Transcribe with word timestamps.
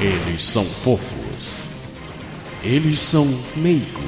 Eles 0.00 0.44
são 0.44 0.64
fofos. 0.64 1.18
Eles 2.62 3.00
são 3.00 3.26
meigos. 3.56 4.04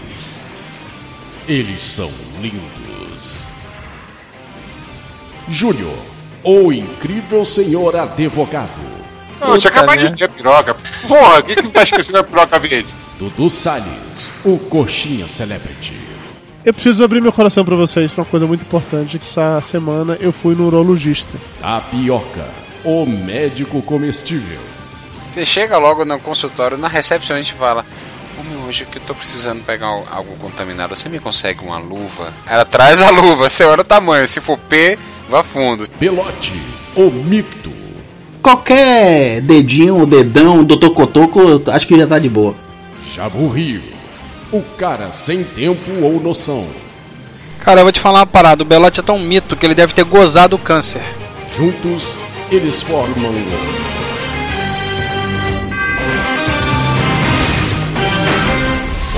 Eles 1.49 1.83
são 1.83 2.11
lindos. 2.41 3.35
Júnior, 5.49 5.99
o 6.45 6.73
incrível 6.73 7.45
senhor 7.45 7.97
advogado. 7.97 8.71
Não, 9.41 9.59
tinha 9.59 9.71
acabado 9.71 9.99
de 9.99 10.15
ver 10.15 10.25
a 10.25 10.29
piroca. 10.29 10.77
Porra, 11.09 11.43
quem 11.43 11.57
que 11.57 11.69
tá 11.71 11.83
esquecendo 11.83 12.19
a 12.19 12.25
piroca 12.25 12.59
verde? 12.61 12.89
Dudu 13.19 13.51
Salles, 13.51 14.31
o 14.45 14.59
coxinha 14.59 15.27
celebrity. 15.27 15.95
Eu 16.65 16.73
preciso 16.73 17.03
abrir 17.03 17.21
meu 17.21 17.33
coração 17.33 17.65
pra 17.65 17.75
vocês 17.75 18.13
pra 18.13 18.23
uma 18.23 18.31
coisa 18.31 18.47
muito 18.47 18.63
importante. 18.63 19.19
Que 19.19 19.25
essa 19.25 19.61
semana 19.63 20.17
eu 20.21 20.31
fui 20.31 20.55
no 20.55 20.67
urologista. 20.67 21.37
Tapioca, 21.61 22.49
o 22.85 23.05
médico 23.07 23.83
comestível. 23.83 24.61
Você 25.41 25.47
chega 25.47 25.79
logo 25.79 26.05
no 26.05 26.19
consultório, 26.21 26.77
na 26.77 26.87
recepção 26.87 27.35
a 27.35 27.39
gente 27.41 27.55
fala: 27.55 27.83
meu, 28.47 28.61
hoje 28.69 28.85
que 28.85 28.99
eu 28.99 29.03
tô 29.07 29.15
precisando 29.15 29.65
pegar 29.65 29.87
al- 29.87 30.07
algo 30.13 30.37
contaminado, 30.37 30.95
você 30.95 31.09
me 31.09 31.19
consegue 31.19 31.65
uma 31.65 31.79
luva? 31.79 32.31
Ela 32.47 32.67
traz 32.67 33.01
a 33.01 33.09
luva, 33.09 33.49
você 33.49 33.65
olha 33.65 33.81
o 33.81 33.85
tamanho, 33.85 34.29
se 34.29 34.39
for 34.39 34.59
P, 34.59 34.99
vá 35.31 35.43
fundo. 35.43 35.89
Pelote, 35.99 36.53
o 36.95 37.11
mito. 37.11 37.73
Qualquer 38.43 39.41
dedinho 39.41 40.01
ou 40.01 40.05
dedão, 40.07 40.63
doutor 40.63 40.91
Cotoco, 40.91 41.41
acho 41.71 41.87
que 41.87 41.97
já 41.97 42.07
tá 42.07 42.19
de 42.19 42.29
boa. 42.29 42.55
Jabu 43.15 43.49
Rio, 43.49 43.83
o 44.53 44.61
cara 44.77 45.11
sem 45.15 45.43
tempo 45.43 45.91
ou 46.03 46.21
noção. 46.21 46.67
Cara, 47.61 47.81
eu 47.81 47.85
vou 47.85 47.93
te 47.93 48.01
falar 48.01 48.19
uma 48.21 48.27
parada. 48.27 48.63
O 48.63 48.67
Belote 48.67 49.01
é 49.01 49.03
tão 49.03 49.19
mito 49.19 49.57
que 49.57 49.65
ele 49.65 49.75
deve 49.75 49.95
ter 49.95 50.05
gozado 50.05 50.57
o 50.57 50.59
câncer. 50.59 51.01
Juntos, 51.57 52.09
eles 52.51 52.83
formam 52.83 53.33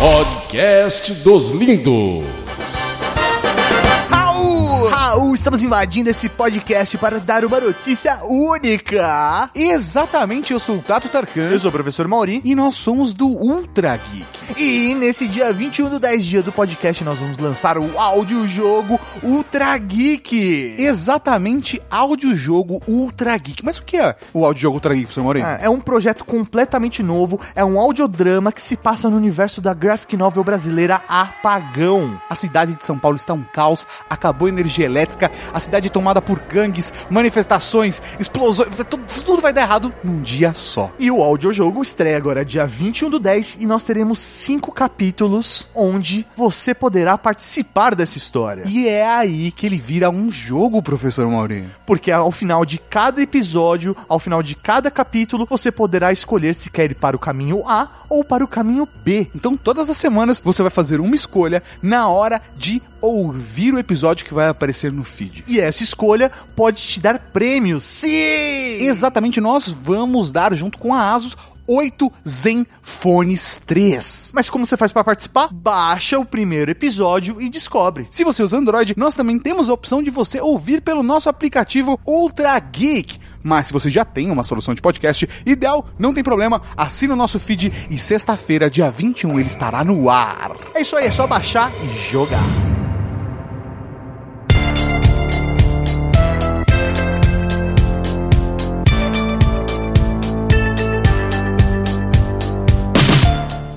Podcast 0.02 1.22
dos 1.22 1.52
Lindos. 1.52 2.41
Raul! 5.22 5.34
Estamos 5.34 5.62
invadindo 5.62 6.10
esse 6.10 6.28
podcast 6.28 6.98
para 6.98 7.18
dar 7.18 7.44
uma 7.44 7.60
notícia 7.60 8.24
única. 8.24 9.50
Exatamente, 9.54 10.52
eu 10.52 10.58
sou 10.58 10.76
o 10.76 10.82
Tato 10.82 11.08
Tarkan. 11.08 11.50
Eu 11.50 11.58
sou 11.58 11.68
o 11.68 11.72
professor 11.72 12.06
Mauri. 12.08 12.40
E 12.44 12.54
nós 12.54 12.74
somos 12.74 13.14
do 13.14 13.26
Ultra 13.26 13.96
Geek. 13.96 14.60
E 14.60 14.94
nesse 14.94 15.26
dia 15.26 15.52
21 15.52 15.88
do 15.88 15.98
10 15.98 16.24
dia 16.24 16.42
do 16.42 16.52
podcast, 16.52 17.02
nós 17.04 17.18
vamos 17.18 17.38
lançar 17.38 17.78
o 17.78 17.98
audiojogo 17.98 19.00
Ultra 19.22 19.76
Geek. 19.78 20.76
Exatamente, 20.78 21.80
audiojogo 21.90 22.80
Ultra 22.86 23.36
Geek. 23.36 23.64
Mas 23.64 23.78
o 23.78 23.84
que 23.84 23.96
é 23.96 24.16
o 24.32 24.44
audiojogo 24.44 24.76
Ultra 24.76 24.94
Geek, 24.94 25.06
professor 25.06 25.24
Mauri? 25.24 25.40
é 25.60 25.68
um 25.68 25.80
projeto 25.80 26.24
completamente 26.24 27.02
novo. 27.02 27.40
É 27.54 27.64
um 27.64 27.78
audiodrama 27.78 28.52
que 28.52 28.62
se 28.62 28.76
passa 28.76 29.08
no 29.08 29.16
universo 29.16 29.60
da 29.60 29.72
graphic 29.72 30.16
novel 30.16 30.44
brasileira 30.44 31.00
Apagão. 31.08 32.20
A 32.28 32.34
cidade 32.34 32.74
de 32.76 32.84
São 32.84 32.98
Paulo 32.98 33.16
está 33.16 33.34
um 33.34 33.42
caos, 33.42 33.86
acabou 34.08 34.46
a 34.46 34.50
energia 34.50 34.86
elétrica, 34.86 35.11
a 35.52 35.60
cidade 35.60 35.90
tomada 35.90 36.20
por 36.20 36.38
gangues, 36.38 36.92
manifestações, 37.10 38.00
explosões, 38.18 38.68
tudo, 38.88 39.04
tudo 39.24 39.42
vai 39.42 39.52
dar 39.52 39.62
errado 39.62 39.92
num 40.02 40.20
dia 40.22 40.54
só. 40.54 40.90
E 40.98 41.10
o 41.10 41.22
audiojogo 41.22 41.82
estreia 41.82 42.16
agora 42.16 42.44
dia 42.44 42.66
21 42.66 43.10
do 43.10 43.18
10 43.18 43.58
e 43.60 43.66
nós 43.66 43.82
teremos 43.82 44.18
cinco 44.18 44.72
capítulos 44.72 45.68
onde 45.74 46.26
você 46.36 46.74
poderá 46.74 47.16
participar 47.18 47.94
dessa 47.94 48.18
história. 48.18 48.64
E 48.66 48.88
é 48.88 49.06
aí 49.06 49.50
que 49.50 49.66
ele 49.66 49.78
vira 49.78 50.10
um 50.10 50.30
jogo, 50.30 50.82
professor 50.82 51.28
Maurinho. 51.28 51.70
Porque 51.86 52.10
ao 52.10 52.30
final 52.30 52.64
de 52.64 52.78
cada 52.78 53.20
episódio, 53.20 53.96
ao 54.08 54.18
final 54.18 54.42
de 54.42 54.54
cada 54.54 54.90
capítulo, 54.90 55.46
você 55.48 55.70
poderá 55.70 56.12
escolher 56.12 56.54
se 56.54 56.70
quer 56.70 56.90
ir 56.90 56.94
para 56.94 57.16
o 57.16 57.18
caminho 57.18 57.62
A 57.66 57.88
ou 58.08 58.24
para 58.24 58.44
o 58.44 58.48
caminho 58.48 58.88
B. 59.04 59.28
Então 59.34 59.56
todas 59.56 59.88
as 59.88 59.96
semanas 59.96 60.40
você 60.40 60.62
vai 60.62 60.70
fazer 60.70 61.00
uma 61.00 61.14
escolha 61.14 61.62
na 61.82 62.08
hora 62.08 62.40
de 62.56 62.82
ouvir 63.02 63.74
o 63.74 63.78
episódio 63.78 64.24
que 64.24 64.32
vai 64.32 64.48
aparecer 64.48 64.92
no 64.92 65.04
feed. 65.04 65.44
E 65.46 65.60
essa 65.60 65.82
escolha 65.82 66.30
pode 66.56 66.80
te 66.80 67.00
dar 67.00 67.18
prêmios. 67.18 67.84
Sim! 67.84 68.78
Exatamente, 68.80 69.40
nós 69.40 69.68
vamos 69.68 70.32
dar 70.32 70.54
junto 70.54 70.78
com 70.78 70.94
a 70.94 71.12
Asus 71.12 71.36
8 71.66 72.12
Zenfones 72.28 73.60
3. 73.66 74.30
Mas 74.34 74.50
como 74.50 74.66
você 74.66 74.76
faz 74.76 74.92
para 74.92 75.04
participar? 75.04 75.48
Baixa 75.52 76.18
o 76.18 76.24
primeiro 76.24 76.70
episódio 76.70 77.40
e 77.40 77.48
descobre. 77.48 78.06
Se 78.10 78.24
você 78.24 78.42
usa 78.42 78.58
Android, 78.58 78.94
nós 78.96 79.14
também 79.14 79.38
temos 79.38 79.68
a 79.68 79.72
opção 79.72 80.02
de 80.02 80.10
você 80.10 80.40
ouvir 80.40 80.80
pelo 80.82 81.02
nosso 81.02 81.28
aplicativo 81.28 81.98
Ultra 82.06 82.58
Geek. 82.58 83.18
Mas 83.42 83.68
se 83.68 83.72
você 83.72 83.88
já 83.88 84.04
tem 84.04 84.30
uma 84.30 84.44
solução 84.44 84.74
de 84.74 84.82
podcast 84.82 85.28
ideal, 85.44 85.86
não 85.98 86.14
tem 86.14 86.22
problema, 86.22 86.62
assina 86.76 87.14
o 87.14 87.16
nosso 87.16 87.40
feed 87.40 87.72
e 87.90 87.98
sexta-feira, 87.98 88.70
dia 88.70 88.90
21, 88.90 89.38
ele 89.38 89.48
estará 89.48 89.84
no 89.84 90.08
ar. 90.08 90.52
É 90.74 90.80
isso 90.80 90.96
aí, 90.96 91.06
é 91.06 91.10
só 91.10 91.26
baixar 91.26 91.70
e 91.82 92.12
jogar. 92.12 92.91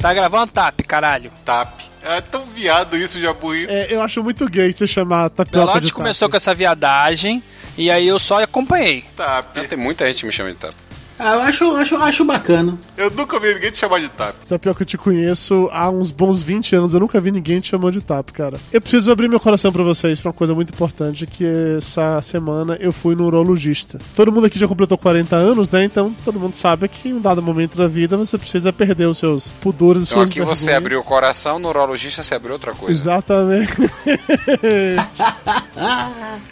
Tá 0.06 0.14
gravando 0.14 0.52
tap, 0.52 0.80
caralho. 0.84 1.32
Tap. 1.44 1.80
É 2.04 2.22
tão 2.22 2.46
viado 2.46 2.96
isso, 2.96 3.20
Jabuí. 3.20 3.66
É, 3.68 3.92
eu 3.92 4.04
acho 4.04 4.22
muito 4.22 4.48
gay 4.48 4.72
você 4.72 4.86
chamar 4.86 5.32
tapioca 5.32 5.66
Belote 5.66 5.88
de 5.88 5.92
começou 5.92 6.28
tap. 6.28 6.34
com 6.34 6.38
essa 6.38 6.54
viadagem 6.54 7.42
e 7.76 7.90
aí 7.90 8.08
eu 8.08 8.20
só 8.20 8.44
acompanhei. 8.44 9.04
Tap. 9.16 9.58
Tem 9.68 9.76
muita 9.76 10.06
gente 10.06 10.20
que 10.20 10.28
me 10.28 10.32
chama 10.32 10.52
de 10.52 10.58
tap. 10.58 10.76
Ah, 11.18 11.34
eu 11.36 11.40
acho, 11.42 11.76
acho, 11.78 11.96
acho 11.96 12.26
bacana. 12.26 12.78
Eu 12.98 13.10
nunca 13.12 13.40
vi 13.40 13.54
ninguém 13.54 13.72
te 13.72 13.78
chamar 13.78 14.00
de 14.02 14.10
tap. 14.10 14.36
Tapioca, 14.48 14.82
eu 14.82 14.86
te 14.86 14.98
conheço 14.98 15.70
há 15.72 15.90
uns 15.90 16.12
bons 16.12 16.42
20 16.44 16.76
anos. 16.76 16.94
Eu 16.94 17.00
nunca 17.00 17.20
vi 17.22 17.32
ninguém 17.32 17.60
te 17.62 17.70
chamando 17.70 17.94
de 17.94 18.02
tap, 18.02 18.30
cara. 18.32 18.58
Eu 18.72 18.82
preciso 18.82 19.10
abrir 19.12 19.30
meu 19.30 19.40
coração 19.40 19.72
pra 19.72 19.82
vocês 19.84 20.20
pra 20.20 20.30
uma 20.30 20.34
coisa 20.38 20.54
muito 20.54 20.74
importante, 20.74 21.26
que 21.26 21.46
essa 21.78 22.22
semana 22.22 22.76
eu 22.82 22.92
fui 22.92 23.16
no 23.16 23.26
urologista. 23.26 23.98
Todo 24.16 24.32
mundo 24.32 24.46
aqui 24.48 24.60
já 24.60 24.68
completou 24.68 24.98
40 24.98 25.36
anos, 25.36 25.70
né? 25.70 25.86
Então 25.86 26.14
todo 26.26 26.40
mundo 26.40 26.56
sabe 26.56 26.88
que 26.90 27.10
em 27.10 27.14
um 27.14 27.22
dado 27.22 27.42
momento 27.42 27.78
da 27.78 27.88
vida 27.88 28.18
você 28.18 28.38
precisa 28.38 28.74
perder 28.74 29.06
os 29.08 29.18
seus 29.18 29.52
pudores 29.62 30.04
e 30.04 30.06
Então 30.06 30.18
suas 30.18 30.30
aqui 30.32 30.42
você 30.42 30.66
vergonhas. 30.66 30.78
abriu 30.78 31.00
o 31.00 31.04
coração, 31.04 31.60
no 31.60 31.70
urologista 31.70 32.24
você 32.24 32.36
abriu 32.36 32.54
outra 32.54 32.74
coisa. 32.74 32.92
Exatamente. 32.92 33.74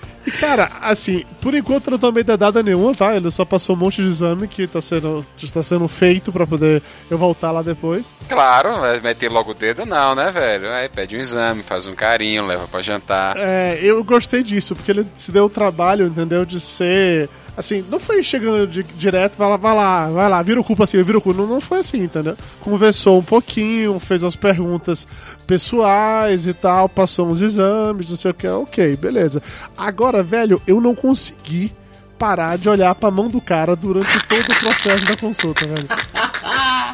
E, 0.26 0.32
cara, 0.32 0.72
assim, 0.82 1.24
por 1.42 1.54
enquanto 1.54 1.88
eu 1.88 1.92
não 1.92 1.98
tomei 2.00 2.24
dedada 2.24 2.64
nenhuma, 2.64 2.96
tá? 2.96 3.16
Ele 3.16 3.30
só 3.30 3.44
passou 3.44 3.76
um 3.76 3.80
monte 3.80 4.02
de 4.02 4.08
exame 4.08 4.48
que 4.48 4.66
tá 4.68 4.82
sendo, 4.82 5.26
está 5.42 5.62
sendo 5.62 5.88
feito 5.88 6.32
pra 6.32 6.48
poder 6.48 6.82
eu 7.10 7.18
voltar 7.18 7.52
lá 7.52 7.62
depois. 7.62 8.14
Claro, 8.28 8.80
vai 8.80 9.00
meter 9.02 9.30
logo 9.30 9.52
o 9.52 9.54
dedo 9.54 9.86
não, 9.86 10.16
né, 10.16 10.32
velho? 10.32 10.70
Aí 10.72 10.90
pede 10.90 11.18
um 11.18 11.20
exame, 11.20 11.64
faz 11.64 11.86
um 11.86 11.96
carinho, 11.96 12.46
leva 12.46 12.68
pra 12.68 12.82
jantar. 12.82 13.36
É, 13.38 13.80
eu 13.82 14.04
gostei 14.04 14.44
disso, 14.44 14.76
porque 14.76 14.92
ele 14.92 15.06
se 15.16 15.32
deu 15.32 15.46
o 15.46 15.50
trabalho, 15.50 16.08
entendeu? 16.08 16.46
De 16.46 16.60
ser. 16.60 17.30
Assim, 17.56 17.86
não 17.90 18.00
foi 18.00 18.24
chegando 18.24 18.66
de- 18.66 18.82
direto, 18.82 19.36
vai 19.38 19.48
lá, 19.48 19.58
vai 19.58 19.76
lá, 19.76 20.10
vai 20.10 20.30
lá, 20.30 20.42
vira 20.42 20.60
o 20.60 20.64
cu 20.64 20.76
pra 20.76 20.88
cima, 20.88 21.04
vira 21.04 21.20
o 21.20 21.22
cu. 21.22 21.34
Não, 21.34 21.46
não 21.46 21.62
foi 21.62 21.80
assim, 21.80 22.00
entendeu? 22.04 22.36
Conversou 22.62 23.20
um 23.20 23.24
pouquinho, 23.24 24.00
fez 24.00 24.24
as 24.24 24.36
perguntas 24.36 25.08
pessoais 25.46 26.48
e 26.48 26.54
tal, 26.54 26.90
passou 26.90 27.28
uns 27.28 27.42
exames, 27.42 28.10
não 28.10 28.18
sei 28.18 28.32
o 28.32 28.34
que. 28.34 28.48
Ok, 28.48 28.98
beleza. 28.98 29.42
Agora, 29.78 30.24
velho, 30.24 30.60
eu 30.66 30.82
não 30.82 30.96
consegui 30.96 31.72
parar 32.18 32.58
de 32.58 32.68
olhar 32.70 32.96
pra 32.96 33.12
mão 33.12 33.28
do 33.28 33.40
cara 33.42 33.76
durante 33.76 34.18
todo 34.28 34.42
o 34.52 34.60
processo 34.60 35.06
da 35.06 35.16
consulta, 35.18 35.68
velho. 35.68 35.88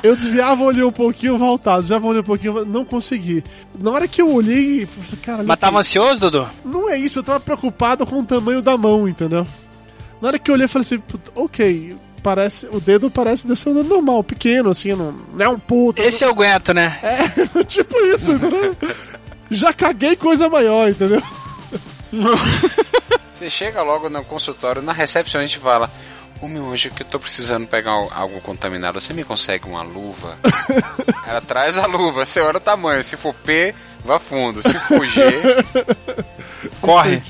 Eu 0.02 0.16
desviava, 0.16 0.64
olhei 0.64 0.84
um 0.84 0.92
pouquinho, 0.92 1.38
voltava, 1.38 1.80
desviava, 1.80 2.08
olhei 2.08 2.22
um 2.22 2.26
pouquinho, 2.26 2.66
não 2.66 2.84
consegui. 2.86 3.44
Na 3.80 3.92
hora 3.92 4.08
que 4.08 4.22
eu 4.22 4.34
olhei, 4.34 4.88
assim, 5.02 5.16
cara, 5.18 5.44
Mas 5.44 5.60
tava 5.60 5.80
ansioso, 5.80 6.20
Dudu? 6.20 6.48
não 6.66 6.90
é 6.90 6.98
isso, 6.98 7.20
eu 7.20 7.24
tava 7.24 7.40
preocupado 7.40 8.06
com 8.06 8.20
o 8.20 8.26
tamanho 8.26 8.62
da 8.62 8.78
mão, 8.78 9.08
entendeu? 9.08 9.46
Na 10.22 10.28
hora 10.30 10.40
que 10.40 10.50
eu 10.52 10.56
olhei, 10.56 10.66
eu 10.66 10.70
falei 10.70 10.82
assim, 10.82 11.00
"Puta, 11.00 11.32
ok, 11.36 11.96
parece, 12.22 12.68
o 12.72 12.80
dedo 12.80 13.10
parece 13.10 13.48
desse 13.48 13.68
um 13.70 13.74
dedo 13.74 13.88
normal, 13.90 14.24
pequeno, 14.24 14.70
assim, 14.70 14.90
não, 14.94 15.12
não 15.34 15.46
é 15.46 15.50
um 15.50 15.60
puta. 15.60 16.02
Esse 16.02 16.24
eu 16.26 16.30
aguento, 16.30 16.74
né? 16.74 17.00
É, 17.02 17.64
tipo 17.64 17.96
isso, 18.08 18.34
entendeu? 18.34 18.76
Já 19.50 19.72
caguei 19.74 20.16
coisa 20.16 20.50
maior, 20.50 20.90
entendeu? 20.90 21.22
Você 23.38 23.50
chega 23.50 23.82
logo 23.82 24.10
no 24.10 24.24
consultório, 24.26 24.82
na 24.82 24.92
recepção 24.94 25.40
a 25.42 25.46
gente 25.46 25.60
fala: 25.60 25.90
Ô 26.42 26.48
meu, 26.48 26.64
hoje 26.66 26.90
que 26.90 27.04
eu 27.04 27.08
tô 27.08 27.20
precisando 27.20 27.66
pegar 27.68 27.92
al- 27.92 28.12
algo 28.14 28.42
contaminado, 28.42 29.00
você 29.00 29.14
me 29.14 29.24
consegue 29.24 29.68
uma 29.68 29.82
luva? 29.84 30.38
Ela 31.28 31.40
traz 31.42 31.78
a 31.78 31.86
luva, 31.86 32.26
você 32.26 32.40
olha 32.42 32.58
o 32.58 32.62
tamanho, 32.62 33.04
se 33.04 33.16
for 33.16 33.34
P, 33.34 33.74
vá 34.04 34.20
fundo, 34.20 34.62
se 34.62 34.74
for 34.74 35.06
G, 35.08 35.22
Corre. 36.82 37.22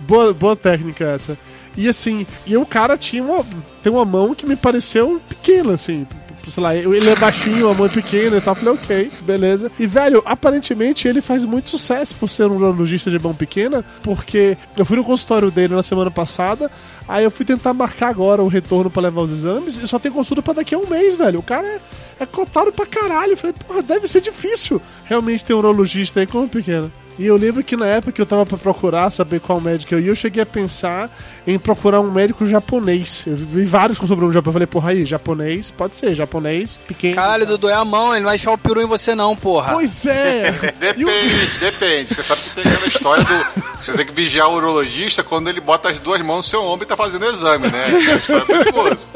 Boa, 0.00 0.32
boa 0.32 0.56
técnica 0.56 1.04
essa. 1.12 1.36
E 1.76 1.88
assim, 1.88 2.26
e 2.46 2.56
o 2.56 2.66
cara 2.66 2.96
tinha 2.96 3.22
uma, 3.22 3.44
tem 3.82 3.92
uma 3.92 4.04
mão 4.04 4.34
que 4.34 4.46
me 4.46 4.56
pareceu 4.56 5.20
pequena, 5.28 5.74
assim, 5.74 6.06
sei 6.50 6.62
lá, 6.62 6.74
ele 6.74 7.08
é 7.08 7.16
baixinho, 7.16 7.68
a 7.68 7.74
mão 7.74 7.86
é 7.86 7.88
pequena 7.88 8.36
e 8.36 8.40
tal. 8.40 8.54
Falei, 8.54 8.74
ok, 8.74 9.10
beleza. 9.22 9.70
E, 9.78 9.86
velho, 9.86 10.22
aparentemente 10.24 11.06
ele 11.06 11.20
faz 11.20 11.44
muito 11.44 11.68
sucesso 11.68 12.14
por 12.16 12.28
ser 12.28 12.46
um 12.46 12.56
urologista 12.56 13.10
de 13.10 13.18
mão 13.18 13.34
pequena, 13.34 13.84
porque 14.02 14.56
eu 14.76 14.84
fui 14.84 14.96
no 14.96 15.04
consultório 15.04 15.50
dele 15.50 15.74
na 15.74 15.82
semana 15.82 16.10
passada, 16.10 16.70
aí 17.06 17.24
eu 17.24 17.30
fui 17.30 17.44
tentar 17.44 17.74
marcar 17.74 18.08
agora 18.08 18.42
o 18.42 18.48
retorno 18.48 18.90
pra 18.90 19.02
levar 19.02 19.22
os 19.22 19.32
exames 19.32 19.78
e 19.78 19.86
só 19.86 19.98
tem 19.98 20.10
consulta 20.10 20.42
pra 20.42 20.54
daqui 20.54 20.74
a 20.74 20.78
um 20.78 20.86
mês, 20.86 21.14
velho. 21.14 21.40
O 21.40 21.42
cara 21.42 21.66
é, 21.66 21.80
é 22.20 22.26
cotado 22.26 22.72
pra 22.72 22.86
caralho. 22.86 23.32
Eu 23.32 23.36
falei, 23.36 23.54
porra, 23.66 23.82
deve 23.82 24.08
ser 24.08 24.20
difícil 24.20 24.80
realmente 25.04 25.44
ter 25.44 25.54
um 25.54 25.58
urologista 25.58 26.20
aí 26.20 26.26
com 26.26 26.38
mão 26.38 26.48
pequena. 26.48 26.90
E 27.18 27.26
eu 27.26 27.36
lembro 27.36 27.64
que 27.64 27.76
na 27.76 27.86
época 27.86 28.12
que 28.12 28.20
eu 28.22 28.26
tava 28.26 28.46
pra 28.46 28.56
procurar 28.56 29.10
saber 29.10 29.40
qual 29.40 29.60
médico 29.60 29.94
eu 29.94 30.00
ia, 30.00 30.08
eu 30.08 30.14
cheguei 30.14 30.42
a 30.42 30.46
pensar 30.46 31.10
em 31.46 31.58
procurar 31.58 32.00
um 32.00 32.10
médico 32.10 32.46
japonês. 32.46 33.24
Eu 33.26 33.36
vi 33.36 33.64
vários 33.64 33.98
com 33.98 34.06
sobrenome 34.06 34.32
japonês. 34.32 34.46
Eu 34.48 34.52
falei, 34.52 34.66
porra, 34.66 34.90
aí, 34.90 35.04
japonês, 35.04 35.70
pode 35.70 35.96
ser, 35.96 36.14
japonês, 36.14 36.78
pequeno. 36.86 37.16
Caralho, 37.16 37.44
Dudu, 37.46 37.68
é 37.68 37.74
a 37.74 37.84
mão, 37.84 38.12
ele 38.12 38.20
não 38.20 38.26
vai 38.26 38.36
enfiar 38.36 38.52
o 38.52 38.58
peru 38.58 38.80
em 38.80 38.86
você 38.86 39.14
não, 39.16 39.34
porra. 39.34 39.72
Pois 39.72 40.06
é! 40.06 40.52
Depende, 40.78 41.58
depende. 41.60 42.14
Você 42.14 42.22
sabe 42.22 42.40
que 42.42 42.54
tem 42.54 42.72
aquela 42.72 42.86
história 42.86 43.24
do. 43.24 43.68
Você 43.82 43.92
tem 43.92 44.06
que 44.06 44.12
vigiar 44.12 44.48
o 44.48 44.56
urologista 44.56 45.24
quando 45.24 45.48
ele 45.48 45.60
bota 45.60 45.88
as 45.88 45.98
duas 45.98 46.20
mãos 46.22 46.38
no 46.38 46.42
seu 46.44 46.62
ombro 46.62 46.84
e 46.84 46.88
tá 46.88 46.96
fazendo 46.96 47.24
exame, 47.24 47.68
né? 47.68 47.84
É 47.88 47.98
uma 47.98 48.16
história 48.16 48.46
perigosa. 48.46 49.08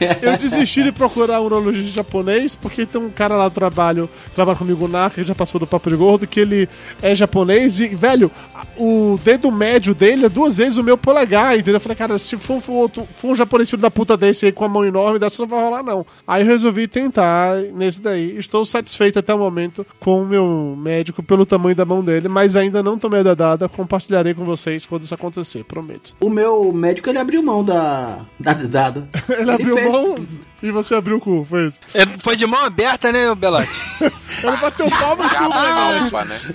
Eu 0.22 0.36
desisti 0.38 0.82
de 0.82 0.92
procurar 0.92 1.40
um 1.40 1.44
urologista 1.44 1.92
japonês, 1.94 2.54
porque 2.54 2.84
tem 2.86 3.00
um 3.00 3.10
cara 3.10 3.36
lá 3.36 3.48
do 3.48 3.54
trabalho, 3.54 4.08
que 4.26 4.30
trabalha 4.32 4.56
comigo 4.58 4.86
na 4.88 5.08
que 5.10 5.22
já 5.24 5.34
passou 5.34 5.58
do 5.60 5.66
Papo 5.66 5.90
de 5.90 5.96
Gordo, 5.96 6.26
que 6.26 6.40
ele 6.40 6.68
é 7.02 7.14
japonês 7.14 7.80
e, 7.80 7.88
velho, 7.88 8.30
o 8.76 9.18
dedo 9.24 9.50
médio 9.52 9.94
dele 9.94 10.26
é 10.26 10.28
duas 10.28 10.56
vezes 10.56 10.78
o 10.78 10.82
meu 10.82 10.96
polegar, 10.98 11.54
entendeu? 11.54 11.74
Eu 11.74 11.80
falei, 11.80 11.96
cara, 11.96 12.18
se 12.18 12.36
for, 12.36 12.60
for, 12.60 12.72
outro- 12.72 13.08
for 13.16 13.28
um 13.28 13.36
japonês 13.36 13.70
filho 13.70 13.82
da 13.82 13.90
puta 13.90 14.16
desse 14.16 14.46
aí 14.46 14.52
com 14.52 14.64
a 14.64 14.68
mão 14.68 14.84
enorme, 14.84 15.18
dessa 15.18 15.42
não 15.42 15.48
vai 15.48 15.60
rolar, 15.62 15.82
não. 15.82 16.04
Aí 16.26 16.42
eu 16.42 16.46
resolvi 16.46 16.86
tentar 16.88 17.56
nesse 17.74 18.00
daí. 18.00 18.36
Estou 18.36 18.64
satisfeito 18.64 19.18
até 19.18 19.34
o 19.34 19.38
momento 19.38 19.86
com 20.00 20.22
o 20.22 20.26
meu 20.26 20.76
médico 20.78 21.22
pelo 21.22 21.46
tamanho 21.46 21.76
da 21.76 21.84
mão 21.84 22.02
dele, 22.02 22.28
mas 22.28 22.56
ainda 22.56 22.82
não 22.82 22.98
tomei 22.98 23.20
a 23.20 23.22
dedada. 23.22 23.68
Compartilharei 23.68 24.34
com 24.34 24.44
vocês 24.44 24.84
quando 24.86 25.02
isso 25.02 25.14
acontecer, 25.14 25.64
prometo. 25.64 26.14
O 26.20 26.28
meu 26.30 26.72
médico, 26.72 27.08
ele 27.08 27.18
abriu 27.18 27.42
mão 27.42 27.62
da, 27.64 28.20
da 28.38 28.52
dedada. 28.52 29.08
Ele 29.28 29.50
abriu 29.50 29.74
fez- 29.76 29.83
mão 29.90 30.26
e 30.62 30.70
você 30.70 30.94
abriu 30.94 31.16
o 31.16 31.20
cu, 31.20 31.46
foi 31.48 31.66
isso. 31.66 31.80
É, 31.92 32.02
Foi 32.22 32.36
de 32.36 32.46
mão 32.46 32.64
aberta, 32.64 33.12
né, 33.12 33.34
Belate? 33.34 33.70
Ele 34.00 34.56
bateu 34.56 34.90
palma 34.90 35.26
e 35.26 35.28
tudo, 35.28 36.24
né, 36.24 36.24
né? 36.24 36.54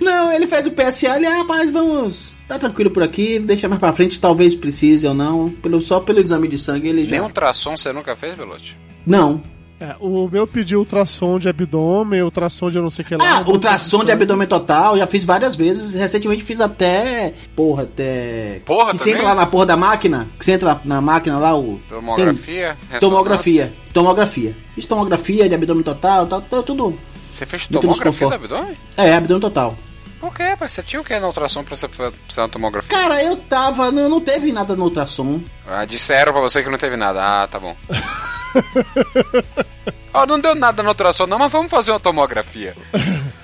Não, 0.00 0.32
ele 0.32 0.46
fez 0.46 0.66
o 0.66 0.70
PSA, 0.70 1.16
ele, 1.16 1.26
ah, 1.26 1.38
rapaz, 1.38 1.70
vamos... 1.70 2.32
Tá 2.46 2.58
tranquilo 2.58 2.90
por 2.90 3.02
aqui, 3.02 3.38
deixa 3.38 3.68
mais 3.68 3.78
pra 3.78 3.92
frente, 3.92 4.18
talvez 4.18 4.54
precise 4.54 5.06
ou 5.06 5.12
não. 5.12 5.50
Pelo, 5.50 5.82
só 5.82 6.00
pelo 6.00 6.20
exame 6.20 6.48
de 6.48 6.58
sangue 6.58 6.88
ele 6.88 7.04
já... 7.04 7.10
Nem 7.10 7.20
um 7.20 7.24
ultrassom 7.24 7.76
você 7.76 7.92
nunca 7.92 8.16
fez, 8.16 8.38
Belote? 8.38 8.74
Não. 9.06 9.42
É, 9.80 9.94
o 10.00 10.28
meu 10.28 10.44
pediu 10.44 10.80
ultrassom 10.80 11.38
de 11.38 11.48
abdômen, 11.48 12.20
ultrassom 12.22 12.68
de 12.68 12.76
eu 12.78 12.82
não 12.82 12.90
sei 12.90 13.04
o 13.04 13.08
que 13.08 13.14
lá. 13.14 13.38
Ah, 13.38 13.44
ultrassom 13.48 14.02
de 14.02 14.10
abdômen 14.10 14.48
total, 14.48 14.98
já 14.98 15.06
fiz 15.06 15.24
várias 15.24 15.54
vezes. 15.54 15.94
Recentemente 15.94 16.42
fiz 16.42 16.60
até. 16.60 17.32
Porra, 17.54 17.84
até. 17.84 18.60
Porra, 18.64 18.90
que 18.92 18.98
você 18.98 19.04
também? 19.10 19.14
entra 19.14 19.28
lá 19.28 19.34
na 19.36 19.46
porra 19.46 19.66
da 19.66 19.76
máquina. 19.76 20.26
Que 20.36 20.44
você 20.44 20.52
entra 20.52 20.80
na 20.84 21.00
máquina 21.00 21.38
lá, 21.38 21.56
o. 21.56 21.80
Tomografia? 21.88 22.76
Tem- 22.90 22.98
Tomografia. 23.00 23.72
Tomografia. 23.94 24.56
Fiz 24.74 24.84
tomografia 24.84 25.48
de 25.48 25.54
abdômen 25.54 25.84
total, 25.84 26.26
tal, 26.26 26.42
tal, 26.42 26.62
tudo. 26.64 26.98
Você 27.30 27.46
fez 27.46 27.68
tomografia 27.68 28.28
do 28.28 28.34
abdômen? 28.34 28.76
É, 28.96 29.14
abdômen 29.14 29.40
total. 29.40 29.76
Por 30.20 30.34
quê? 30.34 30.56
Você 30.60 30.82
tinha 30.82 31.00
o 31.00 31.04
que 31.04 31.18
na 31.18 31.26
ultrassom 31.26 31.62
pra 31.62 31.76
você 31.76 31.86
precisar 31.88 32.42
uma 32.42 32.48
tomografia? 32.48 32.90
Cara, 32.90 33.22
eu 33.22 33.36
tava. 33.36 33.90
Não, 33.90 34.08
não 34.08 34.20
teve 34.20 34.52
nada 34.52 34.74
no 34.74 34.84
ultrassom. 34.84 35.40
Ah, 35.66 35.84
disseram 35.84 36.32
pra 36.32 36.40
você 36.40 36.62
que 36.62 36.70
não 36.70 36.78
teve 36.78 36.96
nada. 36.96 37.22
Ah, 37.22 37.46
tá 37.46 37.58
bom. 37.58 37.76
Ó, 40.12 40.26
não 40.26 40.40
deu 40.40 40.54
nada 40.54 40.82
no 40.82 40.88
ultrassom 40.88 41.26
não, 41.26 41.38
mas 41.38 41.52
vamos 41.52 41.70
fazer 41.70 41.92
uma 41.92 42.00
tomografia. 42.00 42.74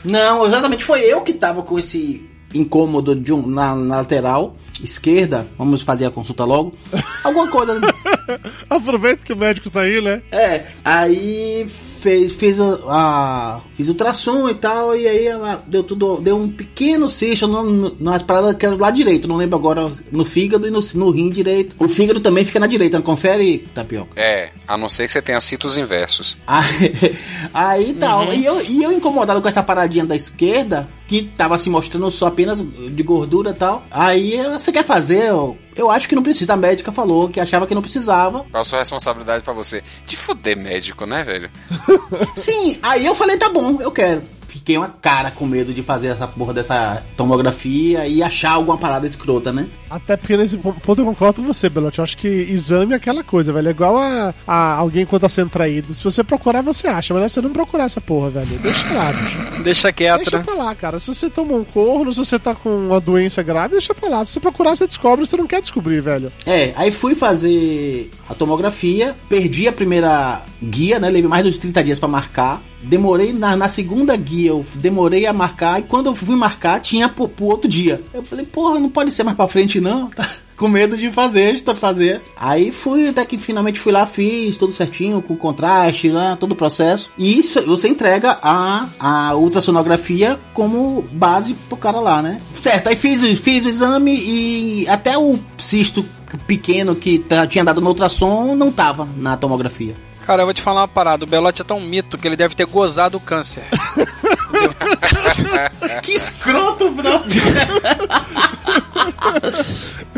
Não, 0.05 0.45
exatamente 0.47 0.83
foi 0.83 1.01
eu 1.01 1.23
que 1.23 1.33
tava 1.33 1.63
com 1.63 1.79
esse 1.79 2.29
incômodo 2.55 3.15
de 3.15 3.33
um, 3.33 3.47
na, 3.47 3.75
na 3.75 3.97
lateral 3.99 4.57
esquerda. 4.83 5.47
Vamos 5.57 5.83
fazer 5.83 6.07
a 6.07 6.11
consulta 6.11 6.45
logo. 6.45 6.75
Alguma 7.23 7.49
coisa. 7.49 7.81
Aproveita 8.69 9.25
que 9.25 9.33
o 9.33 9.37
médico 9.37 9.71
tá 9.71 9.81
aí, 9.81 10.01
né? 10.01 10.23
É, 10.33 10.67
aí 10.85 11.69
fez, 12.05 12.35
fez 12.35 12.61
a, 12.61 12.79
a- 12.87 13.61
fiz 13.75 13.89
ultrassom 13.89 14.47
e 14.51 14.55
tal, 14.55 14.95
e 14.95 15.09
aí 15.09 15.27
ela 15.27 15.65
deu 15.67 15.83
tudo, 15.83 16.21
deu 16.21 16.37
um 16.37 16.49
pequeno 16.51 17.11
cisto 17.11 17.49
no, 17.49 17.63
no, 17.65 17.97
nas 17.99 18.23
paradas 18.23 18.55
que 18.55 18.67
era 18.67 18.77
do 18.77 18.83
lado 18.83 18.95
direito, 18.95 19.27
não 19.27 19.37
lembro 19.37 19.57
agora, 19.57 19.91
no 20.13 20.23
fígado 20.25 20.67
e 20.69 20.71
no, 20.71 20.81
no 20.95 21.11
rim 21.11 21.31
direito. 21.31 21.75
O 21.79 21.89
fígado 21.89 22.21
também 22.21 22.45
fica 22.45 22.61
na 22.61 22.67
direita, 22.67 22.99
não 22.99 23.05
confere, 23.05 23.67
Tapioca? 23.75 24.21
É, 24.21 24.51
a 24.69 24.77
não 24.77 24.89
ser 24.91 25.07
que 25.07 25.13
você 25.13 25.23
tenha 25.23 25.41
citos 25.41 25.79
inversos. 25.79 26.37
Aí, 26.47 27.17
aí 27.55 27.95
tal, 27.95 28.33
e, 28.35 28.45
eu, 28.45 28.63
e 28.63 28.83
eu 28.83 28.93
incomodado 28.93 29.41
com 29.41 29.49
essa 29.49 29.63
paradinha 29.63 30.05
da 30.05 30.15
esquerda, 30.15 30.89
que 31.07 31.23
tava 31.23 31.59
se 31.59 31.69
mostrando 31.69 32.11
só 32.11 32.27
apenas 32.27 32.61
de 32.61 33.03
gordura 33.03 33.51
e 33.51 33.55
tal, 33.55 33.85
aí 33.91 34.35
ela, 34.35 34.59
você 34.59 34.73
quer 34.73 34.85
fazer, 34.85 35.29
eu, 35.29 35.59
eu 35.77 35.91
acho 35.91 36.09
que 36.09 36.15
não 36.15 36.23
precisa, 36.23 36.55
a 36.55 36.57
médica 36.57 36.93
falou 36.93 37.29
que 37.29 37.41
achava 37.41 37.67
que 37.67 37.75
não 37.75 37.83
precisava, 37.83 38.45
Qual 38.51 38.61
a 38.61 38.65
sua 38.65 38.79
responsabilidade 38.79 39.45
pra 39.45 39.53
você? 39.53 39.83
De 40.07 40.17
foder 40.17 40.57
médico, 40.57 41.05
né, 41.07 41.25
velho? 41.25 41.51
Sim, 42.37 42.79
aí 42.83 43.05
eu 43.05 43.15
falei, 43.15 43.37
tá 43.37 43.49
bom, 43.49 43.81
eu 43.81 43.91
quero. 43.91 44.23
Fiquei 44.65 44.79
uma 44.79 44.89
cara 44.89 45.31
com 45.31 45.45
medo 45.45 45.75
de 45.75 45.83
fazer 45.83 46.07
essa 46.07 46.27
porra 46.27 46.55
dessa 46.55 47.03
tomografia 47.19 48.07
e 48.09 48.23
achar 48.23 48.53
alguma 48.53 48.79
parada 48.79 49.07
escrota, 49.07 49.53
né? 49.53 49.67
Até 49.91 50.17
porque 50.17 50.39
nesse 50.39 50.57
ponto 50.57 51.03
eu 51.03 51.05
concordo 51.05 51.43
com 51.43 51.47
você, 51.47 51.69
Belote. 51.69 51.99
Eu 51.99 52.03
acho 52.03 52.17
que 52.17 52.27
exame 52.27 52.95
é 52.95 52.97
aquela 52.97 53.23
coisa, 53.23 53.53
velho. 53.53 53.69
É 53.69 53.71
igual 53.73 53.99
a, 53.99 54.33
a 54.47 54.77
alguém 54.77 55.05
quando 55.05 55.21
tá 55.21 55.29
sendo 55.29 55.51
traído. 55.51 55.93
Se 55.93 56.03
você 56.03 56.25
procurar, 56.25 56.63
você 56.63 56.89
acha. 56.89 57.13
Mas 57.13 57.31
você 57.31 57.43
não 57.43 57.51
procurar 57.51 57.85
essa 57.85 58.01
porra, 58.01 58.31
velho. 58.31 58.59
Deixa 58.59 58.95
lá, 58.95 59.13
bicho. 59.13 59.63
Deixa 59.63 59.93
quieto, 59.93 60.23
Deixa 60.23 60.39
né? 60.39 60.43
pra 60.43 60.55
lá, 60.55 60.75
cara. 60.75 60.99
Se 60.99 61.09
você 61.09 61.29
toma 61.29 61.53
um 61.53 61.65
corno, 61.65 62.11
se 62.11 62.19
você 62.19 62.39
tá 62.39 62.55
com 62.55 62.71
uma 62.71 63.01
doença 63.01 63.43
grave, 63.43 63.73
deixa 63.73 63.95
pra 63.95 64.09
lá. 64.09 64.25
Se 64.25 64.33
você 64.33 64.41
procurar, 64.41 64.75
você 64.75 64.87
descobre. 64.87 65.27
Você 65.27 65.37
não 65.37 65.47
quer 65.47 65.61
descobrir, 65.61 66.01
velho. 66.01 66.33
É, 66.47 66.73
aí 66.75 66.91
fui 66.91 67.15
fazer 67.15 68.11
a 68.31 68.35
tomografia, 68.35 69.15
perdi 69.29 69.69
a 69.69 69.73
primeira 69.73 70.41
guia, 70.63 70.99
né? 70.99 71.11
Levei 71.11 71.29
mais 71.29 71.45
de 71.45 71.59
30 71.59 71.85
dias 71.85 71.99
pra 71.99 72.09
marcar. 72.09 72.63
Demorei 72.85 73.33
na, 73.33 73.57
na 73.57 73.69
segunda 73.69 74.15
guia, 74.17 74.51
eu 74.51 74.65
demorei 74.75 75.27
a 75.27 75.33
marcar, 75.33 75.81
e 75.81 75.83
quando 75.83 76.07
eu 76.07 76.15
fui 76.15 76.37
marcar, 76.37 76.81
tinha 76.81 77.09
pro, 77.09 77.29
pro 77.29 77.47
outro 77.47 77.69
dia. 77.69 78.01
Eu 78.13 78.23
falei, 78.23 78.45
porra, 78.45 78.79
não 78.79 78.89
pode 78.89 79.11
ser 79.11 79.23
mais 79.23 79.37
pra 79.37 79.49
frente, 79.49 79.81
não. 79.81 80.09
com 80.57 80.69
medo 80.69 80.97
de 80.97 81.11
fazer, 81.11 81.57
de 81.57 81.75
fazer. 81.75 82.23
Aí 82.37 82.71
fui, 82.71 83.09
até 83.09 83.25
que 83.25 83.37
finalmente 83.39 83.81
fui 83.81 83.93
lá, 83.93 84.07
fiz 84.07 84.57
tudo 84.57 84.73
certinho, 84.73 85.21
com 85.21 85.37
contraste, 85.37 86.09
lá, 86.11 86.37
todo 86.37 86.53
o 86.53 86.57
processo. 86.57 87.11
E 87.19 87.39
isso 87.39 87.63
você 87.67 87.89
entrega 87.89 88.39
a, 88.43 88.87
a 88.99 89.35
ultrassonografia 89.35 90.39
como 90.53 91.03
base 91.13 91.55
pro 91.69 91.77
cara 91.77 92.01
lá, 92.01 92.23
né? 92.23 92.41
Certo, 92.55 92.89
aí 92.89 92.97
fiz, 92.97 93.23
fiz 93.41 93.65
o 93.65 93.69
exame 93.69 94.15
e 94.15 94.87
até 94.89 95.19
o 95.19 95.39
cisto 95.59 96.05
pequeno 96.47 96.95
que 96.97 97.19
tá- 97.21 97.47
tinha 97.47 97.65
dado 97.65 97.81
no 97.81 97.89
ultrassom 97.89 98.55
não 98.55 98.71
tava 98.71 99.09
na 99.17 99.37
tomografia. 99.37 99.95
Cara, 100.25 100.43
eu 100.43 100.47
vou 100.47 100.55
te 100.55 100.63
falar 100.63 100.81
uma 100.81 100.89
parada. 100.89 101.25
O 101.25 101.29
Belote 101.29 101.61
é 101.61 101.65
tão 101.65 101.79
mito 101.81 102.17
que 102.17 102.27
ele 102.27 102.37
deve 102.37 102.55
ter 102.55 102.67
gozado 102.67 103.19
o 103.19 103.21
câncer. 103.21 103.63
que 106.03 106.13
escroto, 106.13 106.91
bro! 106.91 107.11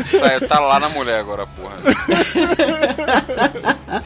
Saiu, 0.03 0.47
tá 0.47 0.59
lá 0.59 0.79
na 0.79 0.89
mulher 0.89 1.19
agora, 1.19 1.45
porra. 1.47 1.77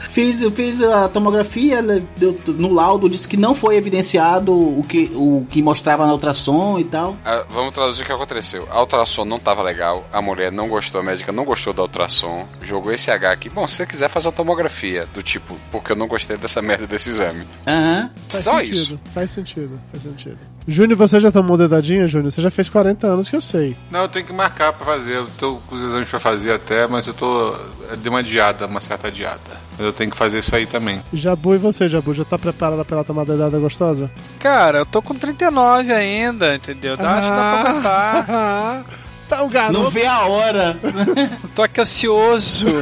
Fiz, 0.09 0.41
fiz 0.53 0.81
a 0.81 1.07
tomografia, 1.09 1.81
deu- 2.17 2.39
no 2.47 2.73
laudo 2.73 3.09
disse 3.09 3.27
que 3.27 3.37
não 3.37 3.53
foi 3.53 3.75
evidenciado 3.75 4.53
o 4.53 4.83
que, 4.83 5.11
o 5.15 5.45
que 5.49 5.61
mostrava 5.61 6.05
na 6.05 6.13
ultrassom 6.13 6.79
e 6.79 6.83
tal. 6.85 7.15
Ah, 7.25 7.45
vamos 7.49 7.73
traduzir 7.73 8.03
o 8.03 8.05
que 8.05 8.11
aconteceu. 8.11 8.67
A 8.71 8.79
ultrassom 8.81 9.25
não 9.25 9.39
tava 9.39 9.61
legal, 9.63 10.05
a 10.11 10.21
mulher 10.21 10.51
não 10.51 10.67
gostou, 10.67 11.01
a 11.01 11.03
médica 11.03 11.31
não 11.31 11.45
gostou 11.45 11.73
da 11.73 11.81
ultrassom, 11.83 12.47
jogou 12.61 12.91
esse 12.93 13.11
H 13.11 13.31
aqui. 13.31 13.49
Bom, 13.49 13.67
se 13.67 13.77
você 13.77 13.85
quiser 13.85 14.09
fazer 14.09 14.27
uma 14.27 14.33
tomografia, 14.33 15.05
do 15.13 15.21
tipo, 15.23 15.55
porque 15.71 15.91
eu 15.91 15.95
não 15.95 16.07
gostei 16.07 16.37
dessa 16.37 16.61
merda 16.61 16.87
desse 16.87 17.09
exame. 17.09 17.45
Aham. 17.67 18.09
Faz 18.29 18.43
Só 18.43 18.57
sentido. 18.57 18.75
isso. 18.75 18.99
Faz 19.13 19.31
sentido. 19.31 19.79
Faz 19.91 20.03
sentido. 20.03 20.39
Júnior, 20.67 20.97
você 20.97 21.19
já 21.19 21.31
tomou 21.31 21.57
dedadinha, 21.57 22.07
Júnior? 22.07 22.31
Você 22.31 22.41
já 22.41 22.51
fez 22.51 22.69
40 22.69 23.07
anos 23.07 23.29
que 23.29 23.35
eu 23.35 23.41
sei. 23.41 23.75
Não, 23.89 24.01
eu 24.01 24.07
tenho 24.09 24.25
que 24.25 24.31
marcar 24.33 24.71
pra 24.73 24.85
fazer. 24.85 25.15
Eu 25.17 25.27
tô 25.37 25.55
com 25.67 25.75
os 25.75 25.81
exames 25.83 26.07
pra 26.07 26.19
fazer 26.19 26.51
até, 26.53 26.87
mas 26.87 27.07
eu 27.07 27.13
tô. 27.13 27.55
Deu 28.01 28.11
uma 28.11 28.19
adiada, 28.19 28.67
uma 28.67 28.79
certa 28.79 29.07
adiada. 29.07 29.59
Mas 29.77 29.85
eu 29.85 29.91
tenho 29.93 30.11
que 30.11 30.17
fazer 30.17 30.39
isso 30.39 30.55
aí 30.55 30.65
também. 30.67 31.01
Jabu 31.13 31.55
e 31.55 31.57
você, 31.57 31.89
Jabu? 31.89 32.13
Já 32.13 32.23
tá 32.23 32.37
preparada 32.37 32.85
pra 32.85 32.97
ela 32.97 33.03
tomar 33.03 33.25
dedada 33.25 33.57
gostosa? 33.59 34.11
Cara, 34.39 34.79
eu 34.79 34.85
tô 34.85 35.01
com 35.01 35.15
39 35.15 35.91
ainda, 35.91 36.55
entendeu? 36.55 36.95
Dá, 36.95 37.11
acho 37.17 37.27
que 37.27 37.35
dá 37.35 37.61
pra 37.61 37.69
aguentar. 37.69 38.25
Ah, 38.29 38.81
tá 39.27 39.43
o 39.43 39.49
garoto. 39.49 39.81
Não 39.81 39.89
vê 39.89 40.05
a 40.05 40.19
hora. 40.25 40.79
Tô 41.55 41.63
aqui 41.63 41.81
ansioso. 41.81 42.67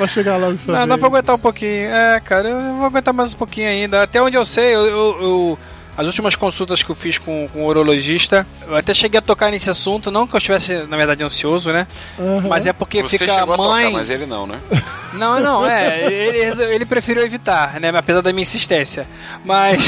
Pra 0.00 0.06
chegar 0.08 0.38
logo 0.38 0.56
sua 0.58 0.72
Não, 0.72 0.80
dá 0.80 0.94
vez. 0.94 0.98
pra 1.00 1.08
aguentar 1.08 1.34
um 1.36 1.38
pouquinho. 1.38 1.90
É, 1.90 2.20
cara, 2.20 2.48
eu 2.48 2.58
vou 2.78 2.86
aguentar 2.86 3.12
mais 3.12 3.34
um 3.34 3.36
pouquinho 3.36 3.68
ainda. 3.68 4.02
Até 4.02 4.20
onde 4.22 4.34
eu 4.34 4.46
sei, 4.46 4.74
eu. 4.74 4.80
eu- 4.86 5.22
eu- 5.22 5.58
as 5.98 6.06
últimas 6.06 6.34
consultas 6.34 6.82
que 6.82 6.88
eu 6.88 6.94
fiz 6.94 7.18
com, 7.18 7.46
com 7.52 7.62
o 7.62 7.66
urologista, 7.66 8.46
eu 8.66 8.74
até 8.74 8.94
cheguei 8.94 9.18
a 9.18 9.20
tocar 9.20 9.50
nesse 9.50 9.68
assunto, 9.68 10.10
não 10.10 10.26
que 10.26 10.34
eu 10.34 10.38
estivesse, 10.38 10.72
na 10.88 10.96
verdade, 10.96 11.22
ansioso, 11.22 11.70
né? 11.70 11.86
Aham. 12.18 12.48
Mas 12.48 12.64
é 12.64 12.72
porque 12.72 13.02
Você 13.02 13.18
fica 13.18 13.34
a 13.42 13.44
mãe. 13.46 13.84
tocar, 13.86 13.90
mas 13.98 14.08
ele 14.08 14.24
não, 14.24 14.46
né? 14.46 14.60
Não, 15.14 15.40
não, 15.40 15.66
é. 15.66 16.12
Ele, 16.12 16.62
ele 16.74 16.84
preferiu 16.84 17.24
evitar, 17.24 17.80
né? 17.80 17.90
Apesar 17.94 18.20
da 18.20 18.32
minha 18.32 18.42
insistência. 18.42 19.06
Mas. 19.44 19.80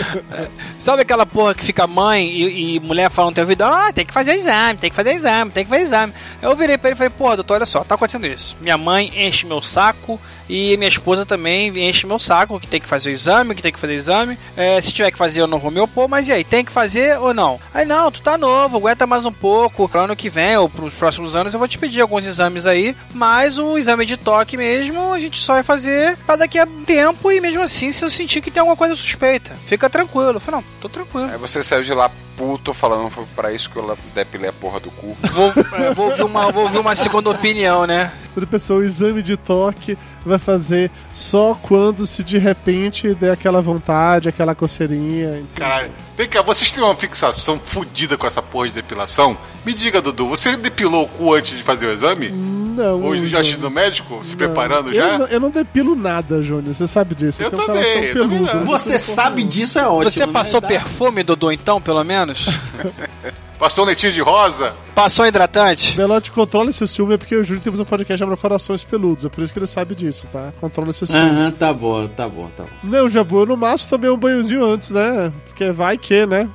sabe 0.78 1.02
aquela 1.02 1.26
porra 1.26 1.54
que 1.54 1.64
fica 1.64 1.86
mãe 1.86 2.28
e, 2.28 2.76
e 2.76 2.80
mulher 2.80 3.10
falando 3.10 3.34
teu 3.34 3.44
ouvido: 3.44 3.64
Ah, 3.64 3.92
tem 3.92 4.06
que 4.06 4.12
fazer 4.12 4.34
exame, 4.34 4.78
tem 4.78 4.90
que 4.90 4.96
fazer 4.96 5.12
exame, 5.12 5.50
tem 5.50 5.64
que 5.64 5.70
fazer 5.70 5.84
exame. 5.84 6.12
Eu 6.42 6.56
virei 6.56 6.78
pra 6.78 6.90
ele 6.90 6.94
e 6.94 6.98
falei: 6.98 7.10
Porra, 7.10 7.36
doutor, 7.36 7.54
olha 7.54 7.66
só, 7.66 7.84
tá 7.84 7.94
acontecendo 7.94 8.26
isso. 8.26 8.56
Minha 8.60 8.78
mãe 8.78 9.12
enche 9.14 9.46
meu 9.46 9.62
saco 9.62 10.20
e 10.50 10.76
minha 10.76 10.88
esposa 10.88 11.24
também 11.24 11.68
enche 11.88 12.08
meu 12.08 12.18
saco, 12.18 12.58
que 12.58 12.66
tem 12.66 12.80
que 12.80 12.88
fazer 12.88 13.10
o 13.10 13.12
exame, 13.12 13.54
que 13.54 13.62
tem 13.62 13.72
que 13.72 13.78
fazer 13.78 13.92
o 13.92 13.96
exame. 13.96 14.38
É, 14.56 14.80
se 14.80 14.92
tiver 14.92 15.12
que 15.12 15.16
fazer, 15.16 15.40
eu 15.40 15.46
não 15.46 15.60
vou 15.60 15.70
me 15.70 15.78
opor, 15.78 16.08
mas 16.08 16.26
e 16.26 16.32
aí, 16.32 16.42
tem 16.42 16.64
que 16.64 16.72
fazer 16.72 17.16
ou 17.20 17.32
não? 17.32 17.60
Aí, 17.72 17.86
não, 17.86 18.10
tu 18.10 18.20
tá 18.20 18.36
novo, 18.36 18.78
aguenta 18.78 19.06
mais 19.06 19.24
um 19.24 19.32
pouco. 19.32 19.88
Pro 19.88 20.00
ano 20.00 20.16
que 20.16 20.28
vem 20.28 20.56
ou 20.56 20.68
pros 20.68 20.94
próximos 20.94 21.36
anos 21.36 21.52
eu 21.52 21.58
vou 21.58 21.68
te 21.68 21.78
pedir 21.78 22.00
alguns 22.00 22.26
exames 22.26 22.66
aí, 22.66 22.96
mas 23.14 23.58
o 23.58 23.78
exame 23.78 24.04
de 24.04 24.16
toque 24.40 24.56
mesmo 24.56 25.12
a 25.12 25.20
gente 25.20 25.42
só 25.42 25.54
vai 25.54 25.62
fazer 25.62 26.16
pra 26.24 26.36
daqui 26.36 26.58
a 26.58 26.66
tempo 26.86 27.30
e 27.30 27.40
mesmo 27.40 27.60
assim, 27.60 27.92
se 27.92 28.02
eu 28.04 28.10
sentir 28.10 28.40
que 28.40 28.50
tem 28.50 28.60
alguma 28.60 28.76
coisa 28.76 28.96
suspeita, 28.96 29.54
fica 29.66 29.90
tranquilo. 29.90 30.34
Eu 30.34 30.40
falei, 30.40 30.60
não, 30.60 30.80
tô 30.80 30.88
tranquilo. 30.88 31.30
Aí 31.30 31.38
você 31.38 31.62
saiu 31.62 31.82
de 31.82 31.92
lá 31.92 32.10
puto 32.36 32.72
falando, 32.72 33.10
foi 33.10 33.24
pra 33.36 33.52
isso 33.52 33.68
que 33.68 33.76
eu 33.76 33.98
depilei 34.14 34.48
a 34.48 34.52
porra 34.52 34.80
do 34.80 34.90
cu. 34.90 35.14
Vou, 35.32 35.52
é, 35.74 35.94
vou, 35.94 36.06
ouvir 36.10 36.22
uma, 36.22 36.50
vou 36.50 36.62
ouvir 36.64 36.78
uma 36.78 36.94
segunda 36.94 37.28
opinião, 37.28 37.86
né? 37.86 38.10
Toda 38.34 38.46
pessoa, 38.46 38.80
o 38.80 38.84
exame 38.84 39.22
de 39.22 39.36
toque 39.36 39.98
vai 40.28 40.38
fazer 40.38 40.90
só 41.12 41.54
quando 41.60 42.06
se 42.06 42.22
de 42.22 42.38
repente 42.38 43.14
der 43.14 43.32
aquela 43.32 43.60
vontade, 43.60 44.28
aquela 44.28 44.54
coceirinha. 44.54 45.42
Caralho. 45.54 45.90
Vem 46.16 46.28
cá, 46.28 46.42
vocês 46.42 46.70
têm 46.72 46.82
uma 46.82 46.94
fixação 46.94 47.58
fodida 47.58 48.16
com 48.16 48.26
essa 48.26 48.42
porra 48.42 48.68
de 48.68 48.74
depilação? 48.74 49.36
Me 49.64 49.72
diga, 49.72 50.00
Dudu, 50.00 50.28
você 50.28 50.56
depilou 50.56 51.04
o 51.04 51.08
cu 51.08 51.34
antes 51.34 51.56
de 51.56 51.62
fazer 51.62 51.86
o 51.86 51.92
exame? 51.92 52.28
Não. 52.30 53.02
Ou 53.02 53.16
já 53.26 53.42
Júnior. 53.42 53.60
no 53.62 53.70
médico? 53.70 54.20
Se 54.24 54.30
Não. 54.30 54.36
preparando 54.36 54.90
Eu 54.90 54.94
já? 54.94 55.18
não, 55.18 55.26
eu 55.26 55.40
não 55.40 55.50
depilo 55.50 55.94
nada, 55.94 56.42
Júnior. 56.42 56.74
Você 56.74 56.86
sabe 56.86 57.14
disso. 57.14 57.42
Eu 57.42 57.48
um 57.48 57.50
também, 57.50 58.04
eu 58.04 58.22
também. 58.22 58.64
Você 58.64 58.98
sabe 58.98 59.42
disso, 59.44 59.78
é 59.78 59.86
ótimo. 59.86 60.10
Você 60.10 60.26
passou 60.26 60.60
né? 60.60 60.68
perfume, 60.68 61.22
Dodô, 61.22 61.50
então, 61.52 61.80
pelo 61.80 62.02
menos? 62.04 62.46
Passou 63.60 63.84
um 63.84 63.86
leitinho 63.88 64.10
de 64.10 64.22
rosa? 64.22 64.72
Passou 64.94 65.26
hidratante? 65.26 65.94
Belote, 65.94 66.32
controla 66.32 66.72
seu 66.72 66.88
ciúme, 66.88 67.12
é 67.12 67.18
porque 67.18 67.36
o 67.36 67.44
Júnior 67.44 67.62
temos 67.62 67.78
um 67.78 67.84
podcast 67.84 68.18
chamado 68.18 68.38
Corações 68.38 68.82
Peludos. 68.82 69.26
É 69.26 69.28
por 69.28 69.44
isso 69.44 69.52
que 69.52 69.58
ele 69.58 69.66
sabe 69.66 69.94
disso, 69.94 70.26
tá? 70.32 70.50
Controla 70.58 70.94
seu 70.94 71.06
ciúme. 71.06 71.28
Aham, 71.28 71.50
tá 71.52 71.70
bom, 71.70 72.08
tá 72.08 72.26
bom, 72.26 72.50
tá 72.56 72.62
bom. 72.62 72.70
Não, 72.82 73.06
Jabu, 73.06 73.44
no 73.44 73.58
máximo 73.58 73.90
também 73.90 74.10
um 74.10 74.16
banhozinho 74.16 74.64
antes, 74.64 74.88
né? 74.88 75.30
Porque 75.44 75.70
vai 75.72 75.98
que, 75.98 76.24
né? 76.24 76.48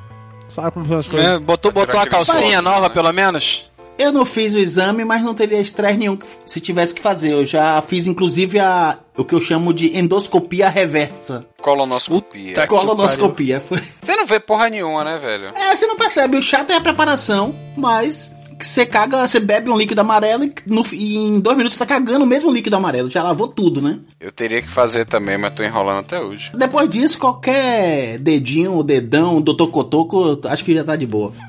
Sabe 0.47 0.71
como 0.71 0.87
são 0.87 0.97
as 0.97 1.07
coisas? 1.07 1.29
É, 1.29 1.37
botou 1.37 1.71
botou 1.71 1.99
a 1.99 2.07
calcinha 2.07 2.59
nova, 2.59 2.87
né? 2.87 2.89
pelo 2.89 3.13
menos? 3.13 3.69
Eu 3.99 4.11
não 4.11 4.25
fiz 4.25 4.55
o 4.55 4.59
exame, 4.59 5.05
mas 5.05 5.23
não 5.23 5.35
teria 5.35 5.59
estresse 5.61 5.99
nenhum 5.99 6.17
se 6.43 6.59
tivesse 6.59 6.93
que 6.93 7.01
fazer. 7.03 7.33
Eu 7.33 7.45
já 7.45 7.81
fiz, 7.83 8.07
inclusive, 8.07 8.59
a, 8.59 8.97
o 9.15 9.23
que 9.23 9.33
eu 9.33 9.39
chamo 9.39 9.73
de 9.73 9.95
endoscopia 9.97 10.69
reversa. 10.69 11.45
Colonoscopia. 11.65 12.49
Puta 12.53 12.67
Colonoscopia. 12.67 13.59
Foi... 13.59 13.79
Você 13.79 14.15
não 14.15 14.25
vê 14.27 14.39
porra 14.39 14.69
nenhuma, 14.69 15.03
né, 15.03 15.17
velho? 15.17 15.47
É, 15.55 15.75
você 15.75 15.87
não 15.87 15.97
percebe. 15.97 16.37
O 16.37 16.41
chato 16.43 16.69
é 16.71 16.75
a 16.75 16.81
preparação, 16.81 17.55
mas 17.75 18.31
que 18.59 18.65
você 18.65 18.85
caga, 18.85 19.27
você 19.27 19.39
bebe 19.39 19.69
um 19.69 19.75
líquido 19.77 19.99
amarelo 19.99 20.43
e, 20.45 20.53
no- 20.67 20.85
e 20.93 21.17
em 21.17 21.39
dois 21.41 21.57
minutos 21.57 21.73
você 21.77 21.79
tá 21.79 21.85
cagando 21.85 22.23
o 22.23 22.27
mesmo 22.27 22.51
líquido 22.51 22.75
amarelo. 22.75 23.09
Já 23.09 23.21
lavou 23.23 23.47
tudo, 23.47 23.81
né? 23.81 23.99
Eu 24.19 24.31
teria 24.31 24.61
que 24.61 24.69
fazer 24.69 25.05
também, 25.05 25.37
mas 25.37 25.53
tô 25.53 25.63
enrolando 25.63 25.99
até 25.99 26.19
hoje. 26.19 26.51
Depois 26.55 26.89
disso, 26.89 27.17
qualquer 27.19 28.17
dedinho, 28.19 28.81
dedão, 28.83 29.41
doutor 29.41 29.67
Cotoco, 29.71 30.39
acho 30.47 30.63
que 30.63 30.73
já 30.75 30.83
tá 30.83 30.95
de 30.95 31.05
boa. 31.07 31.33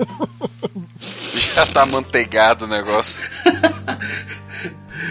Já 1.34 1.66
tá 1.66 1.84
manteigado 1.84 2.64
o 2.64 2.68
negócio. 2.68 3.20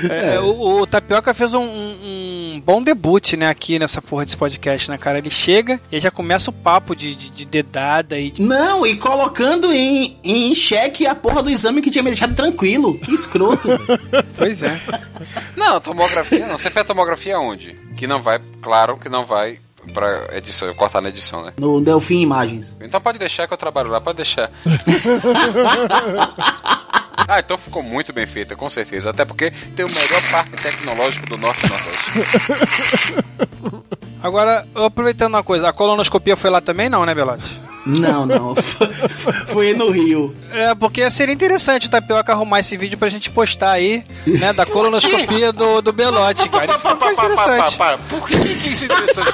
É, 0.10 0.40
o, 0.40 0.82
o 0.82 0.88
Tapioca 0.88 1.34
fez 1.34 1.54
um, 1.54 1.62
um- 1.64 2.62
bom 2.66 2.82
debut, 2.82 3.34
né, 3.34 3.48
aqui 3.48 3.78
nessa 3.78 4.02
porra 4.02 4.26
desse 4.26 4.38
podcast, 4.38 4.90
né, 4.90 4.98
cara? 4.98 5.18
Ele 5.18 5.30
chega 5.30 5.80
e 5.92 6.00
já 6.00 6.10
começa 6.10 6.50
o 6.50 6.54
papo 6.54 6.96
de, 6.96 7.14
de, 7.16 7.30
de 7.30 7.46
dedada 7.46 8.18
e 8.20 8.32
de... 8.32 8.42
Não, 8.42 8.86
e 8.86 8.96
colocando 8.98 9.72
em, 9.74 10.18
em 10.24 10.54
xeque 10.56 11.06
a 11.06 11.14
porra 11.16 11.44
do 11.44 11.50
exame 11.50 11.82
que 11.82 11.90
tinha 11.92 12.04
me 12.04 12.10
deixado 12.12 12.36
tranquilo. 12.36 12.98
Que 13.00 13.14
escroto. 13.14 13.68
Pois 14.38 14.62
é. 14.62 14.80
Não, 15.56 15.80
tomografia 15.80 16.46
não. 16.48 16.58
Você 16.58 16.70
fez 16.70 16.84
a 16.84 16.88
tomografia 16.88 17.40
onde? 17.40 17.74
Que 17.96 18.06
não 18.06 18.22
vai, 18.22 18.40
claro 18.62 18.98
que 18.98 19.08
não 19.08 19.24
vai 19.26 19.60
pra 19.94 20.28
edição, 20.36 20.68
eu 20.68 20.76
cortar 20.76 21.00
na 21.02 21.10
edição, 21.10 21.44
né? 21.46 21.54
no 21.58 21.80
Delfim 21.80 22.22
Imagens. 22.22 22.76
Então 22.82 23.00
pode 23.00 23.18
deixar 23.20 23.48
que 23.48 23.54
eu 23.54 23.58
trabalho 23.58 23.90
lá, 23.90 24.02
pode 24.02 24.18
deixar. 24.18 24.52
Ah, 27.28 27.40
então 27.40 27.58
ficou 27.58 27.82
muito 27.82 28.14
bem 28.14 28.28
feita, 28.28 28.56
com 28.56 28.70
certeza. 28.70 29.10
Até 29.10 29.26
porque 29.26 29.50
tem 29.76 29.86
o 29.86 29.90
melhor 29.92 30.22
parque 30.30 30.52
tecnológico 30.62 31.26
do 31.28 31.38
Norte 31.38 31.66
e 31.66 31.70
Nordeste. 31.70 33.26
Agora, 34.22 34.68
aproveitando 34.74 35.34
uma 35.36 35.44
coisa, 35.44 35.70
a 35.70 35.74
colonoscopia 35.74 36.36
foi 36.36 36.50
lá 36.50 36.60
também 36.62 36.90
não, 36.90 37.06
né, 37.06 37.14
Belote? 37.14 37.44
Não, 37.86 38.26
não. 38.26 38.56
Foi 39.54 39.74
no 39.76 39.92
Rio. 39.92 40.36
É, 40.52 40.74
porque 40.74 41.12
seria 41.12 41.32
interessante 41.36 41.86
o 41.86 41.90
Tapioca 41.92 42.34
arrumar 42.34 42.60
esse 42.62 42.76
vídeo 42.76 42.98
pra 42.98 43.10
gente 43.10 43.30
postar 43.30 43.74
aí, 43.74 44.04
né, 44.26 44.52
da 44.54 44.66
colonoscopia 44.66 45.54
do, 45.54 45.84
do 45.84 45.94
Belote, 45.94 46.50
cara. 46.50 46.80
Para, 46.80 46.96
para, 46.96 47.36
para, 47.36 47.72
para. 47.74 47.98
Por 48.00 48.28
que, 48.28 48.40
que 48.40 48.70
isso 48.70 48.84
é 48.84 48.86
interessante? 48.88 49.34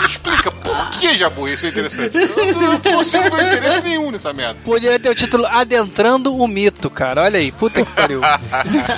Me 0.00 0.08
Explica, 0.08 0.50
por 0.50 0.90
que, 0.90 1.16
Jabu, 1.16 1.46
isso 1.48 1.64
é 1.64 1.68
interessante? 1.68 2.10
Eu 2.16 2.54
não- 2.56 2.72
não 2.72 2.80
consigo 2.80 3.30
ver 3.36 3.52
interesse 3.52 3.82
nenhum 3.82 4.10
nessa 4.10 4.32
merda. 4.32 4.58
Poderia 4.64 4.98
ter 4.98 5.08
o 5.10 5.14
título 5.14 5.46
Adentrando 5.46 6.34
o 6.44 6.48
Mito, 6.48 6.88
cara. 6.90 7.22
Olha 7.22 7.38
aí, 7.38 7.50
puta 7.52 7.84
que 7.84 7.92
pariu. 7.92 8.20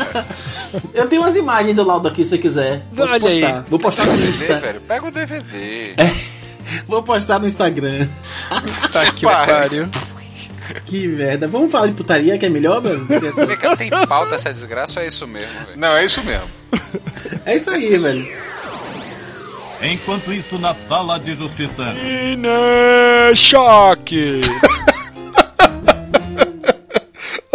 Eu 0.93 1.09
tenho 1.09 1.23
umas 1.23 1.37
imagens 1.37 1.77
do 1.77 1.85
laudo 1.85 2.09
aqui, 2.09 2.23
se 2.25 2.31
você 2.31 2.39
quiser. 2.39 2.83
Posso 2.95 3.13
Olha 3.13 3.29
aí. 3.29 3.41
postar. 3.41 3.65
Vou 3.69 3.79
postar 3.79 4.07
no 4.07 4.25
Insta. 4.25 4.59
velho. 4.59 4.81
Pega 4.81 5.07
o 5.07 5.11
DVD. 5.11 5.95
Vou 6.87 7.03
postar 7.03 7.39
no 7.39 7.47
Instagram. 7.47 8.09
Tá 8.93 9.11
que 9.13 9.23
pariu. 9.25 9.89
Que 10.87 11.07
merda. 11.07 11.47
Vamos 11.47 11.71
falar 11.71 11.89
de 11.89 11.93
putaria 11.93 12.39
que 12.39 12.47
é 12.47 12.49
melhor, 12.49 12.81
mano? 12.83 13.07
Cá, 13.61 13.77
tem 13.77 13.91
pauta 14.09 14.35
essa 14.35 14.53
desgraça 14.53 14.99
ou 14.99 15.05
é 15.05 15.09
isso 15.09 15.27
mesmo, 15.27 15.53
velho? 15.67 15.77
Não, 15.79 15.93
é 15.95 16.05
isso 16.07 16.23
mesmo. 16.25 16.49
É 17.45 17.57
isso 17.57 17.71
aí, 17.71 17.99
velho. 17.99 18.27
Enquanto 19.83 20.33
isso, 20.33 20.59
na 20.59 20.73
sala 20.73 21.19
de 21.19 21.35
justiça. 21.35 21.85
Choque! 23.35 24.41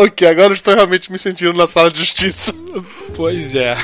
Ok, 0.01 0.25
agora 0.25 0.47
eu 0.47 0.53
estou 0.53 0.73
realmente 0.73 1.11
me 1.11 1.19
sentindo 1.19 1.51
na 1.51 1.67
sala 1.67 1.91
de 1.91 1.99
justiça. 1.99 2.53
Pois 3.13 3.53
é. 3.53 3.75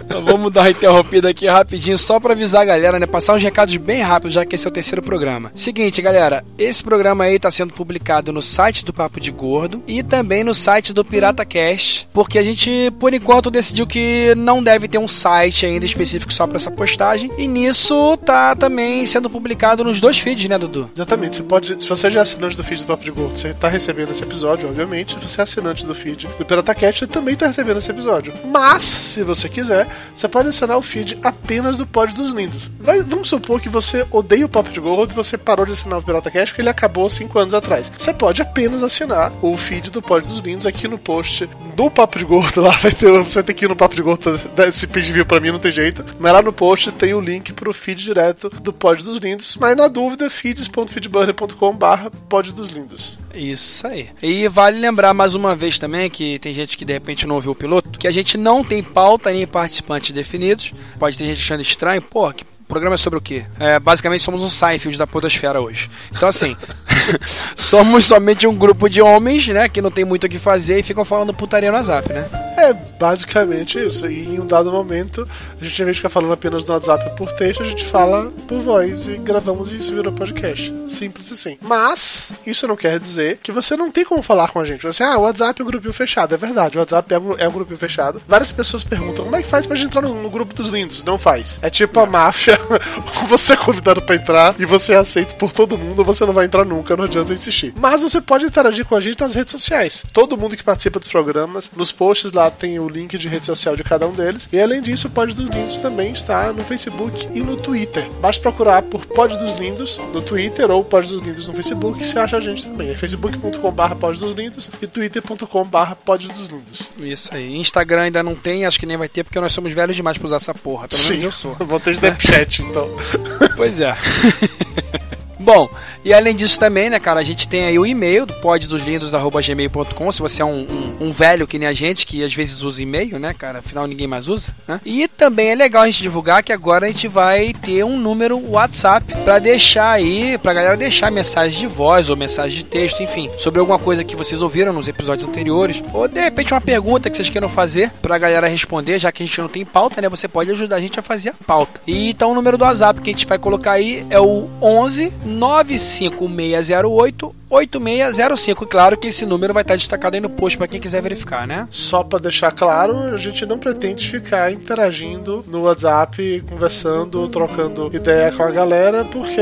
Então 0.00 0.24
vamos 0.24 0.50
dar 0.50 0.62
uma 0.62 0.70
interrompida 0.70 1.28
aqui 1.28 1.46
rapidinho, 1.46 1.98
só 1.98 2.18
pra 2.18 2.32
avisar 2.32 2.62
a 2.62 2.64
galera, 2.64 2.98
né? 2.98 3.04
Passar 3.04 3.34
uns 3.34 3.42
recados 3.42 3.76
bem 3.76 4.00
rápidos, 4.00 4.32
já 4.32 4.46
que 4.46 4.54
esse 4.54 4.64
é 4.64 4.70
o 4.70 4.72
terceiro 4.72 5.02
programa. 5.02 5.52
Seguinte, 5.54 6.00
galera, 6.00 6.42
esse 6.56 6.82
programa 6.82 7.24
aí 7.24 7.38
tá 7.38 7.50
sendo 7.50 7.74
publicado 7.74 8.32
no 8.32 8.42
site 8.42 8.86
do 8.86 8.92
Papo 8.92 9.20
de 9.20 9.30
Gordo 9.30 9.82
e 9.86 10.02
também 10.02 10.42
no 10.42 10.54
site 10.54 10.94
do 10.94 11.04
Pirata 11.04 11.44
Cast, 11.44 12.08
porque 12.10 12.38
a 12.38 12.42
gente, 12.42 12.90
por 12.98 13.12
enquanto, 13.12 13.50
decidiu 13.50 13.86
que 13.86 14.32
não 14.38 14.62
deve 14.62 14.88
ter 14.88 14.96
um 14.96 15.08
site 15.08 15.66
ainda 15.66 15.84
específico 15.84 16.32
só 16.32 16.46
pra 16.46 16.56
essa 16.56 16.70
postagem. 16.70 17.30
E 17.36 17.46
nisso 17.46 18.16
tá 18.24 18.56
também 18.56 19.04
sendo 19.04 19.28
publicado 19.28 19.84
nos 19.84 20.00
dois 20.00 20.18
feeds, 20.18 20.48
né, 20.48 20.56
Dudu? 20.56 20.90
Exatamente, 20.96 21.36
você 21.36 21.42
pode. 21.42 21.82
Se 21.82 21.86
você 21.86 22.10
já 22.10 22.20
é 22.20 22.22
assinante 22.22 22.56
do 22.56 22.64
feed 22.64 22.80
do 22.80 22.86
Papo 22.86 23.04
de 23.04 23.10
Gordo, 23.10 23.38
você 23.38 23.52
tá 23.52 23.68
recebendo 23.68 24.10
esse 24.10 24.22
episódio, 24.22 24.66
obviamente. 24.66 25.16
Você 25.20 25.49
assinante 25.50 25.84
do 25.84 25.94
feed 25.94 26.28
do 26.38 26.44
Pirata 26.44 26.74
Cat, 26.74 26.98
você 27.00 27.06
também 27.06 27.34
tá 27.36 27.46
recebendo 27.48 27.78
esse 27.78 27.90
episódio. 27.90 28.32
Mas, 28.46 28.82
se 28.82 29.22
você 29.22 29.48
quiser, 29.48 29.88
você 30.14 30.28
pode 30.28 30.48
assinar 30.48 30.76
o 30.76 30.82
feed 30.82 31.18
apenas 31.22 31.76
do 31.76 31.86
Pod 31.86 32.14
dos 32.14 32.32
Lindos. 32.32 32.70
Vai- 32.80 33.02
vamos 33.02 33.28
supor 33.28 33.60
que 33.60 33.68
você 33.68 34.06
odeia 34.10 34.46
o 34.46 34.48
Papo 34.48 34.70
de 34.70 34.80
Gordo 34.80 35.12
e 35.12 35.14
você 35.16 35.36
parou 35.36 35.66
de 35.66 35.72
assinar 35.72 35.98
o 35.98 36.02
Pirata 36.02 36.30
Cat 36.30 36.46
porque 36.48 36.62
ele 36.62 36.68
acabou 36.68 37.08
5 37.10 37.38
anos 37.38 37.54
atrás. 37.54 37.90
Você 37.96 38.12
pode 38.14 38.40
apenas 38.40 38.82
assinar 38.82 39.32
o 39.42 39.56
feed 39.56 39.90
do 39.90 40.00
Pod 40.00 40.26
dos 40.26 40.40
Lindos 40.40 40.66
aqui 40.66 40.86
no 40.86 40.98
post 40.98 41.48
do 41.76 41.90
Papo 41.90 42.18
de 42.18 42.24
Gordo. 42.24 42.60
Lá 42.60 42.70
vai 42.78 42.92
ter, 42.92 43.10
você 43.22 43.34
vai 43.34 43.42
ter 43.42 43.54
que 43.54 43.64
ir 43.64 43.68
no 43.68 43.76
Papo 43.76 43.94
de 43.94 44.02
Gordo 44.02 44.38
dar 44.54 44.68
esse 44.68 44.86
page 44.86 45.12
view 45.12 45.26
pra 45.26 45.40
mim, 45.40 45.50
não 45.50 45.58
tem 45.58 45.72
jeito. 45.72 46.04
Mas 46.18 46.32
lá 46.32 46.40
no 46.42 46.52
post 46.52 46.92
tem 46.92 47.12
o 47.14 47.20
link 47.20 47.52
pro 47.52 47.72
feed 47.72 48.02
direto 48.02 48.48
do 48.48 48.72
Pod 48.72 49.02
dos 49.04 49.18
Lindos. 49.18 49.56
Mas 49.56 49.76
na 49.76 49.88
dúvida, 49.88 50.28
feeds.feedburner.com 50.30 51.72
barra 51.76 52.10
Pod 52.28 52.52
dos 52.52 52.70
Lindos. 52.70 53.18
Isso 53.34 53.86
aí. 53.86 54.08
E 54.22 54.48
vale 54.48 54.78
lembrar 54.78 55.14
mais 55.14 55.34
uma 55.34 55.54
vez 55.54 55.78
também 55.78 56.10
que 56.10 56.38
tem 56.38 56.52
gente 56.52 56.76
que 56.76 56.84
de 56.84 56.92
repente 56.92 57.26
não 57.26 57.36
ouviu 57.36 57.52
o 57.52 57.54
piloto, 57.54 57.98
que 57.98 58.08
a 58.08 58.12
gente 58.12 58.36
não 58.36 58.64
tem 58.64 58.82
pauta 58.82 59.30
nem 59.30 59.46
participantes 59.46 60.10
definidos. 60.10 60.72
Pode 60.98 61.16
ter 61.16 61.24
gente 61.24 61.40
achando 61.40 61.62
estranho, 61.62 62.02
pô, 62.02 62.32
que 62.32 62.44
programa 62.70 62.94
é 62.94 62.98
sobre 62.98 63.18
o 63.18 63.22
quê? 63.22 63.44
É, 63.58 63.80
basicamente 63.80 64.22
somos 64.22 64.42
um 64.42 64.48
Seinfeld 64.48 64.96
da 64.96 65.06
podosfera 65.06 65.60
hoje. 65.60 65.90
Então 66.14 66.28
assim, 66.28 66.56
somos 67.56 68.04
somente 68.04 68.46
um 68.46 68.54
grupo 68.54 68.88
de 68.88 69.00
homens, 69.00 69.46
né, 69.48 69.68
que 69.68 69.82
não 69.82 69.90
tem 69.90 70.04
muito 70.04 70.24
o 70.24 70.28
que 70.28 70.38
fazer 70.38 70.78
e 70.78 70.82
ficam 70.82 71.04
falando 71.04 71.34
putaria 71.34 71.70
no 71.70 71.76
WhatsApp, 71.76 72.12
né? 72.12 72.26
É 72.56 72.74
basicamente 72.74 73.78
isso. 73.78 74.06
E 74.06 74.26
em 74.26 74.40
um 74.40 74.46
dado 74.46 74.70
momento, 74.70 75.26
a 75.58 75.64
gente, 75.64 75.80
em 75.80 75.84
vez 75.84 75.96
de 75.96 76.00
ficar 76.00 76.10
falando 76.10 76.32
apenas 76.32 76.64
no 76.64 76.74
WhatsApp 76.74 77.16
por 77.16 77.32
texto, 77.32 77.62
a 77.62 77.66
gente 77.66 77.86
fala 77.86 78.30
por 78.46 78.60
voz 78.62 79.08
e 79.08 79.16
gravamos 79.16 79.72
e 79.72 79.76
isso 79.76 79.94
virou 79.94 80.12
podcast. 80.12 80.72
Simples 80.86 81.32
assim. 81.32 81.56
Mas, 81.62 82.32
isso 82.46 82.66
não 82.66 82.76
quer 82.76 82.98
dizer 82.98 83.38
que 83.42 83.50
você 83.50 83.76
não 83.76 83.90
tem 83.90 84.04
como 84.04 84.22
falar 84.22 84.50
com 84.50 84.60
a 84.60 84.64
gente. 84.64 84.82
Você, 84.82 85.02
ah, 85.02 85.16
o 85.16 85.22
WhatsApp 85.22 85.60
é 85.60 85.64
um 85.64 85.66
grupinho 85.66 85.94
fechado. 85.94 86.34
É 86.34 86.38
verdade, 86.38 86.76
o 86.76 86.80
WhatsApp 86.80 87.14
é 87.14 87.18
um, 87.18 87.38
é 87.38 87.48
um 87.48 87.52
grupinho 87.52 87.78
fechado. 87.78 88.20
Várias 88.28 88.52
pessoas 88.52 88.84
perguntam 88.84 89.24
como 89.24 89.36
é 89.36 89.42
que 89.42 89.48
faz 89.48 89.66
pra 89.66 89.76
gente 89.76 89.86
entrar 89.86 90.02
no, 90.02 90.22
no 90.22 90.28
grupo 90.28 90.54
dos 90.54 90.68
lindos. 90.68 91.02
Não 91.02 91.16
faz. 91.16 91.58
É 91.62 91.70
tipo 91.70 91.98
a 91.98 92.06
máfia. 92.06 92.58
você 93.26 93.54
é 93.54 93.56
convidado 93.56 94.02
pra 94.02 94.16
entrar 94.16 94.54
e 94.58 94.64
você 94.64 94.92
é 94.92 94.96
aceito 94.96 95.34
por 95.36 95.52
todo 95.52 95.78
mundo, 95.78 96.04
você 96.04 96.26
não 96.26 96.32
vai 96.32 96.46
entrar 96.46 96.64
nunca, 96.64 96.89
não 96.96 97.04
adianta 97.04 97.32
insistir. 97.32 97.72
Mas 97.78 98.02
você 98.02 98.20
pode 98.20 98.46
interagir 98.46 98.84
com 98.84 98.94
a 98.94 99.00
gente 99.00 99.20
nas 99.20 99.34
redes 99.34 99.52
sociais. 99.52 100.04
Todo 100.12 100.36
mundo 100.36 100.56
que 100.56 100.64
participa 100.64 100.98
dos 100.98 101.08
programas, 101.08 101.70
nos 101.74 101.92
posts 101.92 102.32
lá 102.32 102.50
tem 102.50 102.78
o 102.78 102.88
link 102.88 103.16
de 103.16 103.28
rede 103.28 103.46
social 103.46 103.76
de 103.76 103.84
cada 103.84 104.06
um 104.06 104.12
deles. 104.12 104.48
E 104.52 104.60
além 104.60 104.80
disso, 104.80 105.08
o 105.08 105.10
Pod 105.10 105.34
dos 105.34 105.48
Lindos 105.48 105.78
também 105.78 106.12
está 106.12 106.52
no 106.52 106.64
Facebook 106.64 107.28
e 107.32 107.40
no 107.40 107.56
Twitter. 107.56 108.08
Basta 108.20 108.40
procurar 108.42 108.82
por 108.82 109.06
Pod 109.06 109.36
dos 109.38 109.54
Lindos 109.54 109.98
no 110.12 110.22
Twitter 110.22 110.70
ou 110.70 110.84
Pod 110.84 111.08
dos 111.08 111.22
Lindos 111.22 111.48
no 111.48 111.54
Facebook, 111.54 112.04
você 112.04 112.18
acha 112.18 112.36
a 112.36 112.40
gente 112.40 112.66
também. 112.66 112.90
É 112.90 112.96
facebook.com.br 112.96 113.94
Pod 113.98 114.18
dos 114.18 114.36
Lindos 114.36 114.70
e 114.80 114.86
twitter.com.br 114.86 115.94
Pod 116.04 116.28
dos 116.28 116.48
Lindos. 116.48 116.82
Isso 116.98 117.34
aí. 117.34 117.56
Instagram 117.56 118.02
ainda 118.02 118.22
não 118.22 118.34
tem, 118.34 118.64
acho 118.66 118.78
que 118.78 118.86
nem 118.86 118.96
vai 118.96 119.08
ter, 119.08 119.24
porque 119.24 119.40
nós 119.40 119.52
somos 119.52 119.72
velhos 119.72 119.96
demais 119.96 120.18
pra 120.18 120.26
usar 120.26 120.36
essa 120.36 120.54
porra. 120.54 120.88
Pelo 120.88 121.02
menos 121.02 121.24
eu 121.24 121.32
sou. 121.32 121.54
Vou 121.66 121.80
ter 121.80 121.92
Snapchat, 121.92 122.62
então. 122.62 122.88
Pois 123.56 123.78
é. 123.80 123.94
Bom, 125.40 125.70
e 126.04 126.12
além 126.12 126.36
disso 126.36 126.60
também, 126.60 126.90
né, 126.90 127.00
cara, 127.00 127.18
a 127.18 127.24
gente 127.24 127.48
tem 127.48 127.64
aí 127.64 127.78
o 127.78 127.86
e-mail 127.86 128.26
do 128.26 128.34
poddoslindos.gmail.com, 128.34 130.12
se 130.12 130.20
você 130.20 130.42
é 130.42 130.44
um, 130.44 130.66
um, 131.00 131.06
um, 131.06 131.10
velho 131.10 131.46
que 131.46 131.58
nem 131.58 131.66
a 131.66 131.72
gente, 131.72 132.06
que 132.06 132.22
às 132.22 132.34
vezes 132.34 132.62
usa 132.62 132.82
e-mail, 132.82 133.18
né, 133.18 133.32
cara, 133.32 133.60
afinal 133.60 133.86
ninguém 133.86 134.06
mais 134.06 134.28
usa, 134.28 134.48
né? 134.68 134.80
E 134.84 135.08
também 135.08 135.48
é 135.48 135.54
legal 135.54 135.82
a 135.82 135.86
gente 135.86 136.02
divulgar 136.02 136.42
que 136.42 136.52
agora 136.52 136.84
a 136.84 136.88
gente 136.88 137.08
vai 137.08 137.54
ter 137.54 137.82
um 137.84 137.96
número 137.96 138.38
WhatsApp 138.50 139.14
para 139.24 139.38
deixar 139.38 139.90
aí, 139.92 140.36
pra 140.36 140.52
galera 140.52 140.76
deixar 140.76 141.10
mensagem 141.10 141.58
de 141.58 141.66
voz 141.66 142.10
ou 142.10 142.16
mensagem 142.16 142.58
de 142.58 142.64
texto, 142.64 143.02
enfim, 143.02 143.30
sobre 143.38 143.60
alguma 143.60 143.78
coisa 143.78 144.04
que 144.04 144.14
vocês 144.14 144.42
ouviram 144.42 144.74
nos 144.74 144.88
episódios 144.88 145.26
anteriores, 145.26 145.82
ou 145.94 146.06
de 146.06 146.20
repente 146.20 146.52
uma 146.52 146.60
pergunta 146.60 147.08
que 147.08 147.16
vocês 147.16 147.30
queiram 147.30 147.48
fazer 147.48 147.90
pra 148.02 148.18
galera 148.18 148.46
responder, 148.46 148.98
já 148.98 149.10
que 149.10 149.22
a 149.22 149.26
gente 149.26 149.40
não 149.40 149.48
tem 149.48 149.64
pauta, 149.64 150.02
né, 150.02 150.08
você 150.08 150.28
pode 150.28 150.50
ajudar 150.50 150.76
a 150.76 150.80
gente 150.80 151.00
a 151.00 151.02
fazer 151.02 151.30
a 151.30 151.44
pauta. 151.46 151.80
E 151.86 152.10
então 152.10 152.32
o 152.32 152.34
número 152.34 152.58
do 152.58 152.64
WhatsApp 152.64 153.00
que 153.00 153.08
a 153.08 153.12
gente 153.12 153.26
vai 153.26 153.38
colocar 153.38 153.72
aí 153.72 154.06
é 154.10 154.20
o 154.20 154.50
11 154.60 155.10
95608 155.38 157.39
8605. 157.50 158.64
Claro 158.66 158.96
que 158.96 159.08
esse 159.08 159.26
número 159.26 159.52
vai 159.52 159.62
estar 159.62 159.74
destacado 159.74 160.14
aí 160.14 160.20
no 160.20 160.30
post 160.30 160.56
para 160.56 160.68
quem 160.68 160.80
quiser 160.80 161.02
verificar, 161.02 161.46
né? 161.46 161.66
Só 161.68 162.04
para 162.04 162.20
deixar 162.20 162.52
claro, 162.52 163.12
a 163.12 163.16
gente 163.16 163.44
não 163.44 163.58
pretende 163.58 164.08
ficar 164.08 164.52
interagindo 164.52 165.44
no 165.48 165.62
WhatsApp, 165.62 166.44
conversando, 166.48 167.28
trocando 167.28 167.90
ideia 167.92 168.30
com 168.30 168.44
a 168.44 168.50
galera, 168.50 169.04
porque. 169.04 169.40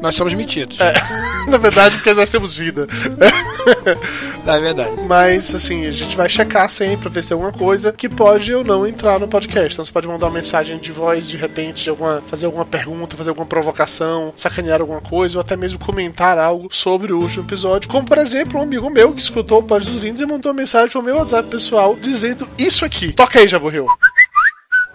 Nós 0.00 0.14
somos 0.14 0.32
metidos. 0.32 0.80
É, 0.80 0.94
na 1.48 1.58
verdade, 1.58 1.96
porque 1.96 2.14
nós 2.14 2.30
temos 2.30 2.54
vida. 2.54 2.86
É 4.46 4.58
verdade. 4.58 5.04
Mas, 5.06 5.54
assim, 5.54 5.86
a 5.86 5.90
gente 5.90 6.16
vai 6.16 6.28
checar 6.28 6.70
sempre 6.70 7.02
pra 7.02 7.10
ver 7.10 7.22
se 7.22 7.28
tem 7.28 7.34
alguma 7.34 7.52
coisa 7.52 7.92
que 7.92 8.08
pode 8.08 8.52
ou 8.54 8.64
não 8.64 8.86
entrar 8.86 9.20
no 9.20 9.28
podcast. 9.28 9.74
Então 9.74 9.84
você 9.84 9.92
pode 9.92 10.08
mandar 10.08 10.26
uma 10.26 10.32
mensagem 10.32 10.78
de 10.78 10.90
voz 10.90 11.28
de 11.28 11.36
repente, 11.36 11.84
de 11.84 11.90
alguma, 11.90 12.22
fazer 12.26 12.46
alguma 12.46 12.64
pergunta, 12.64 13.16
fazer 13.16 13.30
alguma 13.30 13.46
provocação, 13.46 14.32
sacanear 14.34 14.80
alguma 14.80 15.00
coisa, 15.00 15.38
ou 15.38 15.40
até 15.40 15.56
mesmo 15.56 15.78
comentar 15.78 16.38
algo 16.38 16.68
sobre 16.70 17.12
o 17.12 17.20
último 17.20 17.44
episódio. 17.50 17.88
Como, 17.88 18.06
por 18.06 18.18
exemplo, 18.18 18.60
um 18.60 18.62
amigo 18.62 18.88
meu 18.88 19.12
que 19.12 19.20
escutou 19.20 19.58
o 19.58 19.62
Pod 19.62 19.84
dos 19.84 19.98
Lindos 19.98 20.22
e 20.22 20.26
mandou 20.26 20.54
mensagem 20.54 20.88
pro 20.88 21.02
meu 21.02 21.16
WhatsApp 21.16 21.48
pessoal 21.48 21.96
dizendo 21.96 22.48
isso 22.56 22.84
aqui. 22.84 23.12
Toca 23.12 23.40
aí, 23.40 23.48
Jaburril. 23.48 23.86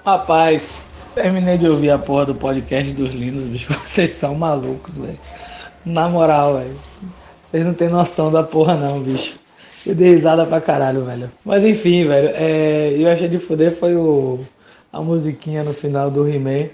Rapaz, 0.05 0.85
terminei 1.13 1.57
de 1.57 1.67
ouvir 1.67 1.89
a 1.89 1.97
porra 1.97 2.27
do 2.27 2.35
podcast 2.35 2.93
dos 2.93 3.13
lindos, 3.13 3.45
bicho. 3.45 3.67
Vocês 3.73 4.11
são 4.11 4.35
malucos, 4.35 4.97
velho. 4.97 5.19
Na 5.85 6.07
moral, 6.07 6.57
velho. 6.57 6.79
Vocês 7.41 7.65
não 7.65 7.73
têm 7.73 7.89
noção 7.89 8.31
da 8.31 8.41
porra, 8.41 8.75
não, 8.75 9.01
bicho. 9.01 9.37
Eu 9.85 9.93
dei 9.93 10.11
risada 10.11 10.45
pra 10.45 10.61
caralho, 10.61 11.03
velho. 11.03 11.29
Mas 11.43 11.63
enfim, 11.63 12.07
velho. 12.07 12.29
É... 12.33 12.95
Eu 12.97 13.09
achei 13.11 13.27
de 13.27 13.37
fuder 13.37 13.75
foi 13.75 13.95
o... 13.95 14.39
a 14.91 15.01
musiquinha 15.01 15.63
no 15.63 15.73
final 15.73 16.09
do 16.09 16.27
He-Man. 16.27 16.69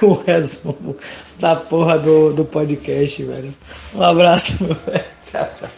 Com 0.00 0.06
o 0.06 0.22
resumo 0.22 0.96
da 1.38 1.56
porra 1.56 1.98
do, 1.98 2.32
do 2.32 2.44
podcast, 2.44 3.22
velho. 3.22 3.54
Um 3.94 4.02
abraço, 4.02 4.64
meu 4.64 4.74
velho. 4.74 5.04
Tchau, 5.22 5.48
tchau. 5.54 5.70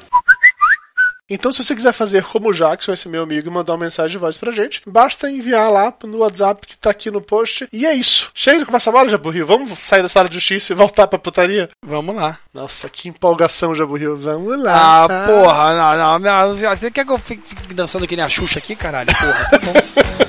Então, 1.30 1.50
se 1.50 1.64
você 1.64 1.74
quiser 1.74 1.92
fazer 1.92 2.22
como 2.22 2.50
o 2.50 2.52
Jackson, 2.52 2.92
esse 2.92 3.08
meu 3.08 3.22
amigo, 3.22 3.48
e 3.48 3.50
mandar 3.50 3.72
uma 3.72 3.84
mensagem 3.84 4.10
de 4.10 4.18
voz 4.18 4.36
pra 4.36 4.52
gente, 4.52 4.82
basta 4.86 5.30
enviar 5.30 5.70
lá 5.70 5.92
no 6.04 6.18
WhatsApp 6.18 6.66
que 6.66 6.76
tá 6.76 6.90
aqui 6.90 7.10
no 7.10 7.22
post. 7.22 7.66
E 7.72 7.86
é 7.86 7.94
isso. 7.94 8.30
Chega 8.34 8.58
de 8.58 8.66
conversa 8.66 8.92
bola, 8.92 9.08
Jaburril. 9.08 9.46
Vamos 9.46 9.72
sair 9.78 10.02
da 10.02 10.08
sala 10.08 10.28
de 10.28 10.34
justiça 10.34 10.74
e 10.74 10.76
voltar 10.76 11.06
pra 11.06 11.18
putaria? 11.18 11.70
Vamos 11.82 12.14
lá. 12.14 12.38
Nossa, 12.52 12.90
que 12.90 13.08
empolgação, 13.08 13.74
Jaburril. 13.74 14.18
Vamos 14.18 14.62
lá. 14.62 15.04
Ah, 15.04 15.08
porra, 15.26 15.96
não, 15.96 16.18
não, 16.18 16.54
não. 16.54 16.76
Você 16.76 16.90
quer 16.90 17.06
que 17.06 17.12
eu 17.12 17.18
fique, 17.18 17.56
fique 17.56 17.72
dançando 17.72 18.06
que 18.06 18.16
nem 18.16 18.24
a 18.24 18.28
Xuxa 18.28 18.58
aqui, 18.58 18.76
caralho? 18.76 19.08
Porra, 19.16 19.48
tá 19.50 19.58
bom. 19.60 19.72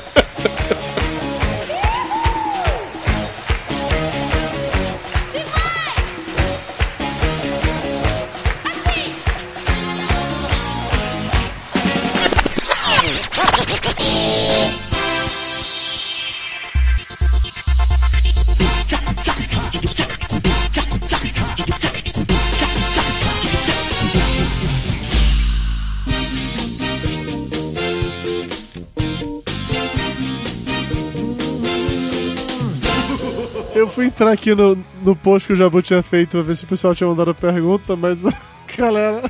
fui 33.96 34.06
entrar 34.08 34.32
aqui 34.32 34.54
no, 34.54 34.78
no 35.04 35.16
post 35.16 35.48
que 35.48 35.54
o 35.54 35.56
Jabu 35.56 35.82
tinha 35.82 36.04
feito 36.04 36.32
pra 36.32 36.42
ver 36.42 36.56
se 36.56 36.66
o 36.66 36.68
pessoal 36.68 36.94
tinha 36.94 37.08
mandado 37.10 37.32
a 37.32 37.34
pergunta, 37.34 37.96
mas, 37.96 38.20
galera, 38.78 39.24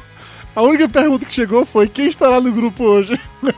a 0.55 0.61
única 0.61 0.89
pergunta 0.89 1.25
que 1.25 1.33
chegou 1.35 1.65
foi 1.65 1.87
quem 1.87 2.07
estará 2.07 2.41
no 2.41 2.51
grupo 2.51 2.83
hoje? 2.83 3.19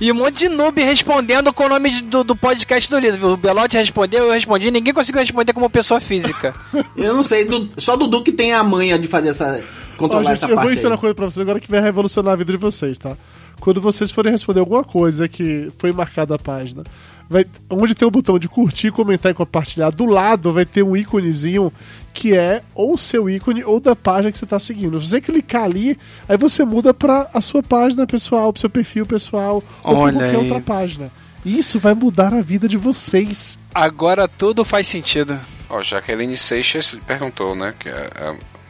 E 0.00 0.12
um 0.12 0.14
monte 0.14 0.40
de 0.40 0.48
noob 0.48 0.80
respondendo 0.80 1.52
com 1.52 1.64
o 1.64 1.68
nome 1.68 2.02
do, 2.02 2.22
do 2.22 2.36
podcast 2.36 2.88
do 2.88 2.98
líder. 3.00 3.24
O 3.24 3.36
Belote 3.36 3.76
respondeu, 3.76 4.26
eu 4.26 4.32
respondi, 4.32 4.70
ninguém 4.70 4.94
conseguiu 4.94 5.20
responder 5.20 5.52
como 5.52 5.68
pessoa 5.68 5.98
física. 5.98 6.54
Eu 6.94 7.14
não 7.14 7.24
sei, 7.24 7.44
Du- 7.44 7.68
só 7.78 7.96
Dudu 7.96 8.22
que 8.22 8.30
tem 8.30 8.52
a 8.52 8.62
manha 8.62 8.96
de 8.96 9.08
fazer 9.08 9.30
essa. 9.30 9.60
Ó, 9.60 9.96
controlar 9.96 10.34
gente, 10.34 10.36
essa 10.36 10.44
eu 10.44 10.48
vou 10.50 10.58
parte. 10.58 10.74
ensinar 10.74 10.90
aí. 10.90 10.92
uma 10.92 10.98
coisa 10.98 11.14
pra 11.16 11.24
vocês 11.24 11.40
agora 11.42 11.58
que 11.58 11.68
vai 11.68 11.80
revolucionar 11.80 12.34
a 12.34 12.36
vida 12.36 12.52
de 12.52 12.58
vocês, 12.58 12.96
tá? 12.96 13.16
Quando 13.60 13.80
vocês 13.80 14.12
forem 14.12 14.30
responder 14.30 14.60
alguma 14.60 14.84
coisa 14.84 15.26
que 15.26 15.72
foi 15.78 15.90
marcada 15.90 16.36
a 16.36 16.38
página, 16.38 16.84
vai, 17.28 17.44
onde 17.70 17.94
tem 17.94 18.06
o 18.06 18.10
botão 18.10 18.38
de 18.38 18.48
curtir, 18.48 18.90
comentar 18.90 19.32
e 19.32 19.34
compartilhar, 19.34 19.90
do 19.90 20.06
lado 20.06 20.52
vai 20.52 20.64
ter 20.64 20.82
um 20.82 20.96
íconezinho 20.96 21.72
que 22.14 22.36
é 22.36 22.62
ou 22.74 22.96
seu 22.98 23.28
ícone 23.28 23.62
ou 23.62 23.78
da 23.78 23.94
página 23.94 24.32
que 24.32 24.38
você 24.38 24.46
tá 24.46 24.58
seguindo. 24.58 25.00
Se 25.00 25.08
você 25.08 25.20
clicar 25.20 25.64
ali, 25.64 25.98
aí 26.28 26.36
você 26.36 26.64
muda 26.64 26.92
pra 26.92 27.28
a 27.32 27.40
sua 27.40 27.62
página 27.62 28.06
pessoal, 28.06 28.52
pro 28.52 28.60
seu 28.60 28.70
perfil 28.70 29.06
pessoal, 29.06 29.62
ou 29.82 29.94
pra 29.94 30.02
Olha 30.04 30.12
qualquer 30.12 30.30
aí. 30.30 30.36
outra 30.36 30.60
página. 30.60 31.10
Isso 31.44 31.78
vai 31.78 31.94
mudar 31.94 32.34
a 32.34 32.42
vida 32.42 32.66
de 32.66 32.76
vocês. 32.76 33.58
Agora 33.74 34.26
tudo 34.26 34.64
faz 34.64 34.88
sentido. 34.88 35.38
Ó, 35.70 35.80
Jaqueline 35.82 36.36
Seixas 36.36 36.96
perguntou, 37.06 37.54
né? 37.54 37.72
Que 37.78 37.88
é 37.88 38.10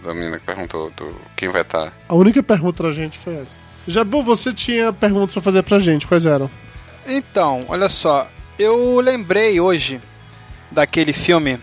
a, 0.05 0.11
a 0.11 0.15
menina 0.15 0.39
que 0.39 0.45
perguntou 0.45 0.91
do 0.97 1.09
quem 1.37 1.49
vai 1.49 1.63
estar. 1.63 1.93
A 2.09 2.15
única 2.15 2.43
pergunta 2.43 2.83
pra 2.83 2.91
gente 2.91 3.19
foi 3.19 3.37
essa. 3.37 3.57
Já 3.87 4.05
bom, 4.05 4.23
você 4.23 4.53
tinha 4.53 4.93
perguntas 4.93 5.33
pra 5.33 5.43
fazer 5.43 5.63
pra 5.63 5.79
gente, 5.79 6.07
quais 6.07 6.27
eram? 6.27 6.51
Então, 7.07 7.65
olha 7.69 7.89
só, 7.89 8.29
eu 8.59 9.01
lembrei 9.01 9.61
hoje 9.61 10.01
daquele 10.71 11.13
filme 11.13 11.59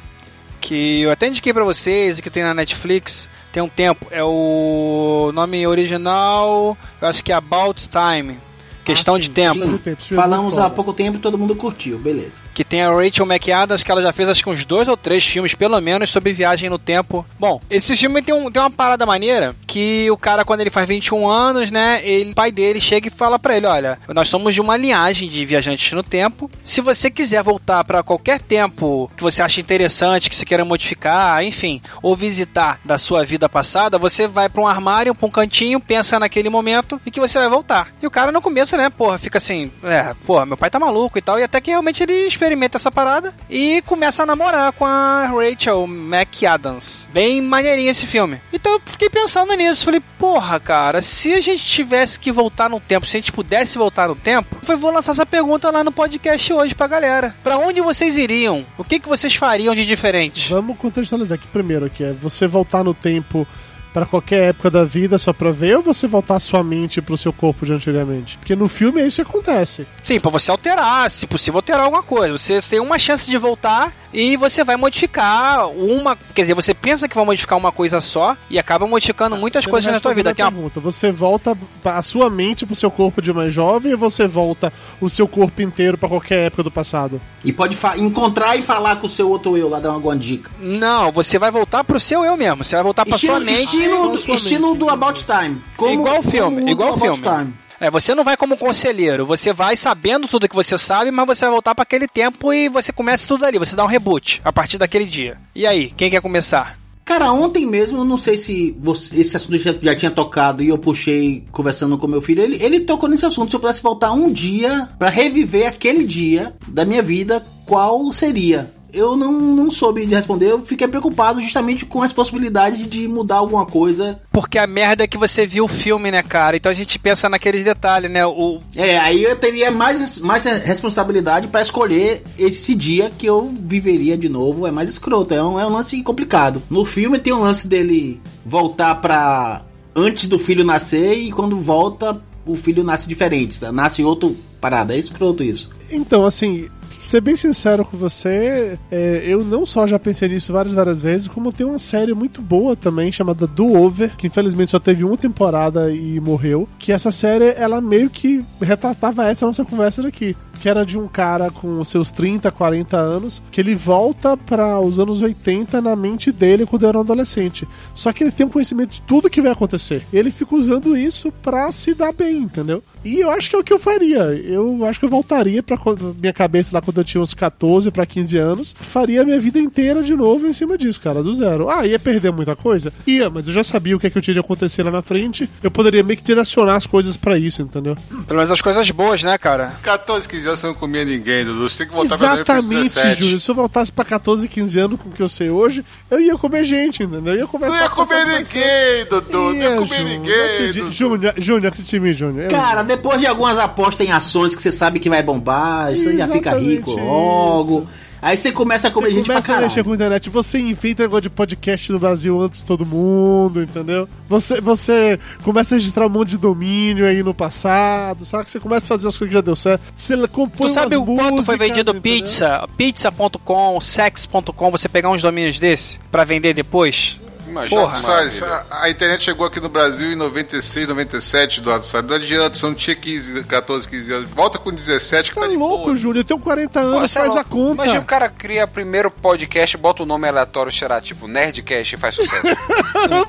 que 0.62 1.02
eu 1.02 1.12
até 1.12 1.28
indiquei 1.28 1.54
pra 1.54 1.64
vocês 1.64 2.18
e 2.18 2.22
que 2.22 2.30
tem 2.30 2.44
na 2.44 2.54
Netflix 2.54 3.28
tem 3.56 3.64
um 3.64 3.70
tempo. 3.70 4.08
É 4.12 4.22
o 4.22 5.32
nome 5.34 5.66
original, 5.66 6.78
eu 7.02 7.08
acho 7.08 7.24
que 7.24 7.32
é 7.32 7.36
About 7.36 7.88
Time. 7.88 8.38
Questão 8.86 9.18
de 9.18 9.30
tempo. 9.30 9.80
Sim. 10.00 10.16
Falamos 10.16 10.58
há 10.58 10.70
pouco 10.70 10.94
tempo 10.94 11.18
e 11.18 11.22
todo 11.22 11.38
mundo 11.38 11.56
curtiu, 11.56 11.98
beleza. 11.98 12.42
Que 12.54 12.64
tem 12.64 12.82
a 12.82 12.92
Rachel 12.92 13.26
McAdams, 13.26 13.84
que 13.84 13.92
ela 13.92 14.02
já 14.02 14.14
fez 14.14 14.30
acho 14.30 14.44
que 14.44 14.50
uns 14.50 14.66
dois 14.66 14.88
ou 14.88 14.96
três 14.96 15.26
filmes, 15.26 15.54
pelo 15.54 15.80
menos, 15.82 16.10
sobre 16.10 16.34
viagem 16.34 16.70
no 16.70 16.78
tempo. 16.78 17.26
Bom, 17.40 17.60
esse 17.70 17.98
filme 17.98 18.22
tem, 18.22 18.34
um, 18.34 18.52
tem 18.52 18.62
uma 18.62 18.70
parada 18.70 19.06
maneira 19.06 19.56
que 19.66 20.10
o 20.12 20.18
cara, 20.18 20.46
quando 20.46 20.62
ele 20.62 20.70
faz 20.70 20.88
21 20.88 21.28
anos, 21.28 21.72
né, 21.72 22.02
ele, 22.04 22.32
o 22.32 22.36
pai 22.36 22.52
dele 22.52 22.80
chega 22.80 23.08
e 23.08 23.12
fala 23.12 23.40
pra 23.40 23.58
ele: 23.58 23.66
Olha, 23.66 23.98
nós 24.14 24.30
somos 24.30 24.54
de 24.54 24.62
uma 24.62 24.78
linhagem 24.78 25.30
de 25.30 25.46
viajantes 25.46 25.92
no 25.92 26.04
tempo. 26.04 26.50
Se 26.64 26.82
você 26.82 27.10
quiser 27.10 27.44
voltar 27.44 27.84
pra 27.84 28.04
qualquer 28.04 28.40
tempo 28.40 29.10
que 29.16 29.24
você 29.24 29.42
acha 29.42 29.60
interessante, 29.60 30.30
que 30.30 30.36
você 30.36 30.46
queira 30.46 30.64
modificar, 30.64 31.44
enfim, 31.44 31.82
ou 32.02 32.16
visitar 32.16 32.80
da 32.86 32.98
sua 32.98 33.26
vida 33.26 33.50
passada, 33.50 33.98
você 33.98 34.28
vai 34.28 34.48
pra 34.50 34.62
um 34.62 34.68
armário, 34.68 35.16
pra 35.16 35.28
um 35.28 35.32
cantinho, 35.32 35.80
pensa 35.80 36.20
naquele 36.20 36.50
momento 36.50 37.02
e 37.06 37.12
que 37.12 37.20
você 37.20 37.40
vai 37.40 37.50
voltar. 37.50 37.90
E 38.02 38.08
o 38.08 38.12
cara 38.12 38.32
no 38.32 38.42
começo 38.42 38.75
criança, 38.76 38.78
né, 38.78 38.90
porra, 38.90 39.18
fica 39.18 39.38
assim, 39.38 39.72
é, 39.84 40.14
porra, 40.26 40.46
meu 40.46 40.58
pai 40.58 40.70
tá 40.70 40.80
maluco 40.80 41.18
e 41.18 41.22
tal, 41.22 41.40
e 41.40 41.44
até 41.44 41.60
que 41.60 41.72
realmente 41.72 42.04
ele 42.04 42.28
experimenta 42.28 42.78
essa 42.78 42.92
parada 42.92 43.34
e 43.50 43.82
começa 43.86 44.24
a 44.24 44.26
namorar 44.26 44.72
com 44.74 44.86
a 44.86 45.28
Rachel 45.28 45.88
McAdams. 45.88 47.08
Bem 47.12 47.42
maneirinho 47.42 47.90
esse 47.90 48.06
filme. 48.06 48.40
Então 48.54 48.74
eu 48.74 48.82
fiquei 48.86 49.10
pensando 49.10 49.54
nisso, 49.54 49.86
falei, 49.86 50.02
porra, 50.20 50.60
cara, 50.60 51.02
se 51.02 51.34
a 51.34 51.42
gente 51.42 51.66
tivesse 51.66 52.20
que 52.20 52.32
voltar 52.32 52.70
no 52.70 52.80
tempo, 52.80 53.06
se 53.06 53.18
a 53.18 53.20
gente 53.20 53.32
pudesse 53.32 53.78
voltar 53.78 54.08
no 54.08 54.16
tempo, 54.16 54.56
eu 54.68 54.78
vou 54.78 54.92
lançar 54.92 55.14
essa 55.14 55.26
pergunta 55.26 55.72
lá 55.72 55.84
no 55.84 55.92
podcast 55.92 56.52
hoje 56.52 56.76
pra 56.76 56.88
galera. 56.88 57.36
Pra 57.44 57.58
onde 57.58 57.82
vocês 57.82 58.16
iriam? 58.18 58.66
O 58.78 58.84
que, 58.84 59.00
que 59.00 59.08
vocês 59.08 59.36
fariam 59.36 59.74
de 59.74 59.86
diferente? 59.86 60.50
Vamos 60.50 60.78
contextualizar 60.78 61.38
aqui 61.38 61.48
primeiro, 61.48 61.90
que 61.90 62.04
é 62.04 62.12
você 62.12 62.48
voltar 62.48 62.84
no 62.84 62.94
tempo 62.94 63.48
para 63.96 64.06
qualquer 64.06 64.50
época 64.50 64.70
da 64.70 64.84
vida 64.84 65.18
só 65.18 65.32
pra 65.32 65.52
ver 65.52 65.78
ou 65.78 65.82
você 65.82 66.06
voltar 66.06 66.38
sua 66.40 66.62
mente 66.62 67.02
pro 67.02 67.16
seu 67.16 67.32
corpo 67.32 67.66
de 67.66 67.72
antigamente? 67.72 68.38
Porque 68.38 68.54
no 68.54 68.68
filme 68.68 69.00
é 69.02 69.08
isso 69.08 69.24
que 69.24 69.30
acontece. 69.32 69.88
Sim, 70.04 70.20
pra 70.20 70.30
você 70.30 70.52
alterar, 70.52 71.10
se 71.10 71.26
possível 71.26 71.60
alterar 71.60 71.86
alguma 71.86 72.04
coisa. 72.04 72.38
Você 72.38 72.62
tem 72.62 72.82
uma 72.82 73.00
chance 73.00 73.26
de 73.26 73.38
voltar 73.38 73.94
e 74.14 74.36
você 74.36 74.66
vai 74.66 74.76
modificar 74.76 75.70
uma. 75.70 76.18
Quer 76.34 76.42
dizer, 76.42 76.54
você 76.54 76.74
pensa 76.74 77.08
que 77.08 77.16
vai 77.16 77.24
modificar 77.24 77.58
uma 77.58 77.72
coisa 77.72 78.02
só 78.02 78.36
e 78.50 78.60
acaba 78.60 78.86
modificando 78.86 79.38
muitas 79.38 79.64
Você 79.64 79.70
coisas 79.70 79.94
na 79.94 80.00
tua 80.02 80.14
vida. 80.14 80.36
Tem 80.36 80.44
a 80.44 80.50
uma- 80.50 80.52
pergunta. 80.52 80.80
Você 80.82 81.10
volta 81.12 81.58
a 81.86 82.02
sua 82.02 82.30
mente 82.30 82.66
pro 82.66 82.76
seu 82.76 82.92
corpo 82.92 83.22
de 83.22 83.32
mais 83.32 83.54
jovem 83.54 83.94
ou 83.94 83.98
você 83.98 84.28
volta 84.28 84.74
o 85.00 85.10
seu 85.10 85.26
corpo 85.28 85.62
inteiro 85.62 85.98
pra 85.98 86.10
qualquer 86.10 86.48
época 86.48 86.64
do 86.64 86.72
passado? 86.72 87.22
E 87.46 87.54
pode 87.54 87.78
encontrar 87.98 88.58
e 88.58 88.62
falar 88.62 88.98
com 88.98 89.08
o 89.08 89.10
seu 89.10 89.30
outro 89.30 89.58
eu 89.58 89.70
lá, 89.70 89.80
dar 89.80 89.90
alguma 89.92 90.18
dica. 90.18 90.50
Não, 90.60 91.12
você 91.14 91.38
vai 91.40 91.52
voltar 91.52 91.84
pro 91.84 92.00
seu 92.00 92.26
eu 92.26 92.36
mesmo. 92.36 92.64
Você 92.64 92.76
vai 92.76 92.84
voltar 92.84 93.06
pra 93.06 93.16
Estilo, 93.16 93.34
sua 93.36 93.40
mente. 93.40 93.85
Estilo, 93.86 94.36
estilo 94.36 94.68
mente, 94.70 94.80
do 94.80 94.90
About 94.90 95.24
Time. 95.26 95.62
Como- 95.78 95.94
igual 95.94 96.20
o 96.20 96.24
filme, 96.24 96.56
como 96.58 96.68
o 96.68 96.70
igual 96.70 97.00
filme. 97.00 97.22
Time. 97.22 97.54
É, 97.80 97.92
você 97.92 98.16
não 98.16 98.24
vai 98.24 98.38
como 98.38 98.56
conselheiro, 98.58 99.26
você 99.26 99.52
vai 99.52 99.76
sabendo 99.76 100.28
tudo 100.28 100.48
que 100.48 100.56
você 100.56 100.78
sabe, 100.78 101.12
mas 101.12 101.26
você 101.28 101.42
vai 101.46 101.52
voltar 101.52 101.76
pra 101.76 101.84
aquele 101.84 102.08
tempo 102.08 102.54
e 102.54 102.70
você 102.70 102.92
começa 102.94 103.28
tudo 103.28 103.46
ali, 103.46 103.60
você 103.60 103.76
dá 103.76 103.84
um 103.84 103.88
reboot 103.88 104.42
a 104.46 104.52
partir 104.54 104.78
daquele 104.78 105.06
dia. 105.06 105.38
E 105.54 105.68
aí, 105.68 105.92
quem 105.96 106.10
quer 106.10 106.22
começar? 106.22 106.80
Cara, 107.04 107.32
ontem 107.32 107.68
mesmo, 107.68 108.00
eu 108.00 108.06
não 108.06 108.18
sei 108.18 108.36
se 108.36 108.76
você- 108.82 109.20
esse 109.22 109.38
assunto 109.38 109.60
já, 109.60 109.76
já 109.80 109.96
tinha 109.96 110.10
tocado 110.10 110.64
e 110.64 110.70
eu 110.70 110.78
puxei 110.78 111.44
conversando 111.52 111.98
com 112.00 112.08
meu 112.08 112.20
filho. 112.22 112.42
Ele, 112.42 112.58
ele 112.64 112.80
tocou 112.80 113.08
nesse 113.08 113.26
assunto. 113.26 113.50
Se 113.52 113.56
eu 113.56 113.60
pudesse 113.60 113.84
voltar 113.84 114.12
um 114.12 114.32
dia 114.34 114.90
pra 114.98 115.10
reviver 115.10 115.68
aquele 115.68 116.04
dia 116.04 116.56
da 116.68 116.84
minha 116.84 117.04
vida, 117.04 117.46
qual 117.66 118.12
seria? 118.12 118.74
Eu 118.96 119.18
não, 119.18 119.34
não 119.34 119.70
soube 119.70 120.06
de 120.06 120.16
responder. 120.16 120.52
Eu 120.52 120.66
fiquei 120.66 120.88
preocupado 120.88 121.42
justamente 121.42 121.86
com 121.86 122.02
as 122.02 122.14
possibilidades 122.14 122.88
de 122.88 123.08
mudar 123.08 123.36
alguma 123.36 123.66
coisa. 123.66 124.22
Porque 124.32 124.58
a 124.58 124.66
merda 124.66 125.04
é 125.04 125.08
que 125.08 125.18
você 125.18 125.46
viu 125.46 125.66
o 125.66 125.68
filme, 125.68 126.10
né, 126.10 126.24
cara? 126.24 126.56
Então 126.56 126.72
a 126.72 126.76
gente 126.76 126.98
pensa 126.98 127.28
naqueles 127.28 127.64
detalhes, 127.64 128.10
né? 128.10 128.26
O, 128.26 128.62
É, 128.76 128.98
aí 128.98 129.24
eu 129.24 129.36
teria 129.36 129.70
mais, 129.70 130.20
mais 130.20 130.46
responsabilidade 130.46 131.48
pra 131.48 131.62
escolher 131.62 132.24
esse 132.38 132.74
dia 132.74 133.12
que 133.16 133.26
eu 133.26 133.50
viveria 133.50 134.18
de 134.18 134.30
novo. 134.30 134.66
É 134.66 134.72
mais 134.72 134.90
escroto, 134.90 135.34
é 135.34 135.44
um, 135.44 135.60
é 135.60 135.66
um 135.66 135.74
lance 135.74 136.02
complicado. 136.02 136.64
No 136.70 136.86
filme 136.86 137.20
tem 137.20 137.34
um 137.34 137.42
lance 137.42 137.68
dele 137.68 138.22
voltar 138.46 138.96
pra 138.96 139.64
antes 139.96 140.28
do 140.28 140.40
filho 140.40 140.64
nascer 140.64 141.18
e 141.18 141.32
quando 141.32 141.60
volta 141.60 142.22
o 142.46 142.56
filho 142.56 142.84
nasce 142.84 143.08
diferente, 143.08 143.60
tá? 143.60 143.72
nasce 143.72 144.04
outro 144.04 144.36
parada. 144.62 144.96
É 144.96 144.98
escroto 144.98 145.44
isso. 145.44 145.70
Então, 145.92 146.26
assim, 146.26 146.68
ser 147.06 147.22
bem 147.22 147.36
sincero 147.36 147.86
com 147.86 147.98
você, 147.98 148.78
é, 148.92 149.24
eu 149.26 149.44
não 149.44 149.66
só 149.66 149.86
já 149.86 150.00
pensei 150.00 150.28
nisso 150.28 150.52
várias, 150.52 150.74
várias 150.74 151.02
vezes, 151.02 151.28
como 151.28 151.52
tem 151.52 151.66
uma 151.66 151.80
série 151.80 152.14
muito 152.14 152.42
boa 152.42 152.76
também, 152.76 153.12
chamada 153.12 153.48
Do 153.48 153.74
Over, 153.74 154.16
que 154.16 154.28
infelizmente 154.28 154.72
só 154.72 154.80
teve 154.80 155.04
uma 155.04 155.18
temporada 155.18 155.92
e 155.92 156.20
morreu, 156.20 156.68
que 156.80 156.92
essa 156.92 157.12
série, 157.12 157.54
ela 157.58 157.82
meio 157.82 158.10
que 158.10 158.44
retratava 158.62 159.28
essa 159.28 159.46
nossa 159.46 159.64
conversa 159.64 160.02
daqui. 160.02 160.36
Que 160.60 160.70
era 160.70 160.86
de 160.86 160.98
um 160.98 161.08
cara 161.08 161.52
com 161.52 161.84
seus 161.84 162.10
30, 162.12 162.52
40 162.52 162.98
anos, 162.98 163.42
que 163.52 163.62
ele 163.62 163.76
volta 163.76 164.36
para 164.36 164.80
os 164.80 164.98
anos 165.00 165.22
80 165.22 165.80
na 165.82 165.96
mente 165.96 166.32
dele 166.32 166.66
quando 166.66 166.88
era 166.88 166.98
um 166.98 167.02
adolescente. 167.02 167.68
Só 167.94 168.12
que 168.12 168.24
ele 168.24 168.32
tem 168.32 168.46
um 168.46 168.50
conhecimento 168.50 168.92
de 168.94 169.02
tudo 169.02 169.30
que 169.30 169.42
vai 169.42 169.52
acontecer. 169.52 170.04
Ele 170.12 170.32
fica 170.32 170.56
usando 170.56 170.98
isso 170.98 171.32
pra 171.32 171.72
se 171.72 171.94
dar 171.94 172.12
bem, 172.14 172.38
entendeu? 172.40 172.84
E 173.04 173.20
eu 173.20 173.30
acho 173.30 173.50
que 173.50 173.56
é 173.56 173.60
o 173.60 173.64
que 173.64 173.72
eu 173.72 173.78
faria. 173.78 174.18
Eu 174.46 174.84
acho 174.86 175.00
que 175.00 175.06
eu 175.06 175.10
voltaria 175.10 175.62
pra 175.62 175.78
quando- 175.78 176.16
minha 176.20 176.34
cabeça 176.34 176.72
lá 176.76 176.82
quando 176.82 176.98
eu 176.98 177.04
tinha 177.04 177.22
uns 177.22 177.34
14 177.36 177.92
pra 177.92 178.06
15 178.06 178.36
anos. 178.38 178.76
Faria 178.80 179.22
a 179.22 179.26
minha 179.26 179.40
vida 179.40 179.60
inteira 179.60 180.02
de 180.02 180.16
novo 180.16 180.48
em 180.48 180.54
cima 180.54 180.76
disso, 180.78 181.00
cara, 181.00 181.22
do 181.22 181.32
zero. 181.34 181.70
Ah, 181.70 181.86
ia 181.86 182.00
perder 182.00 182.32
muita 182.32 182.56
coisa? 182.56 182.92
Ia, 183.06 183.30
mas 183.30 183.46
eu 183.46 183.54
já 183.54 183.64
sabia 183.64 183.96
o 183.96 184.00
que 184.00 184.08
é 184.08 184.10
que 184.10 184.18
eu 184.18 184.22
tinha 184.22 184.34
de 184.34 184.40
acontecer 184.40 184.82
lá 184.82 184.90
na 184.90 185.04
frente. 185.04 185.48
Eu 185.62 185.70
poderia 185.70 186.04
meio 186.04 186.18
que 186.18 186.24
direcionar 186.24 186.76
as 186.76 186.88
coisas 186.88 187.16
pra 187.16 187.38
isso, 187.38 187.62
entendeu? 187.62 187.96
pelo 188.26 188.38
menos 188.40 188.52
as 188.52 188.62
coisas 188.62 188.90
boas, 188.90 189.22
né, 189.22 189.38
cara? 189.38 189.74
14, 189.84 190.28
15 190.28 190.45
você 190.52 190.68
não 190.68 190.74
comia 190.74 191.06
ninguém, 191.06 191.46
Dudu. 191.46 191.70
Você 191.70 191.80
tem 191.80 191.88
que 191.88 191.94
voltar 191.94 192.18
pra 192.18 192.34
Exatamente, 192.36 192.94
17. 192.94 193.20
Júlio. 193.24 193.40
Se 193.40 193.52
eu 193.52 193.56
voltasse 193.56 193.92
pra 193.92 194.06
14, 194.06 194.48
15 194.48 194.80
anos 194.80 195.00
com 195.00 195.10
o 195.10 195.12
que 195.12 195.22
eu 195.22 195.30
sei 195.30 195.50
hoje, 195.50 195.84
eu 196.10 196.20
ia 196.20 196.38
comer 196.38 196.64
gente, 196.64 197.04
entendeu? 197.04 197.34
Eu 197.34 197.40
ia 197.42 197.48
começar 197.48 197.76
Não 197.76 197.84
ia 197.84 197.90
comer 197.90 198.26
ninguém, 198.26 199.06
Dudu. 199.10 199.32
Não 199.32 199.56
ia 199.56 199.76
comer 199.76 199.98
Júnior, 199.98 200.20
ninguém. 200.20 200.74
Dudu. 200.74 200.92
Júnior, 200.92 201.34
Júnior, 201.38 201.68
acredite 201.68 201.96
em 201.96 202.00
mim, 202.00 202.14
Júnior. 202.14 202.50
Cara, 202.50 202.84
depois 202.84 203.20
de 203.20 203.28
algumas 203.28 203.58
apostas 203.58 204.08
em 204.08 204.12
ações 204.12 204.56
que 204.56 204.62
você 204.62 204.72
sabe 204.72 205.00
que 205.00 205.10
vai 205.10 205.24
bombar, 205.24 205.92
você 205.92 206.18
já 206.18 206.28
fica 206.28 206.58
rico 206.58 206.92
isso. 206.92 207.88
Aí 208.26 208.36
você 208.36 208.52
começa 208.52 208.88
a 208.88 208.92
comer 208.92 209.10
Você 209.10 209.16
gente 209.18 209.26
pra 209.26 209.36
começa 209.36 209.52
a 209.52 209.56
caralho. 209.56 209.68
mexer 209.68 209.84
com 209.84 209.92
a 209.92 209.94
internet, 209.94 210.30
você 210.32 210.58
inventa 210.58 211.04
negócio 211.04 211.22
de 211.22 211.30
podcast 211.30 211.92
no 211.92 212.00
Brasil 212.00 212.42
antes 212.42 212.62
de 212.62 212.66
todo 212.66 212.84
mundo, 212.84 213.62
entendeu? 213.62 214.10
Você, 214.28 214.60
você 214.60 215.20
começa 215.44 215.76
a 215.76 215.78
registrar 215.78 216.08
um 216.08 216.10
monte 216.10 216.30
de 216.30 216.38
domínio 216.40 217.06
aí 217.06 217.22
no 217.22 217.36
passado, 217.36 218.26
sabe? 218.26 218.46
Que 218.46 218.52
você 218.52 218.60
começa 218.60 218.88
a 218.88 218.98
fazer 218.98 219.08
as 219.08 219.16
coisas 219.16 219.30
que 219.32 219.38
já 219.38 219.42
deu 219.42 219.56
certo. 219.56 219.84
Você 219.96 220.28
compõe 220.28 220.68
Tu 220.68 220.74
sabe 220.74 220.98
umas 220.98 221.08
o 221.08 221.16
quanto 221.16 221.44
foi 221.44 221.56
vendido 221.56 221.92
entendeu? 221.92 222.02
pizza? 222.02 222.68
Pizza.com, 222.76 223.80
sex.com, 223.80 224.72
você 224.72 224.90
pegar 224.90 225.12
uns 225.12 225.22
domínios 225.22 225.60
desse 225.60 226.00
pra 226.12 226.24
vender 226.24 226.56
depois? 226.56 227.20
Imagina, 227.56 227.82
Porra. 227.82 227.94
Salles, 227.94 228.44
a, 228.44 228.66
a 228.82 228.90
internet 228.90 229.24
chegou 229.24 229.48
aqui 229.48 229.62
no 229.62 229.70
Brasil 229.70 230.12
em 230.12 230.16
96, 230.16 230.90
97, 230.90 231.62
Eduardo 231.62 231.86
Salles. 231.86 232.10
Não 232.10 232.18
adianta, 232.18 232.56
você 232.58 232.66
não 232.66 232.76
tinha 232.76 232.96
15, 232.96 233.44
14, 233.46 233.88
15 233.88 234.14
anos. 234.14 234.30
Volta 234.32 234.60
com 234.60 234.72
17 234.72 235.24
Você 235.24 235.30
que 235.30 235.36
tá 235.36 235.42
tá 235.42 235.48
de 235.48 235.56
louco, 235.56 235.86
boa. 235.86 235.96
Júnior? 235.96 236.18
Eu 236.18 236.24
tenho 236.26 236.40
40 236.40 236.80
anos, 236.82 237.00
Pô, 237.00 237.08
sei 237.08 237.22
faz 237.22 237.36
lá, 237.36 237.42
a 237.42 237.44
conta. 237.46 237.84
Imagina 237.84 238.00
o 238.02 238.06
cara 238.06 238.30
cria 238.30 238.68
primeiro 238.68 239.10
podcast, 239.10 239.78
bota 239.78 240.04
o 240.04 240.06
nome 240.06 240.28
aleatório, 240.28 240.70
será 240.72 241.00
tipo 241.00 241.28
Nerdcast 241.28 241.96
e 241.96 241.98
faz 241.98 242.16
sucesso. 242.16 242.46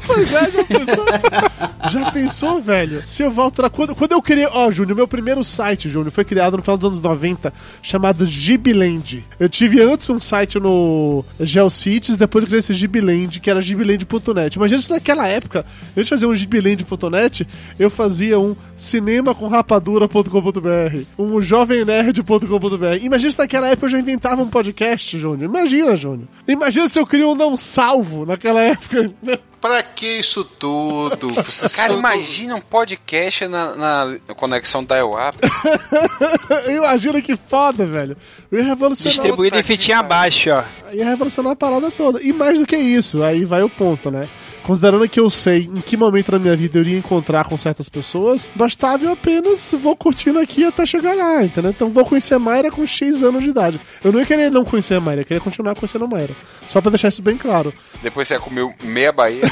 Pois 0.07 0.33
é, 0.33 0.51
já 0.51 0.65
pensou? 0.65 1.05
já 1.91 2.11
pensou, 2.11 2.63
velho? 2.63 3.03
Se 3.07 3.23
eu 3.23 3.31
volto 3.31 3.61
lá. 3.61 3.69
Quando, 3.69 3.95
quando 3.95 4.13
eu 4.13 4.23
criei. 4.23 4.47
Ó, 4.51 4.71
Júnior, 4.71 4.97
meu 4.97 5.09
primeiro 5.09 5.45
site, 5.45 5.89
Júnior, 5.89 6.11
foi 6.11 6.25
criado 6.25 6.57
no 6.57 6.63
final 6.63 6.77
dos 6.79 6.89
anos 6.89 7.03
90, 7.03 7.53
chamado 7.83 8.25
Gibiland. 8.25 9.25
Eu 9.39 9.49
tive 9.49 9.83
antes 9.83 10.09
um 10.09 10.19
site 10.19 10.59
no 10.59 11.25
GeoCities, 11.39 12.17
depois 12.17 12.43
eu 12.45 12.47
criei 12.47 12.61
esse 12.61 12.73
Gibiland, 12.73 13.39
que 13.41 13.51
era 13.51 13.61
gibiland.net. 14.17 14.57
Imagina 14.57 14.81
se 14.81 14.91
naquela 14.91 15.27
época, 15.27 15.65
eu 15.95 16.03
de 16.03 16.09
fazer 16.09 16.27
um 16.27 16.35
gibiland.net, 16.35 17.47
eu 17.79 17.91
fazia 17.91 18.39
um 18.39 18.57
cinema 18.75 19.35
com 19.35 19.49
rapadura.com.br, 19.49 21.03
um 21.19 21.41
jovemnerd.com.br. 21.41 23.03
Imagina 23.03 23.31
se 23.31 23.39
naquela 23.39 23.69
época 23.69 23.87
eu 23.87 23.91
já 23.91 23.99
inventava 23.99 24.43
um 24.43 24.49
podcast, 24.49 25.19
Júnior. 25.19 25.49
Imagina, 25.49 25.97
Júnior. 25.97 26.29
Imagina 26.47 26.89
se 26.89 26.99
eu 26.99 27.07
crio 27.07 27.31
um 27.31 27.35
não 27.35 27.57
salvo 27.57 28.27
naquela 28.27 28.63
época. 28.63 29.13
Pra 29.67 29.83
que 29.83 30.07
isso 30.19 30.45
tudo? 30.45 31.35
Você 31.45 31.69
Cara, 31.71 31.93
só- 31.93 31.99
imagina 31.99 32.55
um 32.55 32.61
podcast 32.61 33.47
na, 33.49 33.75
na 33.75 34.35
conexão 34.37 34.85
dial-up. 34.85 35.37
Imagina 36.71 37.21
que 37.21 37.37
foda, 37.37 37.85
velho. 37.85 38.17
Eu 38.51 38.59
ia 38.61 38.65
revolucionar. 38.65 39.13
Distribuído 39.13 39.59
em 39.59 39.63
fitinha 39.63 39.99
abaixo, 39.99 40.51
ó. 40.51 40.63
Ia 40.93 41.05
revolucionar 41.05 41.53
a 41.53 41.57
parada 41.57 41.91
toda. 41.91 42.23
E 42.23 42.33
mais 42.33 42.59
do 42.61 42.67
que 42.67 42.77
isso, 42.77 43.23
aí 43.23 43.45
vai 43.45 43.63
o 43.63 43.69
ponto, 43.71 44.11
né? 44.11 44.29
Considerando 44.67 45.09
que 45.09 45.21
eu 45.21 45.31
sei 45.31 45.71
em 45.73 45.81
que 45.81 45.97
momento 45.97 46.33
da 46.33 46.41
minha 46.41 46.57
vida 46.57 46.77
eu 46.77 46.83
iria 46.83 46.99
encontrar 46.99 47.45
com 47.45 47.57
certas 47.57 47.89
pessoas, 47.89 48.51
bastava 48.53 49.05
eu 49.05 49.13
apenas 49.13 49.73
vou 49.81 49.95
curtindo 49.95 50.41
aqui 50.41 50.65
até 50.65 50.85
chegar 50.85 51.15
lá, 51.15 51.45
entendeu? 51.45 51.71
Então 51.71 51.89
vou 51.89 52.05
conhecer 52.05 52.35
a 52.35 52.39
Mayra 52.39 52.69
com 52.69 52.85
X 52.85 53.23
anos 53.23 53.45
de 53.45 53.51
idade. 53.51 53.81
Eu 54.03 54.11
não 54.11 54.19
ia 54.19 54.27
querer 54.27 54.51
não 54.51 54.65
conhecer 54.65 54.95
a 54.95 55.01
Mayra, 55.01 55.21
eu 55.21 55.25
queria 55.25 55.41
continuar 55.41 55.77
conhecendo 55.77 56.05
a 56.07 56.09
Mayra. 56.09 56.35
Só 56.67 56.81
pra 56.81 56.91
deixar 56.91 57.09
isso 57.09 57.23
bem 57.23 57.37
claro. 57.37 57.73
Depois 58.03 58.27
você 58.27 58.41
comeu 58.41 58.75
meia 58.83 59.13
Bahia. 59.13 59.43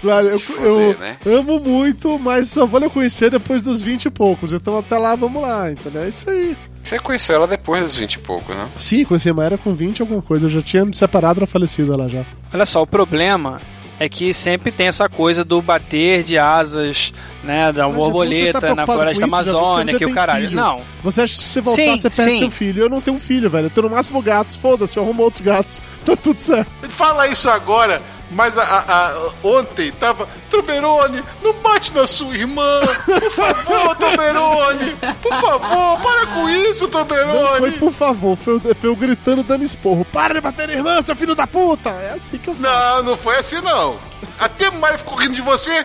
Claro, 0.00 0.28
eu, 0.32 0.40
eu 0.64 0.98
né? 0.98 1.18
amo 1.26 1.60
muito, 1.60 2.18
mas 2.18 2.48
só 2.48 2.64
vou 2.64 2.80
lhe 2.80 2.88
conhecer 2.88 3.30
depois 3.30 3.60
dos 3.60 3.82
20 3.82 4.06
e 4.06 4.10
poucos. 4.10 4.50
Então 4.50 4.78
até 4.78 4.96
lá, 4.96 5.14
vamos 5.14 5.42
lá, 5.42 5.70
entendeu? 5.70 6.02
É 6.02 6.08
isso 6.08 6.30
aí. 6.30 6.56
Você 6.82 6.98
conheceu 6.98 7.36
ela 7.36 7.46
depois 7.46 7.82
dos 7.82 7.96
20 7.96 8.14
e 8.14 8.18
pouco, 8.18 8.52
né? 8.54 8.68
Sim, 8.76 9.04
conheci 9.04 9.30
a 9.30 9.34
Mayra 9.34 9.56
com 9.56 9.72
20 9.74 10.02
alguma 10.02 10.20
coisa. 10.22 10.46
Eu 10.46 10.50
já 10.50 10.62
tinha 10.62 10.84
me 10.84 10.94
separado, 10.94 11.40
era 11.40 11.46
falecida 11.46 11.96
lá 11.96 12.08
já. 12.08 12.24
Olha 12.52 12.66
só, 12.66 12.82
o 12.82 12.86
problema 12.86 13.60
é 14.00 14.08
que 14.08 14.34
sempre 14.34 14.72
tem 14.72 14.88
essa 14.88 15.08
coisa 15.08 15.44
do 15.44 15.62
bater 15.62 16.24
de 16.24 16.36
asas, 16.36 17.12
né, 17.44 17.70
da 17.72 17.86
Mas, 17.86 17.96
borboleta 17.96 18.60
você 18.60 18.66
tá 18.66 18.74
na 18.74 18.84
floresta 18.84 19.12
isso, 19.12 19.22
amazônica, 19.22 19.98
que 19.98 20.04
o 20.06 20.12
caralho. 20.12 20.48
filho. 20.48 20.56
Não. 20.56 20.80
Você 21.04 21.20
acha 21.22 21.34
que 21.34 21.40
se 21.40 21.48
você 21.48 21.60
voltar, 21.60 21.82
Sim, 21.82 21.96
você 21.98 22.10
perde 22.10 22.32
sim. 22.32 22.38
seu 22.38 22.50
filho? 22.50 22.82
Eu 22.82 22.88
não 22.88 23.00
tenho 23.00 23.18
filho, 23.20 23.48
velho. 23.48 23.66
Eu 23.66 23.70
tenho 23.70 23.88
no 23.88 23.94
máximo 23.94 24.20
gatos. 24.20 24.56
Foda-se, 24.56 24.96
eu 24.96 25.04
arrumo 25.04 25.22
outros 25.22 25.40
gatos. 25.40 25.80
Tá 26.04 26.16
tudo 26.16 26.40
certo. 26.40 26.68
Fala 26.88 27.28
isso 27.28 27.48
agora, 27.48 28.02
Mas 28.32 28.56
a, 28.56 28.62
a- 28.62 29.08
a- 29.10 29.30
ontem 29.42 29.92
tava. 29.92 30.28
Toberone, 30.50 31.22
não 31.42 31.52
bate 31.54 31.92
na 31.94 32.06
sua 32.06 32.34
irmã! 32.34 32.80
Por 33.04 33.30
favor, 33.30 33.96
Toberone! 34.00 34.96
Por 35.22 35.32
favor, 35.40 36.00
para 36.00 36.26
com 36.28 36.48
isso, 36.48 36.88
Não 36.88 37.56
foi 37.58 37.72
por 37.72 37.92
favor, 37.92 38.36
foi, 38.36 38.56
o- 38.56 38.60
foi 38.60 38.74
eu 38.90 38.96
gritando 38.96 39.42
dando 39.42 39.64
esporro. 39.64 40.04
Para 40.04 40.34
de 40.34 40.40
bater 40.40 40.66
na 40.68 40.74
irmã, 40.74 41.02
seu 41.02 41.14
filho 41.16 41.34
da 41.34 41.46
puta! 41.46 41.90
É 41.90 42.12
assim 42.16 42.38
que 42.38 42.48
eu 42.48 42.54
falo. 42.54 42.68
Não, 42.68 43.02
não 43.10 43.16
foi 43.18 43.36
assim 43.36 43.60
não. 43.60 43.98
Até 44.38 44.68
o 44.68 44.74
Mário 44.80 44.98
ficou 44.98 45.16
rindo 45.16 45.34
de 45.34 45.42
você. 45.42 45.84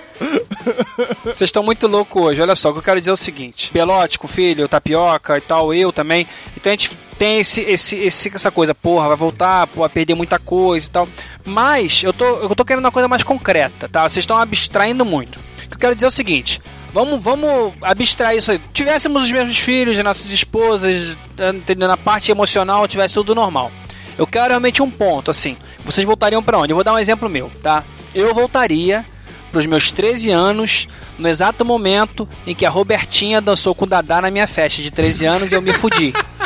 Vocês 1.24 1.42
estão 1.42 1.64
muito 1.64 1.88
loucos 1.88 2.22
hoje. 2.22 2.42
Olha 2.42 2.56
só, 2.56 2.70
o 2.70 2.74
que 2.74 2.80
eu 2.80 2.84
quero 2.84 3.00
dizer 3.02 3.12
é 3.12 3.14
o 3.14 3.18
seguinte: 3.18 3.70
Pelote, 3.72 4.18
com 4.18 4.28
filho, 4.28 4.68
tapioca 4.68 5.38
e 5.38 5.42
tal, 5.42 5.74
eu 5.74 5.92
também. 5.92 6.28
Então 6.56 6.72
a 6.72 6.76
gente 6.76 6.98
tem 7.18 7.40
esse, 7.40 7.62
esse, 7.62 7.96
esse- 7.98 8.32
essa 8.34 8.52
coisa, 8.52 8.74
porra, 8.76 9.08
vai 9.08 9.18
voltar, 9.18 9.68
vai 9.76 9.90
perder 9.90 10.14
muita 10.16 10.38
coisa 10.40 10.86
e 10.86 10.90
tal. 10.90 11.08
Mas 11.44 12.04
eu 12.04 12.14
tô, 12.14 12.26
eu 12.26 12.56
tô 12.56 12.64
querendo 12.66 12.84
uma 12.86 12.92
coisa 12.92 13.08
mais 13.08 13.24
concreta, 13.24 13.88
tá? 13.90 14.04
Vocês 14.04 14.24
estão 14.24 14.38
abstraindo 14.38 15.04
muito. 15.06 15.38
O 15.66 15.70
que 15.70 15.76
eu 15.76 15.80
quero 15.80 15.96
dizer 15.96 16.06
é 16.06 16.10
o 16.10 16.12
seguinte. 16.12 16.62
Vamos, 16.94 17.20
vamos 17.22 17.74
abstrair 17.82 18.40
isso 18.40 18.52
aí. 18.52 18.62
Tivéssemos 18.74 19.24
os 19.24 19.32
mesmos 19.32 19.58
filhos, 19.58 19.98
nossas 20.04 20.32
esposas, 20.32 21.16
entendeu? 21.54 21.88
na 21.88 21.98
parte 21.98 22.32
emocional, 22.32 22.88
tivesse 22.88 23.14
tudo 23.14 23.36
normal. 23.36 23.72
Eu 24.18 24.26
quero 24.26 24.48
realmente 24.50 24.82
um 24.82 24.90
ponto, 24.90 25.30
assim. 25.30 25.56
Vocês 25.86 26.06
voltariam 26.08 26.42
pra 26.42 26.58
onde? 26.58 26.72
Eu 26.72 26.76
vou 26.78 26.84
dar 26.84 26.94
um 26.94 26.98
exemplo 27.00 27.30
meu, 27.30 27.52
tá? 27.62 27.84
Eu 28.16 28.34
voltaria 28.34 29.06
pros 29.52 29.66
meus 29.66 29.92
13 29.92 30.32
anos, 30.32 30.88
no 31.20 31.28
exato 31.28 31.64
momento 31.64 32.28
em 32.48 32.56
que 32.56 32.66
a 32.66 32.70
Robertinha 32.70 33.40
dançou 33.42 33.76
com 33.76 33.86
o 33.86 33.88
Dadá 33.88 34.22
na 34.22 34.32
minha 34.32 34.48
festa 34.48 34.82
de 34.82 34.90
13 34.92 35.26
anos 35.26 35.52
e 35.52 35.56
eu 35.56 35.62
me 35.62 35.72
fudi. 35.74 36.14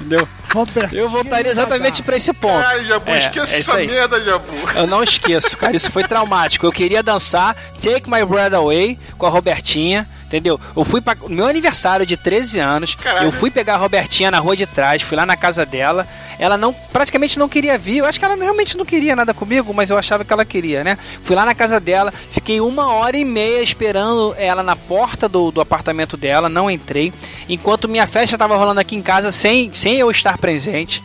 Entendeu? 0.00 0.28
Roberto. 0.52 0.94
Eu 0.94 1.08
voltaria 1.08 1.50
exatamente 1.50 2.02
pra 2.02 2.16
esse 2.16 2.32
ponto. 2.32 2.64
Ai, 2.66 2.84
Jabu, 2.86 3.10
É, 3.10 3.18
esqueça 3.18 3.54
é 3.56 3.58
essa 3.58 3.76
aí. 3.76 3.86
merda, 3.86 4.24
Jabu. 4.24 4.52
Eu 4.76 4.86
não 4.86 5.02
esqueço, 5.02 5.56
cara. 5.56 5.74
Isso 5.76 5.90
foi 5.90 6.04
traumático. 6.04 6.64
Eu 6.64 6.72
queria 6.72 7.02
dançar 7.02 7.54
Take 7.82 8.08
My 8.10 8.24
Breath 8.24 8.54
Away 8.54 8.98
com 9.18 9.26
a 9.26 9.28
Robertinha. 9.28 10.08
Entendeu? 10.28 10.60
Eu 10.76 10.84
fui 10.84 11.00
para 11.00 11.16
meu 11.26 11.46
aniversário 11.46 12.04
de 12.04 12.14
13 12.14 12.60
anos. 12.60 12.94
Caralho. 12.94 13.26
Eu 13.26 13.32
fui 13.32 13.50
pegar 13.50 13.74
a 13.74 13.78
Robertinha 13.78 14.30
na 14.30 14.38
rua 14.38 14.54
de 14.54 14.66
trás, 14.66 15.00
fui 15.00 15.16
lá 15.16 15.24
na 15.24 15.38
casa 15.38 15.64
dela. 15.64 16.06
Ela 16.38 16.58
não 16.58 16.74
praticamente 16.92 17.38
não 17.38 17.48
queria 17.48 17.78
vir. 17.78 17.98
Eu 17.98 18.04
acho 18.04 18.18
que 18.18 18.24
ela 18.26 18.36
realmente 18.36 18.76
não 18.76 18.84
queria 18.84 19.16
nada 19.16 19.32
comigo, 19.32 19.72
mas 19.72 19.88
eu 19.88 19.96
achava 19.96 20.26
que 20.26 20.32
ela 20.32 20.44
queria, 20.44 20.84
né? 20.84 20.98
Fui 21.22 21.34
lá 21.34 21.46
na 21.46 21.54
casa 21.54 21.80
dela, 21.80 22.12
fiquei 22.30 22.60
uma 22.60 22.92
hora 22.92 23.16
e 23.16 23.24
meia 23.24 23.62
esperando 23.62 24.34
ela 24.36 24.62
na 24.62 24.76
porta 24.76 25.26
do, 25.26 25.50
do 25.50 25.62
apartamento 25.62 26.14
dela, 26.14 26.50
não 26.50 26.70
entrei. 26.70 27.10
Enquanto 27.48 27.88
minha 27.88 28.06
festa 28.06 28.36
estava 28.36 28.54
rolando 28.54 28.80
aqui 28.80 28.94
em 28.96 29.02
casa 29.02 29.30
sem, 29.30 29.72
sem 29.72 29.96
eu 29.96 30.10
estar 30.10 30.36
presente. 30.36 31.02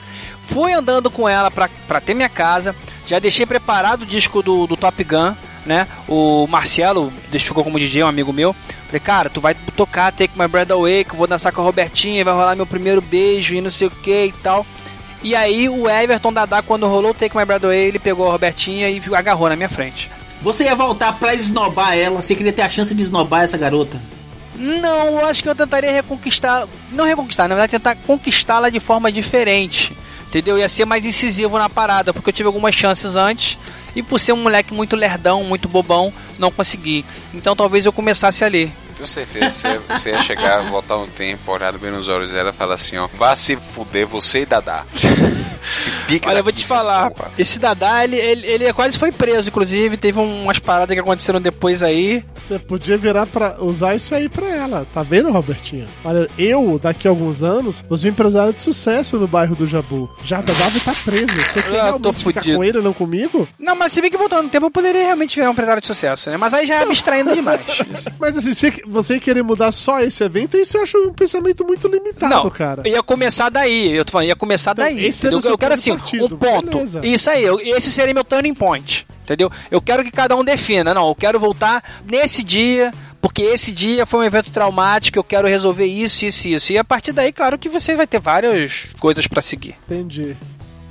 Fui 0.47 0.73
andando 0.73 1.09
com 1.09 1.29
ela 1.29 1.49
pra, 1.49 1.69
pra 1.87 2.01
ter 2.01 2.13
minha 2.13 2.27
casa. 2.27 2.75
Já 3.07 3.19
deixei 3.19 3.45
preparado 3.45 4.01
o 4.01 4.05
disco 4.05 4.41
do, 4.41 4.67
do 4.67 4.75
Top 4.75 5.01
Gun, 5.01 5.33
né? 5.65 5.87
O 6.07 6.47
Marcelo 6.47 7.11
deixou 7.29 7.63
como 7.63 7.79
DJ, 7.79 8.03
um 8.03 8.07
amigo 8.07 8.33
meu. 8.33 8.55
Falei, 8.87 8.99
cara, 8.99 9.29
tu 9.29 9.41
vai 9.41 9.55
tocar 9.75 10.11
Take 10.11 10.37
My 10.37 10.47
Breath 10.47 10.71
Away, 10.71 11.03
que 11.03 11.11
eu 11.11 11.17
vou 11.17 11.27
dançar 11.27 11.51
com 11.51 11.61
a 11.61 11.63
Robertinha, 11.63 12.23
vai 12.23 12.33
rolar 12.33 12.55
meu 12.55 12.65
primeiro 12.65 13.01
beijo 13.01 13.55
e 13.55 13.61
não 13.61 13.71
sei 13.71 13.87
o 13.87 13.91
que 13.91 14.25
e 14.25 14.33
tal. 14.43 14.65
E 15.23 15.35
aí 15.35 15.69
o 15.69 15.89
Everton 15.89 16.33
Dadá, 16.33 16.61
quando 16.61 16.85
rolou 16.85 17.11
o 17.11 17.13
Take 17.13 17.35
My 17.35 17.45
Breath 17.45 17.63
Away, 17.63 17.87
ele 17.87 17.99
pegou 17.99 18.27
a 18.27 18.31
Robertinha 18.31 18.89
e 18.89 19.01
agarrou 19.15 19.49
na 19.49 19.55
minha 19.55 19.69
frente. 19.69 20.11
Você 20.41 20.65
ia 20.65 20.75
voltar 20.75 21.17
pra 21.17 21.33
esnobar 21.33 21.97
ela, 21.97 22.21
você 22.21 22.35
queria 22.35 22.51
ter 22.51 22.63
a 22.63 22.69
chance 22.69 22.93
de 22.93 23.01
esnobar 23.01 23.43
essa 23.43 23.57
garota. 23.57 23.97
Não, 24.55 25.19
eu 25.19 25.25
acho 25.25 25.41
que 25.41 25.49
eu 25.49 25.55
tentaria 25.55 25.91
reconquistar. 25.91 26.67
Não 26.91 27.05
reconquistar, 27.05 27.47
na 27.47 27.55
verdade, 27.55 27.71
tentar 27.71 27.95
conquistá-la 27.95 28.69
de 28.69 28.79
forma 28.79 29.11
diferente. 29.11 29.95
Entendeu? 30.33 30.57
Ia 30.57 30.67
ser 30.67 30.83
mais 30.85 31.05
incisivo 31.05 31.59
na 31.59 31.69
parada, 31.69 32.11
porque 32.11 32.29
eu 32.29 32.33
tive 32.33 32.47
algumas 32.47 32.73
chances 32.73 33.15
antes. 33.15 33.55
E 33.95 34.01
por 34.01 34.19
ser 34.19 34.33
um 34.33 34.37
moleque 34.37 34.73
muito 34.73 34.95
lerdão, 34.95 35.43
muito 35.43 35.69
bobão, 35.69 36.11
não 36.39 36.49
consegui. 36.49 37.05
Então 37.35 37.55
talvez 37.55 37.85
eu 37.85 37.93
começasse 37.93 38.43
ali. 38.43 38.73
Tenho 39.03 39.07
certeza 39.07 39.45
que 39.47 39.51
você 39.51 39.67
ia, 39.67 39.81
você 39.97 40.09
ia 40.11 40.21
chegar, 40.23 40.61
voltar 40.69 40.97
um 40.97 41.07
tempo, 41.07 41.51
olhar 41.51 41.77
bem 41.77 41.91
nos 41.91 42.07
olhos 42.07 42.31
dela 42.31 42.51
e 42.51 42.53
falar 42.53 42.75
assim, 42.75 42.95
ó, 42.97 43.07
vá 43.17 43.35
se 43.35 43.57
fuder 43.57 44.07
você 44.07 44.43
e 44.43 44.45
Dadá. 44.45 44.85
Olha, 46.25 46.39
eu 46.39 46.43
vou 46.43 46.53
te 46.53 46.65
seu 46.65 46.75
falar, 46.75 47.11
porra. 47.11 47.31
esse 47.37 47.59
Dadá, 47.59 48.03
ele, 48.03 48.15
ele, 48.15 48.47
ele 48.47 48.73
quase 48.73 48.97
foi 48.97 49.11
preso, 49.11 49.49
inclusive, 49.49 49.97
teve 49.97 50.19
umas 50.19 50.59
paradas 50.59 50.93
que 50.93 50.99
aconteceram 51.01 51.41
depois 51.41 51.81
aí. 51.83 52.23
Você 52.35 52.57
podia 52.59 52.97
virar 52.97 53.25
pra 53.25 53.57
usar 53.61 53.95
isso 53.95 54.13
aí 54.15 54.29
pra 54.29 54.47
ela. 54.47 54.85
Tá 54.93 55.03
vendo, 55.03 55.31
Robertinha? 55.31 55.85
Olha, 56.03 56.29
eu, 56.37 56.79
daqui 56.81 57.07
a 57.07 57.11
alguns 57.11 57.43
anos, 57.43 57.83
vou 57.89 57.97
ser 57.97 58.07
um 58.07 58.11
empresário 58.11 58.53
de 58.53 58.61
sucesso 58.61 59.17
no 59.19 59.27
bairro 59.27 59.55
do 59.55 59.67
Jabu. 59.67 60.09
Já 60.23 60.41
Dava 60.41 60.79
tá 60.79 60.93
preso. 61.03 61.35
Você 61.35 61.61
quer 61.61 61.69
Eu 61.69 61.83
realmente 61.83 62.13
ficar 62.19 62.41
fudido. 62.41 62.57
com 62.57 62.63
ele 62.63 62.77
e 62.79 62.81
não 62.81 62.93
comigo? 62.93 63.47
Não, 63.59 63.75
mas 63.75 63.91
se 63.93 64.01
bem 64.01 64.11
que 64.11 64.17
voltando 64.17 64.43
no 64.43 64.49
tempo 64.49 64.67
eu 64.67 64.71
poderia 64.71 65.03
realmente 65.03 65.35
virar 65.35 65.49
um 65.49 65.53
empresário 65.53 65.81
de 65.81 65.87
sucesso, 65.87 66.29
né? 66.29 66.37
Mas 66.37 66.53
aí 66.53 66.67
já 66.67 66.75
é 66.75 66.83
abstraindo 66.83 67.33
demais. 67.33 67.61
Mas 68.19 68.37
assim, 68.37 68.53
se 68.53 68.71
você 68.93 69.19
querer 69.19 69.43
mudar 69.43 69.71
só 69.73 69.99
esse 69.99 70.23
evento, 70.23 70.55
isso 70.55 70.77
eu 70.77 70.83
acho 70.83 70.97
um 70.97 71.11
pensamento 71.13 71.65
muito 71.65 71.87
limitado, 71.87 72.33
Não, 72.33 72.49
cara. 72.49 72.87
ia 72.87 73.03
começar 73.03 73.49
daí. 73.49 73.91
Eu 73.91 74.05
tô 74.05 74.11
falando, 74.13 74.27
ia 74.27 74.35
começar 74.35 74.71
Então, 74.71 74.85
daí. 74.85 75.05
esse 75.05 75.19
seu 75.19 75.31
eu 75.31 75.57
quero 75.57 75.73
assim, 75.73 75.97
partido, 75.97 76.25
um 76.35 76.37
ponto. 76.37 76.69
beleza. 76.69 77.05
Isso 77.05 77.29
aí, 77.29 77.43
eu- 77.43 77.59
esse 77.59 77.91
seria 77.91 78.13
meu 78.13 78.23
turning 78.23 78.53
point. 78.53 79.05
Entendeu? 79.23 79.49
Eu 79.71 79.81
quero 79.81 80.03
que 80.03 80.11
cada 80.11 80.35
um 80.35 80.43
defina. 80.43 80.93
Não, 80.93 81.07
eu 81.07 81.15
quero 81.15 81.39
voltar 81.39 81.83
nesse 82.09 82.43
dia. 82.43 82.93
Porque 83.21 83.41
esse 83.41 83.71
dia 83.71 84.05
foi 84.05 84.19
um 84.19 84.23
evento 84.25 84.51
traumático, 84.51 85.17
eu 85.17 85.23
quero 85.23 85.47
resolver 85.47 85.85
isso, 85.85 86.25
isso 86.25 86.45
e 86.49 86.53
isso. 86.55 86.73
E 86.73 86.77
a 86.77 86.83
partir 86.83 87.13
daí, 87.13 87.31
claro 87.31 87.57
que 87.57 87.69
você 87.69 87.95
vai 87.95 88.05
ter 88.05 88.19
várias 88.19 88.87
coisas 88.99 89.25
pra 89.27 89.41
seguir. 89.41 89.75
Entendi. 89.89 90.35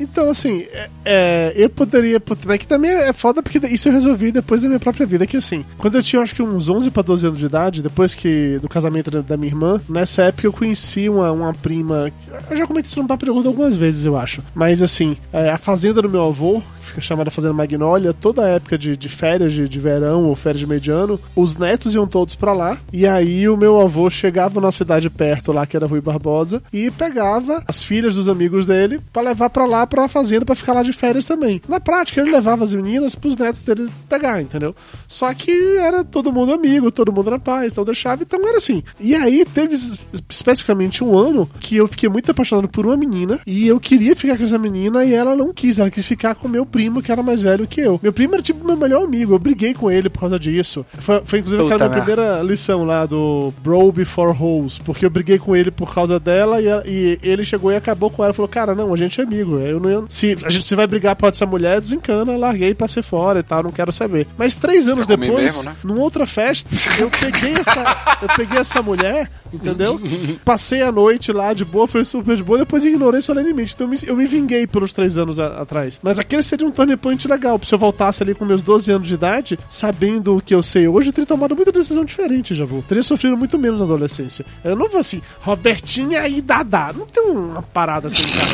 Então, 0.02 0.30
assim, 0.30 0.66
é, 0.72 0.90
é, 1.04 1.52
eu 1.56 1.70
poderia. 1.70 2.20
Mas 2.44 2.58
que 2.58 2.66
também 2.66 2.90
é 2.90 3.12
foda 3.12 3.42
porque 3.42 3.58
isso 3.68 3.88
eu 3.88 3.92
resolvi 3.92 4.32
depois 4.32 4.62
da 4.62 4.68
minha 4.68 4.80
própria 4.80 5.06
vida. 5.06 5.26
Que 5.26 5.36
assim, 5.36 5.64
quando 5.78 5.96
eu 5.96 6.02
tinha 6.02 6.20
acho 6.20 6.34
que 6.34 6.42
uns 6.42 6.68
11 6.68 6.90
pra 6.90 7.02
12 7.02 7.26
anos 7.26 7.38
de 7.38 7.46
idade, 7.46 7.82
depois 7.82 8.14
que 8.14 8.58
do 8.60 8.68
casamento 8.68 9.10
da, 9.22 9.36
minha 9.36 9.52
irmã, 9.52 9.80
nessa 9.88 10.22
época 10.24 10.46
eu 10.46 10.52
conheci 10.52 11.08
uma, 11.08 11.30
uma 11.30 11.54
prima. 11.54 12.12
Eu 12.50 12.56
já 12.56 12.66
comentei 12.66 12.88
isso 12.88 13.00
no 13.00 13.08
Papo 13.08 13.24
de 13.24 13.30
algumas 13.30 13.76
vezes, 13.76 14.04
eu 14.04 14.16
acho. 14.16 14.42
Mas 14.54 14.82
assim, 14.82 15.16
é, 15.32 15.50
a 15.50 15.58
fazenda 15.58 16.02
do 16.02 16.08
meu 16.08 16.24
avô, 16.24 16.62
fica 16.92 17.00
chamada 17.00 17.30
Fazenda 17.30 17.54
Magnólia, 17.54 18.12
toda 18.12 18.44
a 18.44 18.48
época 18.48 18.76
de, 18.78 18.96
de 18.96 19.08
férias 19.08 19.52
de, 19.52 19.68
de 19.68 19.80
verão 19.80 20.24
ou 20.24 20.36
férias 20.36 20.60
de 20.60 20.66
mediano, 20.66 21.18
os 21.34 21.56
netos 21.56 21.94
iam 21.94 22.06
todos 22.06 22.34
pra 22.34 22.52
lá. 22.52 22.78
E 22.92 23.06
aí 23.06 23.48
o 23.48 23.56
meu 23.56 23.80
avô 23.80 24.08
chegava 24.10 24.60
na 24.60 24.70
cidade 24.70 25.08
perto 25.10 25.52
lá, 25.52 25.66
que 25.66 25.76
era 25.76 25.86
Rui 25.86 26.00
Barbosa, 26.00 26.62
e 26.72 26.90
pegava 26.90 27.62
as 27.66 27.82
filhas 27.82 28.14
dos 28.14 28.28
amigos 28.28 28.66
dele 28.66 29.00
pra 29.12 29.22
levar 29.22 29.50
pra 29.50 29.64
lá 29.66 29.86
pra 29.86 30.08
fazenda 30.08 30.44
pra 30.44 30.54
ficar 30.54 30.72
lá 30.74 30.82
de 30.82 30.92
férias 30.92 31.24
também. 31.24 31.60
Na 31.68 31.80
prática, 31.80 32.20
ele 32.20 32.30
levava 32.30 32.64
as 32.64 32.74
meninas 32.74 33.14
pros 33.14 33.36
netos 33.36 33.62
dele 33.62 33.88
pegar, 34.08 34.40
entendeu? 34.42 34.74
Só 35.08 35.32
que 35.34 35.50
era 35.78 36.04
todo 36.04 36.32
mundo 36.32 36.52
amigo, 36.52 36.90
todo 36.90 37.12
mundo 37.12 37.30
na 37.30 37.38
paz, 37.38 37.72
então 37.72 37.84
deixava, 37.84 38.22
então 38.22 38.46
era 38.46 38.58
assim. 38.58 38.82
E 39.00 39.14
aí 39.14 39.44
teve 39.44 39.74
es- 39.74 39.98
especificamente 40.28 41.04
um 41.04 41.16
ano 41.16 41.48
que 41.60 41.76
eu 41.76 41.86
fiquei 41.88 42.08
muito 42.08 42.30
apaixonado 42.30 42.68
por 42.68 42.84
uma 42.86 42.96
menina 42.96 43.38
e 43.46 43.66
eu 43.68 43.78
queria 43.80 44.14
ficar 44.16 44.36
com 44.36 44.44
essa 44.44 44.58
menina 44.58 45.04
e 45.04 45.14
ela 45.14 45.34
não 45.36 45.52
quis, 45.52 45.78
ela 45.78 45.90
quis 45.90 46.04
ficar 46.04 46.34
com 46.34 46.48
meu 46.48 46.66
primo 46.66 46.81
que 47.02 47.12
era 47.12 47.22
mais 47.22 47.42
velho 47.42 47.66
que 47.66 47.80
eu. 47.80 48.00
Meu 48.02 48.12
primo 48.12 48.34
era 48.34 48.42
tipo 48.42 48.64
meu 48.64 48.76
melhor 48.76 49.04
amigo, 49.04 49.34
eu 49.34 49.38
briguei 49.38 49.74
com 49.74 49.90
ele 49.90 50.08
por 50.08 50.20
causa 50.20 50.38
disso. 50.38 50.84
Foi, 50.98 51.22
foi 51.24 51.38
inclusive 51.40 51.64
aquela 51.64 51.88
minha 51.88 52.02
primeira 52.02 52.42
lição 52.42 52.84
lá 52.84 53.06
do 53.06 53.52
Bro 53.62 53.92
Before 53.92 54.36
Hoes, 54.38 54.78
porque 54.78 55.04
eu 55.04 55.10
briguei 55.10 55.38
com 55.38 55.54
ele 55.54 55.70
por 55.70 55.94
causa 55.94 56.18
dela 56.18 56.60
e, 56.60 56.66
e 56.86 57.18
ele 57.22 57.44
chegou 57.44 57.72
e 57.72 57.76
acabou 57.76 58.10
com 58.10 58.24
ela. 58.24 58.32
Falou, 58.32 58.48
cara, 58.48 58.74
não, 58.74 58.92
a 58.92 58.96
gente 58.96 59.20
é 59.20 59.24
amigo. 59.24 59.58
Eu 59.58 59.78
não 59.78 60.06
se 60.08 60.36
a 60.44 60.50
gente 60.50 60.66
se 60.66 60.74
vai 60.74 60.86
brigar 60.86 61.16
por 61.16 61.28
essa 61.28 61.46
mulher, 61.46 61.80
desencana, 61.80 62.36
larguei 62.36 62.74
pra 62.74 62.88
ser 62.88 63.02
fora 63.02 63.40
e 63.40 63.42
tal, 63.42 63.62
não 63.62 63.70
quero 63.70 63.92
saber. 63.92 64.26
Mas 64.36 64.54
três 64.54 64.86
anos 64.86 65.06
depois, 65.06 65.30
mesmo, 65.30 65.62
né? 65.64 65.76
numa 65.84 66.00
outra 66.00 66.26
festa, 66.26 66.70
eu 66.98 67.10
peguei 67.10 67.52
essa, 67.52 68.18
eu 68.22 68.28
peguei 68.36 68.58
essa 68.58 68.82
mulher, 68.82 69.30
entendeu? 69.52 70.00
Passei 70.44 70.82
a 70.82 70.90
noite 70.92 71.32
lá 71.32 71.52
de 71.52 71.64
boa, 71.64 71.86
foi 71.86 72.04
super 72.04 72.36
de 72.36 72.42
boa, 72.42 72.58
depois 72.58 72.84
ignorei 72.84 73.20
solenemente. 73.20 73.74
Então 73.74 73.86
eu 73.86 73.90
me, 73.90 73.98
eu 74.06 74.16
me 74.16 74.26
vinguei 74.26 74.66
pelos 74.66 74.92
três 74.92 75.16
anos 75.16 75.38
a- 75.38 75.60
atrás. 75.62 75.98
Mas 76.02 76.18
aquele 76.18 76.42
seria 76.42 76.66
um 76.66 76.70
turning 76.70 76.96
point 76.96 77.26
legal. 77.28 77.60
Se 77.64 77.74
eu 77.74 77.78
voltasse 77.78 78.22
ali 78.22 78.34
com 78.34 78.44
meus 78.44 78.62
12 78.62 78.90
anos 78.90 79.08
de 79.08 79.14
idade, 79.14 79.58
sabendo 79.68 80.36
o 80.36 80.40
que 80.40 80.54
eu 80.54 80.62
sei 80.62 80.88
hoje, 80.88 81.08
eu 81.08 81.12
teria 81.12 81.26
tomado 81.26 81.54
muita 81.56 81.72
decisão 81.72 82.04
diferente, 82.04 82.54
já 82.54 82.64
vou. 82.64 82.82
Teria 82.82 83.02
sofrido 83.02 83.36
muito 83.36 83.58
menos 83.58 83.78
na 83.78 83.84
adolescência. 83.84 84.44
Eu 84.64 84.76
não 84.76 84.88
vou 84.88 85.00
assim, 85.00 85.20
Robertinha 85.40 86.26
e 86.28 86.40
Dadá. 86.40 86.92
Não 86.96 87.06
tem 87.06 87.22
uma 87.24 87.62
parada 87.62 88.08
assim, 88.08 88.22
cara. 88.22 88.52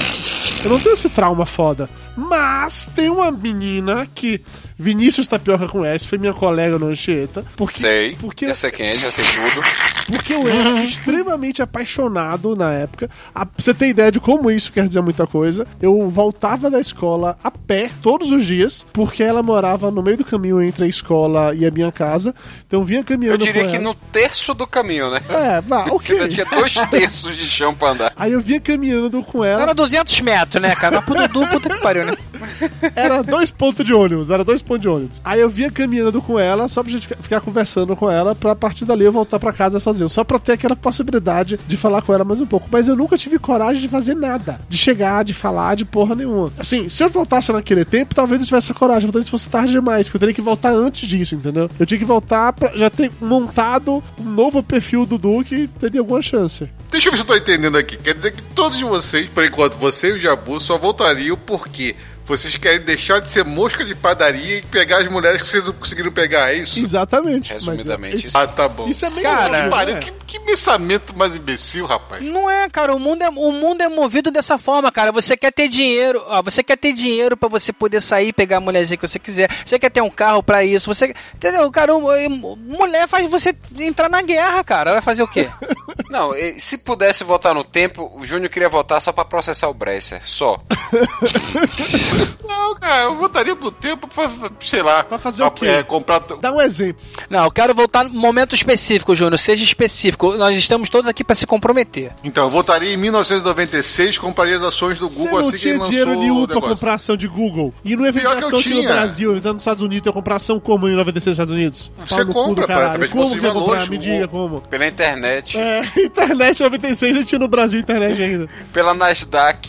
Eu 0.64 0.70
não 0.70 0.80
tenho 0.80 0.92
esse 0.92 1.08
trauma 1.08 1.46
foda. 1.46 1.88
Mas 2.18 2.88
tem 2.96 3.08
uma 3.08 3.30
menina 3.30 4.06
que 4.12 4.42
Vinícius 4.76 5.26
Tapioca 5.26 5.66
conhece, 5.68 6.06
foi 6.06 6.18
minha 6.18 6.32
colega 6.34 6.78
no 6.78 6.86
Anchieta. 6.86 7.44
Porque, 7.56 7.78
Sei, 7.80 8.16
porque 8.20 8.46
já 8.46 8.54
sei 8.54 8.70
quem 8.70 8.88
é, 8.88 8.92
já 8.92 9.10
sei 9.10 9.24
tudo. 9.24 9.64
porque 10.06 10.32
eu 10.34 10.48
era 10.48 10.82
extremamente 10.84 11.62
apaixonado 11.62 12.54
na 12.56 12.72
época. 12.72 13.08
A, 13.34 13.44
pra 13.46 13.54
você 13.56 13.74
ter 13.74 13.88
ideia 13.88 14.10
de 14.12 14.20
como 14.20 14.50
isso 14.50 14.72
quer 14.72 14.86
dizer 14.86 15.00
muita 15.00 15.26
coisa, 15.26 15.66
eu 15.80 16.08
voltava 16.08 16.70
da 16.70 16.80
escola 16.80 17.36
a 17.42 17.50
pé 17.50 17.90
todos 18.02 18.30
os 18.30 18.44
dias, 18.44 18.86
porque 18.92 19.22
ela 19.22 19.42
morava 19.42 19.90
no 19.90 20.02
meio 20.02 20.16
do 20.18 20.24
caminho 20.24 20.62
entre 20.62 20.84
a 20.84 20.88
escola 20.88 21.54
e 21.54 21.66
a 21.66 21.70
minha 21.70 21.90
casa. 21.90 22.34
Então 22.66 22.80
eu 22.80 22.84
vinha 22.84 23.00
Eu 23.00 23.04
caminhando 23.04 23.44
diria 23.44 23.64
com 23.64 23.70
que 23.70 23.76
ela. 23.76 23.84
no 23.84 23.94
terço 23.94 24.54
do 24.54 24.66
caminho, 24.66 25.10
né? 25.10 25.18
É, 25.28 25.60
vá, 25.60 25.84
Você 25.98 26.12
ainda 26.12 26.24
ok. 26.24 26.34
tinha 26.34 26.46
dois 26.46 26.74
terços 26.88 27.36
de 27.36 27.46
chão 27.46 27.74
pra 27.74 27.90
andar. 27.90 28.12
Aí 28.16 28.32
eu 28.32 28.40
vinha 28.40 28.60
caminhando 28.60 29.22
com 29.24 29.44
ela. 29.44 29.62
Era 29.62 29.74
200 29.74 30.20
metros, 30.20 30.62
né, 30.62 30.74
cara? 30.76 30.96
Mas 30.96 31.04
pro 31.04 31.28
Dudu, 31.28 31.46
puta 31.48 31.68
que 31.70 31.80
pariu, 31.80 32.04
Era 32.94 33.22
dois 33.22 33.50
pontos 33.50 33.84
de 33.84 33.94
ônibus, 33.94 34.30
era 34.30 34.44
dois 34.44 34.62
pontos 34.62 34.82
de 34.82 34.88
ônibus. 34.88 35.20
Aí 35.24 35.40
eu 35.40 35.48
vinha 35.48 35.70
caminhando 35.70 36.20
com 36.20 36.38
ela, 36.38 36.68
só 36.68 36.82
pra 36.82 36.92
gente 36.92 37.08
ficar 37.20 37.40
conversando 37.40 37.94
com 37.96 38.10
ela, 38.10 38.34
pra 38.34 38.54
partir 38.54 38.84
dali 38.84 39.04
eu 39.04 39.12
voltar 39.12 39.38
pra 39.38 39.52
casa 39.52 39.80
sozinho. 39.80 40.08
Só 40.08 40.24
pra 40.24 40.38
ter 40.38 40.52
aquela 40.52 40.76
possibilidade 40.76 41.58
de 41.66 41.76
falar 41.76 42.02
com 42.02 42.12
ela 42.12 42.24
mais 42.24 42.40
um 42.40 42.46
pouco. 42.46 42.68
Mas 42.70 42.88
eu 42.88 42.96
nunca 42.96 43.16
tive 43.16 43.38
coragem 43.38 43.80
de 43.80 43.88
fazer 43.88 44.14
nada. 44.14 44.60
De 44.68 44.76
chegar, 44.76 45.24
de 45.24 45.34
falar, 45.34 45.74
de 45.74 45.84
porra 45.84 46.14
nenhuma. 46.14 46.52
Assim, 46.58 46.88
se 46.88 47.02
eu 47.02 47.08
voltasse 47.08 47.52
naquele 47.52 47.84
tempo, 47.84 48.14
talvez 48.14 48.40
eu 48.40 48.46
tivesse 48.46 48.72
coragem. 48.74 49.10
Talvez 49.10 49.28
fosse 49.28 49.48
tarde 49.48 49.72
demais, 49.72 50.06
porque 50.06 50.16
eu 50.16 50.20
teria 50.20 50.34
que 50.34 50.42
voltar 50.42 50.72
antes 50.72 51.08
disso, 51.08 51.34
entendeu? 51.34 51.70
Eu 51.78 51.86
tinha 51.86 51.98
que 51.98 52.04
voltar 52.04 52.52
pra 52.52 52.76
já 52.76 52.90
ter 52.90 53.10
montado 53.20 54.02
um 54.18 54.24
novo 54.24 54.62
perfil 54.62 55.06
do 55.06 55.18
Duque 55.18 55.68
teria 55.78 56.00
alguma 56.00 56.22
chance. 56.22 56.68
Deixa 56.98 57.10
eu 57.10 57.12
ver 57.12 57.18
se 57.18 57.22
eu 57.22 57.26
tô 57.28 57.36
entendendo 57.36 57.78
aqui. 57.78 57.96
Quer 57.96 58.12
dizer 58.12 58.32
que 58.32 58.42
todos 58.42 58.80
vocês, 58.80 59.28
por 59.28 59.44
enquanto, 59.44 59.76
você 59.76 60.08
e 60.08 60.12
o 60.14 60.18
Jabu, 60.18 60.60
só 60.60 60.76
voltariam 60.76 61.36
porque 61.36 61.94
vocês 62.28 62.56
querem 62.56 62.80
deixar 62.80 63.20
de 63.20 63.30
ser 63.30 63.44
mosca 63.44 63.84
de 63.84 63.94
padaria 63.94 64.58
e 64.58 64.62
pegar 64.62 64.98
as 64.98 65.08
mulheres 65.08 65.42
que 65.42 65.48
vocês 65.48 65.64
não 65.64 65.72
conseguiram 65.72 66.12
pegar, 66.12 66.52
é 66.52 66.58
isso? 66.58 66.78
Exatamente. 66.78 67.54
mas, 67.54 67.66
Resumidamente, 67.66 68.16
é, 68.16 68.18
isso. 68.18 68.38
Ah, 68.38 68.46
tá 68.46 68.68
bom. 68.68 68.88
isso 68.88 69.06
é 69.06 69.10
meio 69.10 69.22
Cara, 69.22 69.56
óbvio, 69.56 69.70
Pare, 69.70 69.92
né? 69.94 70.00
que, 70.00 70.12
que 70.26 70.40
pensamento 70.40 71.16
mais 71.16 71.34
imbecil, 71.36 71.86
rapaz. 71.86 72.24
Não 72.24 72.48
é, 72.48 72.68
cara, 72.68 72.94
o 72.94 72.98
mundo 72.98 73.22
é, 73.22 73.28
o 73.28 73.52
mundo 73.52 73.80
é 73.80 73.88
movido 73.88 74.30
dessa 74.30 74.58
forma, 74.58 74.92
cara. 74.92 75.10
Você 75.12 75.36
quer 75.36 75.52
ter 75.52 75.68
dinheiro, 75.68 76.22
ó, 76.26 76.42
você 76.42 76.62
quer 76.62 76.76
ter 76.76 76.92
dinheiro 76.92 77.36
pra 77.36 77.48
você 77.48 77.72
poder 77.72 78.00
sair 78.00 78.28
e 78.28 78.32
pegar 78.32 78.58
a 78.58 78.60
mulherzinha 78.60 78.96
que 78.96 79.08
você 79.08 79.18
quiser. 79.18 79.48
Você 79.64 79.78
quer 79.78 79.90
ter 79.90 80.02
um 80.02 80.10
carro 80.10 80.42
pra 80.42 80.64
isso. 80.64 80.92
Você, 80.92 81.14
entendeu? 81.34 81.70
Cara, 81.70 81.92
mulher 81.98 83.08
faz 83.08 83.28
você 83.30 83.54
entrar 83.78 84.08
na 84.08 84.22
guerra, 84.22 84.62
cara. 84.62 84.92
Vai 84.92 85.00
fazer 85.02 85.22
o 85.22 85.28
quê? 85.28 85.48
Não, 86.10 86.32
se 86.58 86.78
pudesse 86.78 87.24
voltar 87.24 87.54
no 87.54 87.64
tempo, 87.64 88.10
o 88.14 88.24
Júnior 88.24 88.50
queria 88.50 88.68
voltar 88.68 89.00
só 89.00 89.12
pra 89.12 89.24
processar 89.24 89.68
o 89.68 89.74
Bresser. 89.74 90.20
Só. 90.24 90.62
Não, 92.46 92.74
cara, 92.76 93.02
eu 93.04 93.14
voltaria 93.16 93.54
pro 93.56 93.70
tempo 93.70 94.08
pra, 94.08 94.30
sei 94.60 94.82
lá. 94.82 95.04
Pra 95.04 95.18
fazer 95.18 95.42
o 95.42 95.50
quê? 95.50 95.66
É, 95.66 95.82
comprar. 95.82 96.20
Dá 96.40 96.52
um 96.52 96.60
exemplo. 96.60 97.00
Não, 97.30 97.44
eu 97.44 97.50
quero 97.50 97.74
voltar 97.74 98.04
no 98.04 98.10
momento 98.10 98.54
específico, 98.54 99.14
Júnior. 99.14 99.38
Seja 99.38 99.62
específico. 99.64 100.34
Nós 100.36 100.56
estamos 100.56 100.88
todos 100.88 101.08
aqui 101.08 101.22
pra 101.24 101.36
se 101.36 101.46
comprometer. 101.46 102.12
Então, 102.24 102.44
eu 102.44 102.50
voltaria 102.50 102.92
em 102.92 102.96
1996, 102.96 104.18
compraria 104.18 104.56
as 104.56 104.62
ações 104.62 104.98
do 104.98 105.08
Você 105.08 105.18
Google 105.24 105.40
não 105.40 105.48
assim 105.48 105.50
que 105.52 105.58
tinha 105.58 105.74
lançou 105.74 105.88
dinheiro 105.90 106.14
nenhum 106.16 106.46
pra 106.46 106.60
comprar 106.60 106.94
ação 106.94 107.16
de 107.16 107.28
Google. 107.28 107.72
E 107.84 107.94
não 107.96 108.04
vender 108.04 108.20
Pior 108.20 108.36
que 108.36 108.42
eu 108.44 108.46
ação 108.48 108.58
aqui 108.58 108.68
no 108.70 108.80
tinha. 108.80 108.92
Brasil, 108.92 109.36
então 109.36 109.52
nos 109.52 109.62
Estados 109.62 109.82
Unidos, 109.84 110.06
eu 110.06 110.12
comprar 110.12 110.36
ação 110.36 110.58
como 110.60 110.88
em 110.88 110.92
96 110.96 111.26
nos 111.26 111.34
Estados 111.34 111.52
Unidos? 111.52 111.92
Você 112.06 112.24
compra, 112.24 112.64
através 112.64 113.10
de 113.10 113.16
Como 113.16 113.28
você 113.28 113.34
comprar? 113.48 113.52
valores, 113.60 113.88
Me 113.88 113.98
diga 113.98 114.28
como. 114.28 114.60
Pela 114.62 114.86
internet, 114.86 115.56
É, 115.58 115.82
internet 116.00 116.62
96 116.62 117.14
a 117.16 117.18
gente 117.20 117.28
tinha 117.28 117.38
no 117.38 117.48
Brasil 117.48 117.80
internet 117.80 118.20
ainda. 118.22 118.48
pela 118.72 118.94
Nasdaq. 118.94 119.68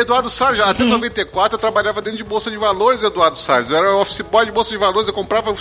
Eduardo 0.00 0.28
Salles, 0.30 0.60
até 0.60 0.82
Uhum. 0.84 0.90
94 1.46 1.54
eu 1.54 1.58
trabalhava 1.58 2.02
dentro 2.02 2.18
de 2.18 2.24
bolsa 2.24 2.50
de 2.50 2.56
valores, 2.56 3.02
Eduardo 3.02 3.38
Salles. 3.38 3.70
Eu 3.70 3.76
era 3.76 3.96
office 3.96 4.20
boy 4.22 4.44
de 4.44 4.52
bolsa 4.52 4.70
de 4.70 4.76
valores, 4.76 5.08
eu 5.08 5.14
comprava. 5.14 5.54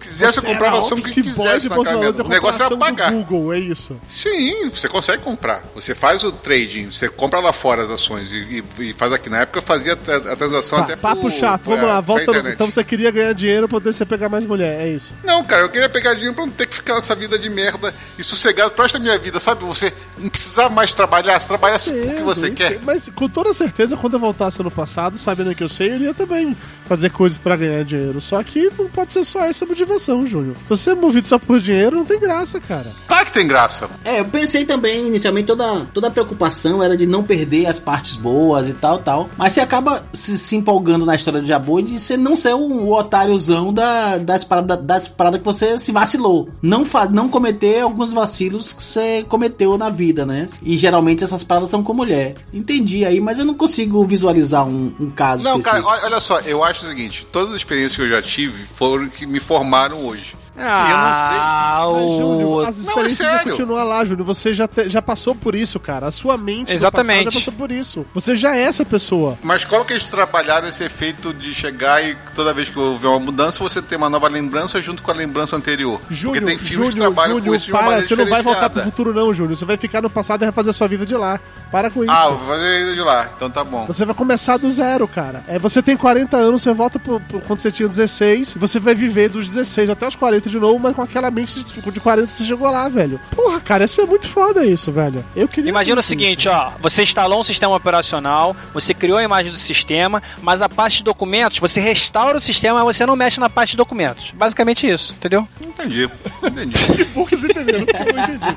Quisesse, 0.00 0.40
Você 0.40 0.46
comprava 0.46 0.76
era 0.76 0.84
ação 0.84 0.96
que 0.98 1.02
office 1.04 1.34
boy 1.34 1.46
quisesse 1.46 1.68
de 1.68 1.74
você 1.74 2.22
O 2.22 2.28
negócio 2.28 2.62
era 2.62 2.76
pagar. 2.76 3.10
Google, 3.12 3.52
é 3.52 3.58
isso. 3.58 3.98
Sim, 4.08 4.68
você 4.70 4.88
consegue 4.88 5.22
comprar. 5.22 5.64
Você 5.74 5.94
faz 5.94 6.22
o 6.24 6.32
trading, 6.32 6.90
você 6.90 7.08
compra 7.08 7.40
lá 7.40 7.52
fora 7.52 7.82
as 7.82 7.90
ações 7.90 8.30
e, 8.32 8.64
e- 8.78 8.90
e 8.90 8.92
faz 8.94 9.12
aqui. 9.12 9.28
Na 9.30 9.40
época 9.40 9.58
eu 9.58 9.62
fazia 9.62 9.92
a, 9.94 10.32
a 10.32 10.36
transação 10.36 10.78
Tá, 10.78 10.84
até 10.84 10.96
papo 10.96 11.22
por- 11.22 11.32
chato, 11.32 11.62
vamos 11.64 11.84
lá, 11.86 12.00
volta. 12.00 12.50
Então 12.52 12.70
você 12.70 12.82
queria 12.84 13.10
ganhar 13.10 13.32
dinheiro 13.32 13.68
pra 13.68 13.78
poder 13.78 13.92
você 13.92 14.04
pegar 14.04 14.28
mais 14.28 14.44
mulher, 14.46 14.80
é 14.80 14.88
isso. 14.88 15.12
Não, 15.24 15.42
cara, 15.44 15.62
eu 15.62 15.68
queria 15.70 15.88
pegar 15.88 16.14
dinheiro 16.14 16.34
pra 16.34 16.44
não 16.46 16.52
ter 16.52 16.66
que 16.66 16.76
ficar 16.76 16.94
nessa 16.96 17.14
vida 17.14 17.38
de 17.38 17.48
merda 17.48 17.94
e 18.18 18.24
sossegado 18.24 18.70
pro 18.72 18.82
resto 18.82 18.98
da 18.98 19.04
minha 19.04 19.18
vida, 19.18 19.40
sabe? 19.40 19.64
Você 19.64 19.92
não 20.18 20.28
precisar 20.28 20.68
mais 20.68 20.92
trabalhar, 20.92 21.40
se 21.40 21.48
trabalhasse 21.48 21.90
o 21.90 22.14
que 22.16 22.22
você 22.22 22.50
quer. 22.50 22.78
Mas 22.82 23.08
com 23.14 23.28
toda 23.28 23.52
certeza, 23.54 23.96
quando 23.96 24.14
eu 24.14 24.20
voltasse 24.20 24.62
no 24.62 24.70
passado, 24.70 25.18
sabendo 25.18 25.54
que 25.54 25.62
eu 25.62 25.68
sei, 25.68 25.90
eu 25.90 25.94
iria 25.96 26.14
também 26.14 26.56
fazer 26.86 27.10
coisas 27.10 27.38
pra 27.38 27.56
ganhar 27.56 27.84
dinheiro. 27.84 28.20
Só 28.20 28.42
que 28.42 28.70
não 28.78 28.88
pode 28.88 29.12
ser 29.12 29.24
só 29.24 29.46
essa 29.52 29.66
motivação, 29.66 30.26
Júnior. 30.26 30.56
Se 30.62 30.68
você 30.68 30.90
é 30.90 30.94
movido 30.94 31.28
só 31.28 31.38
por 31.38 31.60
dinheiro, 31.60 31.96
não 31.96 32.04
tem 32.04 32.18
graça, 32.18 32.60
cara. 32.60 32.90
Claro 33.06 33.26
que 33.26 33.32
tem 33.32 33.46
graça. 33.46 33.88
É, 34.04 34.20
eu 34.20 34.24
pensei 34.24 34.64
também, 34.64 35.06
inicialmente, 35.06 35.46
toda, 35.46 35.86
toda 35.92 36.08
a 36.08 36.10
preocupação 36.10 36.82
era 36.82 36.96
de 36.96 37.06
não 37.06 37.22
perder 37.22 37.66
as 37.66 37.78
partes 37.78 38.16
boas 38.16 38.68
e 38.68 38.72
tal, 38.72 38.98
tal. 38.98 39.28
Mas 39.36 39.52
você 39.52 39.60
acaba 39.60 40.04
se, 40.12 40.36
se 40.36 40.56
empolgando 40.56 41.06
na 41.06 41.14
história 41.14 41.40
do 41.40 41.46
Jabu 41.46 41.80
e 41.80 41.84
de 41.84 41.98
você 41.98 42.16
não 42.16 42.36
ser 42.36 42.54
o, 42.54 42.58
o 42.58 42.98
otáriozão 42.98 43.72
da, 43.72 44.18
das, 44.18 44.44
paradas, 44.44 44.82
das 44.82 45.08
paradas 45.08 45.40
que 45.40 45.44
você 45.44 45.78
se 45.78 45.92
vacilou. 45.92 46.48
Não, 46.60 46.84
fa, 46.84 47.06
não 47.06 47.28
cometer 47.28 47.80
alguns 47.80 48.12
vacilos 48.12 48.72
que 48.72 48.82
você 48.82 49.24
cometeu 49.28 49.76
na 49.78 49.90
vida, 49.90 50.24
né? 50.26 50.48
E 50.62 50.76
geralmente 50.76 51.24
essas 51.24 51.44
paradas 51.44 51.70
são 51.70 51.82
com 51.82 51.92
mulher. 51.94 52.34
Entendi 52.52 53.04
aí, 53.04 53.20
mas 53.20 53.38
eu 53.38 53.44
não 53.44 53.54
consigo 53.54 54.04
visualizar 54.04 54.66
um, 54.66 54.92
um 54.98 55.10
caso 55.10 55.42
Não, 55.42 55.60
cara, 55.60 55.78
específico. 55.78 55.90
olha, 55.90 56.04
olha 56.04 56.20
só, 56.20 56.40
eu 56.40 56.64
acho 56.64 56.86
o 56.86 56.88
seguinte: 56.88 57.26
todas 57.30 57.50
as 57.50 57.56
experiências 57.56 57.96
que 57.96 58.02
eu 58.02 58.08
já 58.08 58.22
tive 58.22 58.64
foram 58.74 59.08
que 59.08 59.26
me 59.32 59.40
formaram 59.40 60.04
hoje. 60.04 60.36
Ah, 60.56 61.88
Mas, 61.92 62.18
Júnior, 62.18 62.50
o... 62.50 62.60
as 62.60 62.78
experiências 62.78 63.28
Não, 63.28 63.34
é 63.36 63.44
continuar 63.44 63.84
lá, 63.84 64.04
Júnior. 64.04 64.26
Você 64.26 64.52
já, 64.52 64.68
te- 64.68 64.88
já 64.88 65.00
passou 65.00 65.34
por 65.34 65.54
isso, 65.54 65.80
cara. 65.80 66.06
A 66.06 66.10
sua 66.10 66.36
mente 66.36 66.74
Exatamente. 66.74 67.24
já 67.24 67.32
passou 67.32 67.52
por 67.52 67.70
isso. 67.72 68.04
Você 68.14 68.34
já 68.36 68.56
é 68.56 68.62
essa 68.62 68.84
pessoa. 68.84 69.38
Mas 69.42 69.64
como 69.64 69.84
que 69.84 69.92
eles 69.94 70.08
trabalharam 70.10 70.68
esse 70.68 70.84
efeito 70.84 71.32
de 71.32 71.54
chegar 71.54 72.04
e 72.04 72.16
toda 72.34 72.52
vez 72.52 72.68
que 72.68 72.78
houver 72.78 73.08
uma 73.08 73.18
mudança, 73.18 73.62
você 73.62 73.80
ter 73.80 73.96
uma 73.96 74.10
nova 74.10 74.28
lembrança 74.28 74.80
junto 74.82 75.02
com 75.02 75.10
a 75.10 75.14
lembrança 75.14 75.56
anterior? 75.56 76.00
Júnior, 76.10 76.40
Porque 76.42 76.46
tem 76.46 76.58
filmes 76.58 76.88
que 76.90 76.94
Júnior, 76.96 77.12
trabalham 77.14 77.34
com 77.34 77.38
Júnior, 77.40 77.56
isso 77.56 77.66
de 77.66 77.72
uma 77.72 77.82
para. 77.82 78.02
Você 78.02 78.16
não 78.16 78.26
vai 78.26 78.42
voltar 78.42 78.70
pro 78.70 78.82
futuro, 78.82 79.14
não, 79.14 79.32
Júnior. 79.34 79.56
Você 79.56 79.64
vai 79.64 79.76
ficar 79.76 80.02
no 80.02 80.10
passado 80.10 80.42
e 80.42 80.44
refazer 80.44 80.70
a 80.70 80.74
sua 80.74 80.88
vida 80.88 81.06
de 81.06 81.16
lá. 81.16 81.40
Para 81.70 81.90
com 81.90 82.02
isso. 82.04 82.12
Ah, 82.12 82.28
vou 82.28 82.46
fazer 82.48 82.82
isso 82.82 82.94
de 82.94 83.00
lá, 83.00 83.28
então 83.34 83.50
tá 83.50 83.64
bom. 83.64 83.86
Você 83.86 84.04
vai 84.04 84.14
começar 84.14 84.58
do 84.58 84.70
zero, 84.70 85.08
cara. 85.08 85.42
É, 85.48 85.58
você 85.58 85.82
tem 85.82 85.96
40 85.96 86.36
anos, 86.36 86.62
você 86.62 86.72
volta 86.74 86.98
pro, 86.98 87.18
pro- 87.20 87.40
quando 87.40 87.58
você 87.60 87.70
tinha 87.70 87.88
16, 87.88 88.54
você 88.58 88.78
vai 88.78 88.94
viver 88.94 89.30
dos 89.30 89.46
16 89.48 89.88
até 89.88 90.06
os 90.06 90.14
40 90.14 90.41
de 90.48 90.58
novo, 90.58 90.78
mas 90.78 90.94
com 90.94 91.02
aquela 91.02 91.30
mente 91.30 91.62
de, 91.62 91.80
de 91.90 92.00
40 92.00 92.28
você 92.28 92.44
chegou 92.44 92.70
lá, 92.70 92.88
velho. 92.88 93.20
Porra, 93.34 93.60
cara, 93.60 93.84
isso 93.84 94.00
é 94.00 94.06
muito 94.06 94.28
foda 94.28 94.64
isso, 94.64 94.90
velho. 94.92 95.24
Eu 95.34 95.48
queria. 95.48 95.68
Imagina 95.70 96.00
o 96.00 96.04
seguinte, 96.04 96.48
ó, 96.48 96.70
você 96.80 97.02
instalou 97.02 97.40
um 97.40 97.44
sistema 97.44 97.74
operacional, 97.74 98.56
você 98.72 98.94
criou 98.94 99.18
a 99.18 99.22
imagem 99.22 99.52
do 99.52 99.58
sistema, 99.58 100.22
mas 100.40 100.62
a 100.62 100.68
parte 100.68 100.98
de 100.98 101.04
documentos, 101.04 101.58
você 101.58 101.80
restaura 101.80 102.38
o 102.38 102.40
sistema, 102.40 102.84
mas 102.84 102.96
você 102.96 103.06
não 103.06 103.16
mexe 103.16 103.40
na 103.40 103.50
parte 103.50 103.70
de 103.72 103.76
documentos. 103.76 104.30
Basicamente 104.32 104.88
isso, 104.88 105.12
entendeu? 105.12 105.46
Entendi, 105.60 106.08
entendi, 106.42 106.74
isso. 107.02 107.06
Poucos 107.12 107.44
entenderam. 107.44 107.80
Eu 107.80 108.12
não 108.14 108.24
entendi. 108.24 108.56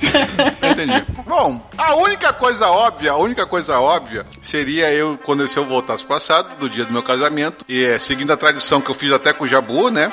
entendi. 0.62 1.04
Bom, 1.26 1.60
a 1.76 1.94
única 1.94 2.32
coisa 2.32 2.68
óbvia, 2.68 3.12
a 3.12 3.16
única 3.16 3.46
coisa 3.46 3.78
óbvia 3.78 4.26
seria 4.42 4.92
eu, 4.92 5.18
quando 5.22 5.46
se 5.46 5.58
eu 5.58 5.64
voltasse 5.64 6.04
passado, 6.04 6.58
do 6.58 6.68
dia 6.68 6.84
do 6.84 6.92
meu 6.92 7.02
casamento, 7.02 7.64
e 7.68 7.84
é, 7.84 7.98
seguindo 7.98 8.32
a 8.32 8.36
tradição 8.36 8.80
que 8.80 8.90
eu 8.90 8.94
fiz 8.94 9.12
até 9.12 9.32
com 9.32 9.44
o 9.44 9.48
Jabu, 9.48 9.90
né? 9.90 10.12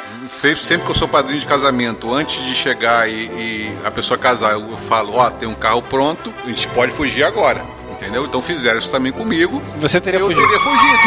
Sempre 0.61 0.85
que 0.85 0.91
eu 0.91 0.95
sou 0.95 1.07
padrinho 1.07 1.39
de 1.39 1.45
casamento, 1.45 2.13
antes 2.13 2.43
de 2.43 2.53
chegar 2.53 3.09
e, 3.09 3.13
e 3.13 3.77
a 3.83 3.91
pessoa 3.91 4.17
casar, 4.17 4.53
eu 4.53 4.77
falo, 4.89 5.13
ó, 5.13 5.29
tem 5.29 5.47
um 5.47 5.55
carro 5.55 5.81
pronto, 5.81 6.33
a 6.43 6.47
gente 6.47 6.67
pode 6.69 6.91
fugir 6.91 7.23
agora. 7.23 7.76
Entendeu? 7.97 8.25
Então 8.25 8.41
fizeram 8.41 8.77
isso 8.77 8.91
também 8.91 9.11
comigo. 9.11 9.61
Você 9.79 9.99
teria 9.99 10.19
eu 10.19 10.27
fugido. 10.27 10.47
teria 10.47 10.59
fugido. 10.59 10.97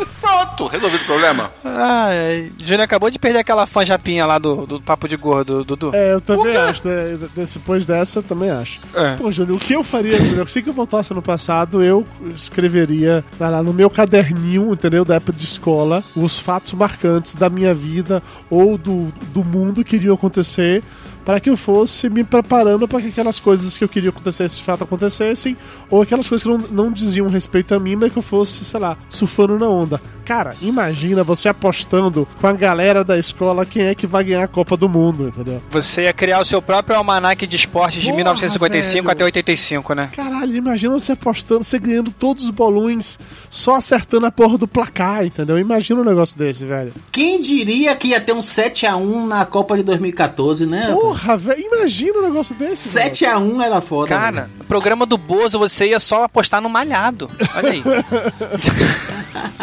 Pronto, 0.20 0.66
resolvido 0.66 1.00
o 1.00 1.06
problema. 1.06 1.50
Ai, 1.64 2.52
Júnior 2.58 2.82
acabou 2.82 3.10
de 3.10 3.18
perder 3.18 3.38
aquela 3.38 3.66
fã 3.66 3.84
japinha 3.86 4.26
lá 4.26 4.38
do, 4.38 4.66
do 4.66 4.80
Papo 4.80 5.08
de 5.08 5.16
Gordo, 5.16 5.64
Dudu. 5.64 5.90
É, 5.94 6.12
eu 6.12 6.20
também 6.20 6.54
acho. 6.54 6.86
Né? 6.86 7.18
Depois 7.34 7.86
dessa, 7.86 8.18
eu 8.18 8.22
também 8.22 8.50
acho. 8.50 8.80
É. 8.94 9.16
Pô, 9.16 9.32
Júnior, 9.32 9.56
o 9.56 9.60
que 9.60 9.72
eu 9.72 9.82
faria, 9.82 10.20
Júnior? 10.20 10.48
Se 10.50 10.62
que 10.62 10.68
eu 10.68 10.74
voltasse 10.74 11.14
no 11.14 11.22
passado, 11.22 11.82
eu 11.82 12.06
escreveria 12.34 13.24
vai 13.38 13.50
lá, 13.50 13.62
no 13.62 13.72
meu 13.72 13.88
caderninho, 13.88 14.72
entendeu? 14.72 15.04
Da 15.04 15.14
época 15.14 15.32
de 15.32 15.44
escola, 15.44 16.04
os 16.14 16.38
fatos 16.38 16.74
marcantes 16.74 17.34
da 17.34 17.48
minha 17.48 17.74
vida 17.74 18.22
ou 18.50 18.76
do, 18.76 19.12
do 19.32 19.42
mundo 19.42 19.82
que 19.82 19.96
iriam 19.96 20.14
acontecer 20.14 20.82
para 21.24 21.40
que 21.40 21.50
eu 21.50 21.56
fosse 21.56 22.08
me 22.08 22.24
preparando 22.24 22.88
para 22.88 23.00
que 23.00 23.08
aquelas 23.08 23.38
coisas 23.38 23.76
que 23.76 23.84
eu 23.84 23.88
queria 23.88 24.10
acontecer 24.10 24.48
de 24.48 24.62
fato 24.62 24.84
acontecessem, 24.84 25.56
ou 25.88 26.02
aquelas 26.02 26.28
coisas 26.28 26.46
que 26.46 26.50
não, 26.50 26.86
não 26.86 26.92
diziam 26.92 27.28
respeito 27.28 27.74
a 27.74 27.80
mim, 27.80 27.96
mas 27.96 28.12
que 28.12 28.18
eu 28.18 28.22
fosse, 28.22 28.64
sei 28.64 28.80
lá, 28.80 28.96
surfando 29.08 29.58
na 29.58 29.68
onda. 29.68 30.00
Cara, 30.30 30.54
imagina 30.62 31.24
você 31.24 31.48
apostando 31.48 32.24
com 32.40 32.46
a 32.46 32.52
galera 32.52 33.02
da 33.02 33.18
escola 33.18 33.66
quem 33.66 33.86
é 33.86 33.96
que 33.96 34.06
vai 34.06 34.22
ganhar 34.22 34.44
a 34.44 34.46
Copa 34.46 34.76
do 34.76 34.88
Mundo, 34.88 35.26
entendeu? 35.26 35.60
Você 35.72 36.02
ia 36.02 36.12
criar 36.12 36.38
o 36.38 36.44
seu 36.44 36.62
próprio 36.62 36.96
almanaque 36.96 37.48
de 37.48 37.56
esportes 37.56 38.00
de 38.00 38.06
Porra, 38.06 38.18
1955 38.18 39.02
velho. 39.02 39.10
até 39.10 39.24
85, 39.24 39.92
né? 39.92 40.08
Caralho, 40.14 40.54
imagina 40.54 40.96
você 40.96 41.10
apostando, 41.10 41.64
você 41.64 41.80
ganhando 41.80 42.12
todos 42.12 42.44
os 42.44 42.52
bolões, 42.52 43.18
só 43.50 43.74
acertando 43.74 44.24
a 44.24 44.30
porra 44.30 44.56
do 44.56 44.68
placar, 44.68 45.26
entendeu? 45.26 45.58
Imagina 45.58 46.00
um 46.00 46.04
negócio 46.04 46.38
desse, 46.38 46.64
velho. 46.64 46.94
Quem 47.10 47.40
diria 47.40 47.96
que 47.96 48.06
ia 48.10 48.20
ter 48.20 48.32
um 48.32 48.38
7x1 48.38 49.26
na 49.26 49.44
Copa 49.44 49.76
de 49.76 49.82
2014, 49.82 50.64
né? 50.64 50.92
Porra, 50.92 51.36
velho, 51.36 51.60
imagina 51.60 52.20
um 52.20 52.22
negócio 52.22 52.54
desse. 52.54 52.90
velho. 52.90 53.10
7x1 53.10 53.64
era 53.64 53.80
foda. 53.80 54.10
Cara, 54.10 54.42
velho. 54.42 54.50
o 54.60 54.64
programa 54.64 55.04
do 55.04 55.18
Bozo 55.18 55.58
você 55.58 55.88
ia 55.88 55.98
só 55.98 56.22
apostar 56.22 56.60
no 56.62 56.68
malhado. 56.68 57.28
Olha 57.56 57.70
aí. 57.72 57.82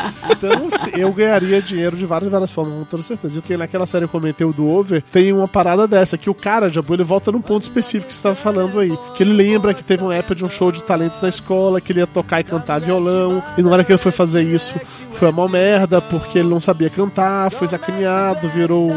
Então, 0.29 0.56
se- 0.69 0.91
eu 0.99 1.11
ganharia 1.11 1.61
dinheiro 1.61 1.95
de 1.95 2.05
várias, 2.05 2.29
várias 2.31 2.51
formas, 2.51 2.73
com 2.73 2.83
toda 2.85 3.03
certeza. 3.03 3.41
Porque 3.41 3.55
naquela 3.57 3.85
série 3.85 4.01
que 4.07 4.15
eu 4.15 4.19
comentei, 4.19 4.45
o 4.47 4.53
do 4.53 4.67
Over, 4.67 5.03
tem 5.11 5.31
uma 5.33 5.47
parada 5.47 5.87
dessa, 5.87 6.17
que 6.17 6.29
o 6.29 6.33
cara, 6.33 6.69
Jabu, 6.69 6.93
ele 6.93 7.03
volta 7.03 7.31
num 7.31 7.41
ponto 7.41 7.63
específico 7.63 8.07
que 8.07 8.13
você 8.13 8.19
estava 8.19 8.35
falando 8.35 8.79
aí. 8.79 8.97
Que 9.15 9.23
ele 9.23 9.33
lembra 9.33 9.73
que 9.73 9.83
teve 9.83 10.03
uma 10.03 10.15
época 10.15 10.35
de 10.35 10.43
um 10.45 10.49
show 10.49 10.71
de 10.71 10.83
talentos 10.83 11.21
na 11.21 11.29
escola, 11.29 11.79
que 11.81 11.91
ele 11.91 11.99
ia 11.99 12.07
tocar 12.07 12.39
e 12.39 12.43
cantar 12.43 12.79
violão, 12.79 13.41
e 13.57 13.61
na 13.61 13.69
hora 13.71 13.83
que 13.83 13.91
ele 13.91 13.97
foi 13.99 14.11
fazer 14.11 14.41
isso, 14.43 14.73
foi 15.11 15.29
uma 15.29 15.47
merda, 15.47 16.01
porque 16.01 16.39
ele 16.39 16.49
não 16.49 16.59
sabia 16.59 16.89
cantar, 16.89 17.49
foi 17.51 17.67
sacaneado, 17.67 18.47
virou 18.49 18.91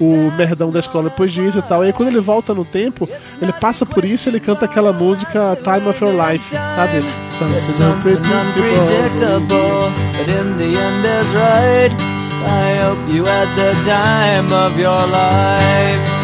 o, 0.00 0.04
o 0.04 0.32
merdão 0.36 0.70
da 0.70 0.78
escola 0.80 1.08
depois 1.10 1.32
disso 1.32 1.58
e 1.58 1.62
tal. 1.62 1.82
E 1.84 1.88
aí 1.88 1.92
quando 1.92 2.08
ele 2.08 2.20
volta 2.20 2.54
no 2.54 2.64
tempo, 2.64 3.08
ele 3.40 3.52
passa 3.52 3.84
por 3.86 4.04
isso 4.04 4.28
ele 4.28 4.40
canta 4.40 4.64
aquela 4.66 4.92
música 4.92 5.56
Time 5.62 5.88
of 5.88 6.04
Your 6.04 6.14
Life, 6.14 6.50
sabe? 6.50 7.02
Something 7.30 8.16
unpredictable, 8.92 9.90
but 10.12 10.28
in 10.28 10.56
the 10.56 10.64
end 10.78 10.91
I 12.44 12.76
hope 12.76 13.08
you 13.08 13.24
had 13.24 13.48
the 13.56 13.72
time 13.84 14.52
of 14.52 14.78
your 14.78 15.06
life. 15.06 16.22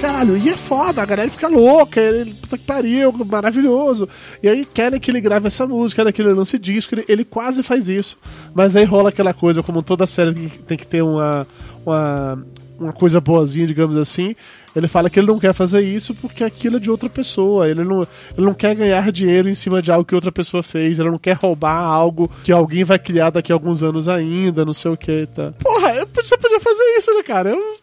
Caralho, 0.00 0.36
e 0.36 0.48
é 0.48 0.56
foda, 0.56 1.02
a 1.02 1.04
galera 1.04 1.28
fica 1.28 1.48
louca, 1.48 2.00
ele, 2.00 2.32
puta 2.34 2.56
que 2.56 2.64
pariu, 2.64 3.12
maravilhoso. 3.12 4.08
E 4.42 4.48
aí 4.48 4.64
querem 4.64 5.00
que 5.00 5.10
ele 5.10 5.20
grave 5.20 5.46
essa 5.46 5.66
música, 5.66 6.00
querem 6.00 6.12
que 6.12 6.22
ele 6.22 6.32
lance 6.32 6.58
disco, 6.58 6.94
ele, 6.94 7.04
ele 7.08 7.24
quase 7.24 7.62
faz 7.62 7.88
isso. 7.88 8.16
Mas 8.54 8.76
aí 8.76 8.84
rola 8.84 9.08
aquela 9.08 9.34
coisa, 9.34 9.62
como 9.62 9.82
toda 9.82 10.06
série 10.06 10.48
tem 10.66 10.78
que 10.78 10.86
ter 10.86 11.02
uma, 11.02 11.46
uma, 11.84 12.46
uma 12.78 12.92
coisa 12.92 13.20
boazinha, 13.20 13.66
digamos 13.66 13.96
assim. 13.96 14.34
Ele 14.74 14.88
fala 14.88 15.08
que 15.08 15.18
ele 15.18 15.26
não 15.26 15.38
quer 15.38 15.54
fazer 15.54 15.80
isso 15.80 16.14
porque 16.14 16.44
aquilo 16.44 16.76
é 16.76 16.80
de 16.80 16.90
outra 16.90 17.08
pessoa. 17.08 17.68
Ele 17.68 17.82
não, 17.82 18.02
ele 18.36 18.46
não 18.46 18.54
quer 18.54 18.74
ganhar 18.74 19.10
dinheiro 19.10 19.48
em 19.48 19.54
cima 19.54 19.80
de 19.80 19.90
algo 19.90 20.04
que 20.04 20.14
outra 20.14 20.30
pessoa 20.30 20.62
fez. 20.62 20.98
Ele 20.98 21.10
não 21.10 21.18
quer 21.18 21.32
roubar 21.34 21.82
algo 21.82 22.30
que 22.44 22.52
alguém 22.52 22.84
vai 22.84 22.98
criar 22.98 23.30
daqui 23.30 23.52
a 23.52 23.54
alguns 23.54 23.82
anos 23.82 24.08
ainda, 24.08 24.64
não 24.64 24.74
sei 24.74 24.90
o 24.90 24.96
que. 24.96 25.26
Tá. 25.26 25.52
Porra, 25.58 26.06
você 26.14 26.36
podia 26.36 26.60
fazer 26.60 26.82
isso, 26.98 27.14
né, 27.14 27.22
cara? 27.22 27.50
Eu, 27.50 27.76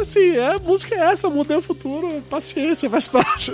Assim, 0.00 0.36
é, 0.36 0.54
a 0.54 0.58
música 0.58 0.94
é 0.94 1.12
essa, 1.12 1.28
mudei 1.28 1.56
o 1.56 1.62
futuro, 1.62 2.22
paciência, 2.30 2.88
faz 2.88 3.08
parte. 3.08 3.52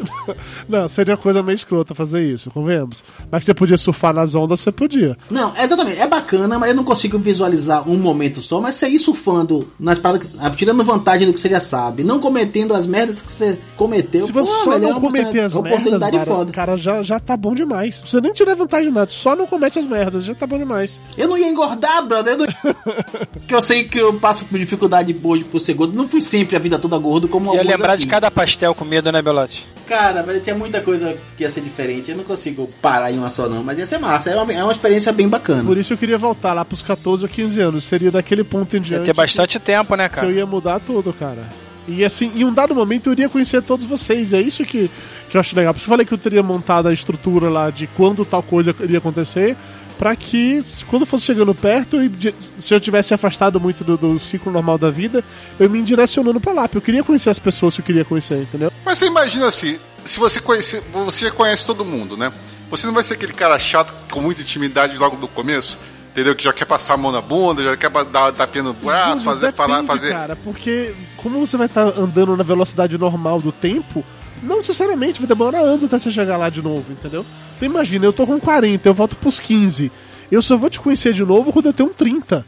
Não, 0.68 0.88
seria 0.88 1.16
coisa 1.16 1.42
meio 1.42 1.55
escrota 1.55 1.95
fazer 1.95 2.22
isso, 2.22 2.51
convenhamos. 2.51 3.03
Mas 3.30 3.40
que 3.40 3.47
você 3.47 3.55
podia 3.55 3.78
surfar 3.78 4.14
nas 4.14 4.34
ondas, 4.34 4.61
você 4.61 4.72
podia. 4.72 5.16
Não, 5.30 5.57
exatamente. 5.57 6.01
É 6.01 6.07
bacana, 6.07 6.59
mas 6.59 6.70
eu 6.70 6.74
não 6.74 6.84
consigo 6.84 7.18
visualizar 7.18 7.88
um 7.88 7.97
momento 7.97 8.42
só. 8.42 8.61
Mas 8.61 8.76
você 8.76 8.88
ir 8.88 8.99
surfando 8.99 9.68
nas 9.78 9.99
paradas, 9.99 10.28
ah, 10.38 10.51
tirando 10.51 10.84
vantagem 10.84 11.26
do 11.26 11.34
que 11.34 11.40
você 11.40 11.49
já 11.49 11.61
sabe, 11.61 12.05
não 12.05 12.20
cometendo 12.20 12.74
as 12.74 12.86
merdas 12.86 13.22
que 13.22 13.32
você 13.32 13.59
cometeu. 13.76 14.26
Se 14.26 14.32
você 14.32 14.51
pô, 14.51 14.64
só 14.64 14.72
é 14.74 14.78
não 14.78 14.90
uma 14.90 15.01
cometer 15.01 15.40
as 15.40 15.55
merdas, 15.55 16.01
cara, 16.01 16.47
cara, 16.53 16.76
já, 16.76 17.03
já 17.03 17.18
tá 17.18 17.36
bom 17.36 17.55
demais. 17.55 17.97
Não 17.97 18.03
precisa 18.03 18.20
nem 18.20 18.32
tirar 18.32 18.55
vantagem 18.55 18.88
de 18.88 18.95
nada, 18.95 19.11
só 19.11 19.34
não 19.34 19.47
comete 19.47 19.78
as 19.78 19.86
merdas, 19.86 20.24
já 20.24 20.34
tá 20.34 20.47
bom 20.47 20.59
demais. 20.59 21.01
Eu 21.16 21.28
não 21.28 21.38
ia 21.38 21.49
engordar, 21.49 22.07
brother. 22.07 22.34
Eu 22.34 22.38
não... 22.38 22.47
que 23.47 23.55
eu 23.55 23.62
sei 23.62 23.84
que 23.84 23.99
eu 23.99 24.14
passo 24.14 24.45
por 24.45 24.59
dificuldade 24.59 25.16
hoje 25.22 25.45
por 25.45 25.61
ser 25.61 25.74
gordo. 25.74 25.97
Não 25.97 26.09
fui 26.09 26.22
sempre 26.35 26.57
a 26.57 26.59
vida 26.59 26.78
toda 26.80 26.99
gordo 26.99 27.28
como 27.28 27.55
Ia 27.55 27.62
lembrar 27.62 27.93
aqui. 27.93 28.03
de 28.05 28.09
cada 28.09 28.28
pastel 28.28 28.74
comido, 28.74 29.12
né, 29.12 29.22
Belote? 29.22 29.64
Cara, 29.87 30.24
mas 30.26 30.43
tinha 30.43 30.57
muita 30.57 30.80
coisa 30.80 31.16
que 31.37 31.45
ia 31.45 31.51
ser 31.51 31.61
diferente. 31.61 32.11
Eu 32.11 32.16
não 32.16 32.24
consigo 32.24 32.68
parar 32.82 33.12
em 33.12 33.18
uma 33.18 33.30
só, 33.30 33.49
não. 33.49 33.62
Mas 33.62 33.78
ia 33.78 33.87
ser 33.87 33.99
massa. 33.99 34.30
É 34.30 34.37
uma, 34.37 34.53
é 34.53 34.62
uma 34.64 34.72
experiência 34.72 35.12
bem 35.12 35.28
bacana. 35.28 35.62
Por 35.62 35.76
isso 35.78 35.93
eu 35.93 35.97
queria 35.99 36.18
voltar 36.18 36.53
lá 36.53 36.64
pros 36.64 36.82
14 36.82 37.22
ou 37.22 37.28
15 37.28 37.61
anos. 37.61 37.85
Seria 37.85 38.11
daquele 38.11 38.43
ponto 38.43 38.74
em 38.76 38.80
Ia 38.80 38.85
diante. 38.85 39.05
ter 39.05 39.14
bastante 39.14 39.61
tempo, 39.61 39.95
né, 39.95 40.09
que 40.09 40.16
cara? 40.16 40.26
eu 40.26 40.32
ia 40.35 40.47
mudar 40.47 40.80
tudo, 40.80 41.12
cara. 41.12 41.47
E 41.87 42.05
assim, 42.05 42.32
em 42.35 42.45
um 42.45 42.53
dado 42.53 42.74
momento 42.74 43.09
eu 43.09 43.12
iria 43.12 43.28
conhecer 43.28 43.62
todos 43.62 43.87
vocês. 43.87 44.32
É 44.32 44.41
isso 44.41 44.64
que, 44.64 44.91
que 45.30 45.37
eu 45.37 45.41
acho 45.41 45.55
legal. 45.55 45.72
Porque 45.72 45.85
eu 45.87 45.91
falei 45.91 46.05
que 46.05 46.14
eu 46.14 46.18
teria 46.18 46.43
montado 46.43 46.89
a 46.89 46.93
estrutura 46.93 47.49
lá 47.49 47.70
de 47.70 47.87
quando 47.87 48.24
tal 48.24 48.43
coisa 48.43 48.74
iria 48.80 48.99
acontecer. 48.99 49.55
Pra 49.99 50.16
que 50.16 50.61
quando 50.88 51.07
fosse 51.07 51.24
chegando 51.24 51.55
perto, 51.55 52.03
e 52.03 52.11
se 52.59 52.74
eu 52.74 52.80
tivesse 52.80 53.14
afastado 53.14 53.61
muito 53.61 53.84
do, 53.84 53.97
do 53.97 54.18
ciclo 54.18 54.53
normal 54.53 54.76
da 54.76 54.90
vida, 54.90 55.22
eu 55.59 55.70
me 55.70 55.82
direcionando 55.82 56.40
pra 56.40 56.53
lá. 56.53 56.62
Porque 56.62 56.78
eu 56.78 56.82
queria 56.82 57.05
conhecer 57.05 57.30
as 57.30 57.38
pessoas 57.38 57.74
que 57.74 57.80
eu 57.80 57.84
queria 57.84 58.05
conhecer, 58.05 58.42
entendeu? 58.42 58.72
Mas 58.84 58.99
você 58.99 59.07
imagina 59.07 59.47
assim, 59.47 59.78
se 60.05 60.18
você 60.18 60.40
conhecer, 60.40 60.82
você 60.92 61.26
já 61.26 61.30
conhece 61.30 61.64
todo 61.64 61.84
mundo, 61.84 62.16
né? 62.16 62.32
Você 62.70 62.86
não 62.86 62.95
vai 62.95 63.05
ser 63.05 63.14
aquele 63.14 63.32
cara 63.32 63.59
chato 63.59 63.92
com 64.11 64.20
muita 64.20 64.42
intimidade 64.42 64.97
logo 64.99 65.16
do 65.16 65.28
começo, 65.28 65.78
entendeu? 66.11 66.34
Que 66.34 66.45
já 66.45 66.53
quer 66.53 66.64
passar 66.64 66.95
a 66.95 66.97
mão 66.97 67.12
na 67.12 67.20
bunda, 67.20 67.62
já 67.62 67.76
quer 67.76 67.90
dar 68.07 68.32
tapinha 68.32 68.64
no 68.64 68.74
braço, 68.74 69.22
fazer, 69.22 69.53
falar, 69.53 69.82
depende, 69.82 70.01
fazer. 70.01 70.12
Cara, 70.12 70.36
porque 70.36 70.92
como 71.16 71.47
você 71.47 71.57
vai 71.57 71.66
estar 71.66 71.86
andando 71.99 72.36
na 72.36 72.42
velocidade 72.42 72.99
normal 72.99 73.40
do 73.40 73.53
tempo, 73.53 74.05
não 74.43 74.59
necessariamente 74.59 75.20
vai 75.20 75.28
demorar 75.28 75.61
anos 75.61 75.85
até 75.85 75.99
você 75.99 76.11
chegar 76.11 76.37
lá 76.37 76.49
de 76.51 76.62
novo, 76.62 76.85
entendeu? 76.91 77.24
Então 77.57 77.68
imagina, 77.68 78.05
eu 78.05 78.12
tô 78.12 78.26
com 78.26 78.39
40, 78.39 78.89
eu 78.89 78.95
volto 78.95 79.16
pros 79.16 79.41
15. 79.41 79.91
Eu 80.30 80.43
só 80.43 80.57
vou 80.57 80.70
te 80.70 80.80
conhecer 80.80 81.12
de 81.12 81.24
novo 81.24 81.53
quando 81.53 81.66
eu 81.66 81.72
tenho 81.72 81.91
um 81.91 81.93
30. 81.93 82.45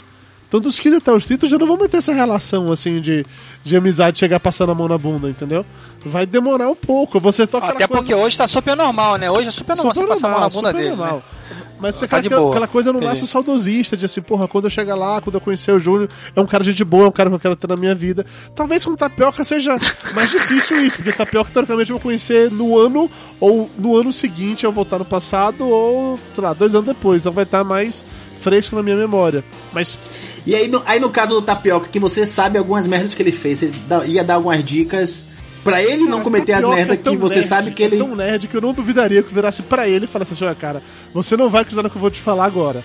Então 0.49 0.61
dos 0.61 0.79
15 0.79 0.97
até 0.97 1.13
os 1.13 1.27
30 1.27 1.47
eu 1.47 1.51
já 1.51 1.59
não 1.59 1.67
vou 1.67 1.77
manter 1.77 1.97
essa 1.97 2.13
relação 2.13 2.71
assim 2.71 3.01
de, 3.01 3.27
de 3.65 3.77
amizade 3.77 4.19
chegar 4.19 4.39
passando 4.39 4.73
a 4.73 4.75
mão 4.75 4.89
na 4.89 4.97
bunda, 4.97 5.29
entendeu? 5.29 5.67
Vai 6.05 6.25
demorar 6.25 6.69
um 6.69 6.75
pouco. 6.75 7.19
Você 7.19 7.47
toca 7.47 7.67
Até 7.67 7.87
porque 7.87 8.15
hoje 8.15 8.39
tá 8.39 8.47
super 8.47 8.77
normal, 8.77 9.17
né? 9.17 9.29
Hoje 9.31 9.49
é 9.49 9.51
super 9.51 9.77
normal 9.77 9.95
você 9.95 10.07
passar 10.07 10.29
a 10.29 10.31
mão 10.31 10.41
na 10.41 10.49
bunda 10.49 10.69
super 10.69 10.83
dele. 10.83 10.97
normal. 10.97 11.23
Né? 11.51 11.57
Mas 11.79 11.95
você 11.97 12.07
Tá 12.07 12.17
quer 12.17 12.23
de 12.23 12.29
aquela, 12.29 12.51
aquela 12.51 12.69
coisa 12.69 12.93
no 12.93 13.01
laço 13.01 13.27
saudosista, 13.27 13.97
de 13.97 14.05
assim, 14.07 14.23
porra, 14.23 14.49
quando 14.49 14.65
eu 14.65 14.71
chegar 14.71 14.95
lá, 14.95 15.21
quando 15.21 15.35
eu 15.35 15.41
conhecer 15.41 15.73
o 15.73 15.79
Júnior, 15.79 16.09
é 16.35 16.41
um 16.41 16.47
cara 16.47 16.65
de 16.65 16.85
boa, 16.85 17.05
é 17.05 17.09
um 17.09 17.13
cara 17.13 17.29
que 17.29 17.37
eu 17.37 17.41
quero 17.41 17.57
ter 17.57 17.69
na 17.69 17.77
minha 17.77 17.95
vida. 17.95 18.25
Talvez 18.55 18.85
com 18.85 18.95
tapioca 18.97 19.45
seja 19.45 19.77
mais 20.15 20.31
difícil 20.31 20.79
isso, 20.85 20.97
porque 20.97 21.13
tapioca, 21.13 21.51
teoricamente, 21.53 21.91
eu 21.91 21.97
vou 21.97 22.03
conhecer 22.03 22.51
no 22.51 22.79
ano, 22.79 23.11
ou 23.39 23.71
no 23.79 23.97
ano 23.97 24.13
seguinte 24.13 24.65
eu 24.65 24.73
voltar 24.73 24.99
no 24.99 25.05
passado, 25.05 25.69
ou, 25.69 26.19
sei 26.35 26.43
lá, 26.45 26.53
dois 26.53 26.75
anos 26.75 26.87
depois. 26.87 27.23
Então 27.23 27.33
vai 27.33 27.45
estar 27.45 27.63
mais 27.65 28.05
fresco 28.41 28.75
na 28.77 28.83
minha 28.83 28.97
memória. 28.97 29.45
Mas 29.73 29.99
E 30.47 30.55
aí 30.55 30.69
no, 30.69 30.83
aí 30.87 31.01
no 31.01 31.11
caso 31.11 31.35
do 31.35 31.43
Tapioca, 31.43 31.89
que 31.89 31.99
você 31.99 32.27
sabe 32.27 32.57
algumas 32.59 32.87
merdas 32.87 33.13
que 33.15 33.23
ele 33.23 33.33
fez, 33.33 33.59
você 33.59 33.73
dá- 33.89 34.05
ia 34.07 34.23
dar 34.23 34.35
algumas 34.35 34.65
dicas 34.65 35.25
pra 35.67 35.83
ele 35.83 36.05
não 36.05 36.21
cometer 36.23 36.53
as 36.55 36.65
merdas 36.65 36.99
é 36.99 37.03
tão 37.03 37.15
que 37.15 37.21
você 37.21 37.37
nerd, 37.37 37.49
sabe 37.49 37.71
que 37.73 37.83
é 37.83 37.87
ele. 37.87 37.99
tão 37.99 38.15
nerd 38.15 38.49
que 38.49 38.57
eu 38.57 38.61
não 38.61 38.73
duvidaria 38.73 39.23
que 39.23 39.35
virasse 39.35 39.63
pra 39.63 39.89
ele 39.89 40.05
e 40.05 40.09
falasse 40.09 40.33
assim: 40.33 40.45
olha, 40.45 40.55
cara, 40.55 40.83
você 41.13 41.37
não 41.37 41.51
vai 41.51 41.63
acreditar 41.63 41.83
no 41.83 41.91
que 41.91 41.97
eu 41.97 42.01
vou 42.01 42.11
te 42.11 42.21
falar 42.21 42.45
agora. 42.45 42.83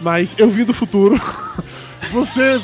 Mas 0.00 0.34
eu 0.36 0.50
vim 0.50 0.64
do 0.64 0.74
futuro. 0.74 1.20
Você, 2.10 2.60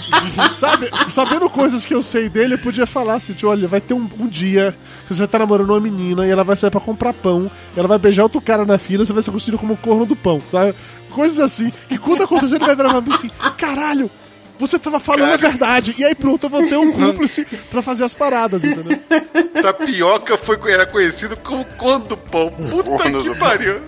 sabe, 0.52 0.90
sabendo 1.10 1.48
coisas 1.48 1.86
que 1.86 1.94
eu 1.94 2.02
sei 2.02 2.28
dele, 2.28 2.54
eu 2.54 2.58
podia 2.58 2.86
falar 2.86 3.14
assim: 3.14 3.32
tipo, 3.32 3.46
olha, 3.46 3.68
vai 3.68 3.80
ter 3.80 3.94
um, 3.94 4.08
um 4.18 4.26
dia 4.26 4.76
que 5.06 5.14
você 5.14 5.18
vai 5.18 5.26
estar 5.26 5.38
namorando 5.38 5.70
uma 5.70 5.80
menina 5.80 6.26
e 6.26 6.30
ela 6.30 6.42
vai 6.42 6.56
sair 6.56 6.70
pra 6.72 6.80
comprar 6.80 7.12
pão, 7.12 7.48
e 7.74 7.78
ela 7.78 7.86
vai 7.86 7.98
beijar 7.98 8.24
outro 8.24 8.40
cara 8.40 8.66
na 8.66 8.76
fila, 8.78 9.04
você 9.04 9.12
vai 9.12 9.22
ser 9.22 9.30
conhecido 9.30 9.56
como 9.56 9.74
o 9.74 9.76
corno 9.76 10.04
do 10.04 10.16
pão, 10.16 10.40
sabe? 10.50 10.74
Coisas 11.10 11.38
assim. 11.38 11.72
E 11.88 11.96
quando 11.96 12.24
acontecer, 12.24 12.56
ele 12.56 12.66
vai 12.66 12.74
virar 12.74 13.00
mim 13.00 13.12
assim: 13.12 13.30
caralho, 13.56 14.10
você 14.58 14.78
tava 14.78 14.98
falando 15.00 15.32
a 15.32 15.36
verdade. 15.36 15.94
E 15.98 16.04
aí 16.04 16.14
pronto, 16.14 16.44
eu 16.46 16.50
vou 16.50 16.66
ter 16.66 16.76
um 16.76 16.92
cúmplice 16.92 17.46
pra 17.70 17.82
fazer 17.82 18.04
as 18.04 18.14
paradas, 18.14 18.64
entendeu? 18.64 18.98
Tapioca 19.62 20.36
foi, 20.36 20.58
era 20.72 20.86
conhecido 20.86 21.36
como 21.36 21.64
corno 21.76 22.06
do 22.06 22.16
pão. 22.16 22.50
Puta 22.50 23.10
que 23.10 23.34
pariu. 23.38 23.80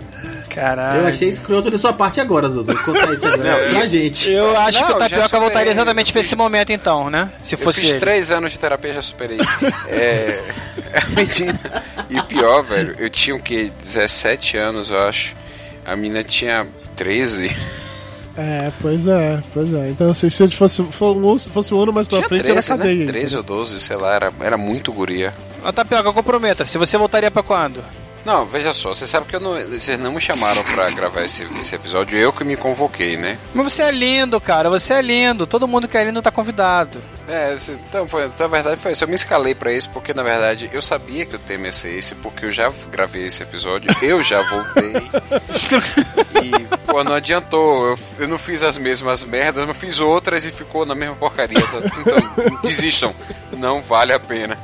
Caralho. 0.48 1.02
Eu 1.02 1.06
achei 1.06 1.28
escroto 1.28 1.70
de 1.70 1.78
sua 1.78 1.92
parte 1.92 2.20
agora, 2.20 2.48
Dudu. 2.48 2.76
Contar 2.82 3.14
isso 3.14 3.24
agora 3.24 3.64
Não, 3.66 3.70
pra 3.72 3.86
gente. 3.86 4.30
Eu 4.30 4.56
acho 4.58 4.80
Não, 4.80 4.86
que 4.88 4.92
o 4.92 4.98
Tapioca 4.98 5.38
voltaria 5.40 5.70
exatamente 5.72 6.10
pra 6.12 6.20
esse 6.20 6.34
momento, 6.34 6.72
então, 6.72 7.08
né? 7.08 7.30
Se 7.42 7.54
Eu 7.54 7.58
fosse 7.58 7.80
fiz 7.80 7.90
ele. 7.90 8.00
três 8.00 8.32
anos 8.32 8.50
de 8.50 8.58
terapia 8.58 8.94
já 8.94 9.00
superei. 9.02 9.38
é. 9.88 10.42
E 12.10 12.18
o 12.18 12.24
pior, 12.24 12.62
velho, 12.64 12.96
eu 12.98 13.08
tinha 13.08 13.36
o 13.36 13.40
quê? 13.40 13.70
17 13.80 14.56
anos, 14.56 14.90
eu 14.90 15.00
acho. 15.02 15.34
A 15.86 15.94
menina 15.94 16.24
tinha 16.24 16.66
13. 16.96 17.56
É, 18.42 18.72
pois 18.80 19.06
é, 19.06 19.42
pois 19.52 19.74
é. 19.74 19.90
Então, 19.90 20.10
assim, 20.10 20.30
se 20.30 20.48
fosse, 20.56 20.82
fosse, 20.84 21.50
fosse 21.50 21.74
um 21.74 21.82
ano 21.82 21.92
mais 21.92 22.08
pra 22.08 22.18
Tinha 22.18 22.28
frente, 22.28 22.44
13, 22.44 22.70
era 22.72 22.78
cadeia. 22.78 23.04
né? 23.04 23.12
13 23.12 23.36
ou 23.36 23.42
12, 23.42 23.80
sei 23.80 23.96
lá, 23.96 24.14
era, 24.14 24.32
era 24.40 24.56
muito 24.56 24.90
guria. 24.94 25.34
Ô, 25.62 25.70
Tapioca, 25.70 26.10
comprometa. 26.10 26.64
Se 26.64 26.78
você 26.78 26.96
voltaria 26.96 27.30
pra 27.30 27.42
quando? 27.42 27.84
Não, 28.24 28.44
veja 28.44 28.72
só, 28.72 28.92
você 28.92 29.06
sabe 29.06 29.26
que 29.26 29.36
eu 29.36 29.40
não, 29.40 29.52
vocês 29.52 29.98
não 29.98 30.12
me 30.12 30.20
chamaram 30.20 30.62
pra 30.64 30.90
gravar 30.92 31.24
esse, 31.24 31.42
esse 31.42 31.74
episódio, 31.74 32.18
eu 32.18 32.32
que 32.32 32.44
me 32.44 32.56
convoquei, 32.56 33.16
né? 33.16 33.38
Mas 33.54 33.72
você 33.72 33.82
é 33.82 33.90
lindo, 33.90 34.40
cara. 34.40 34.68
Você 34.70 34.94
é 34.94 35.02
lindo. 35.02 35.46
Todo 35.46 35.68
mundo 35.68 35.88
que 35.88 35.96
é 35.96 36.04
lindo 36.04 36.22
tá 36.22 36.30
convidado. 36.30 37.00
É, 37.28 37.56
então, 37.68 38.08
foi, 38.08 38.26
então, 38.26 38.48
na 38.48 38.52
verdade 38.52 38.80
foi 38.80 38.92
isso. 38.92 39.04
Eu 39.04 39.08
me 39.08 39.14
escalei 39.14 39.54
pra 39.54 39.72
isso 39.72 39.88
porque, 39.90 40.12
na 40.12 40.22
verdade, 40.22 40.68
eu 40.72 40.82
sabia 40.82 41.24
que 41.24 41.36
o 41.36 41.38
tema 41.38 41.66
ia 41.66 41.72
ser 41.72 41.96
esse, 41.96 42.14
porque 42.16 42.46
eu 42.46 42.52
já 42.52 42.70
gravei 42.90 43.24
esse 43.24 43.42
episódio, 43.42 43.90
eu 44.02 44.22
já 44.22 44.42
voltei. 44.42 44.92
e, 46.42 46.76
pô, 46.86 47.04
não 47.04 47.14
adiantou. 47.14 47.86
Eu, 47.86 47.98
eu 48.20 48.28
não 48.28 48.38
fiz 48.38 48.62
as 48.62 48.76
mesmas 48.76 49.22
merdas, 49.24 49.66
mas 49.66 49.76
fiz 49.76 50.00
outras 50.00 50.44
e 50.44 50.50
ficou 50.50 50.84
na 50.84 50.94
mesma 50.94 51.14
porcaria. 51.14 51.58
Então, 51.58 52.60
desistam. 52.62 53.14
Não 53.56 53.82
vale 53.82 54.12
a 54.12 54.18
pena. 54.18 54.56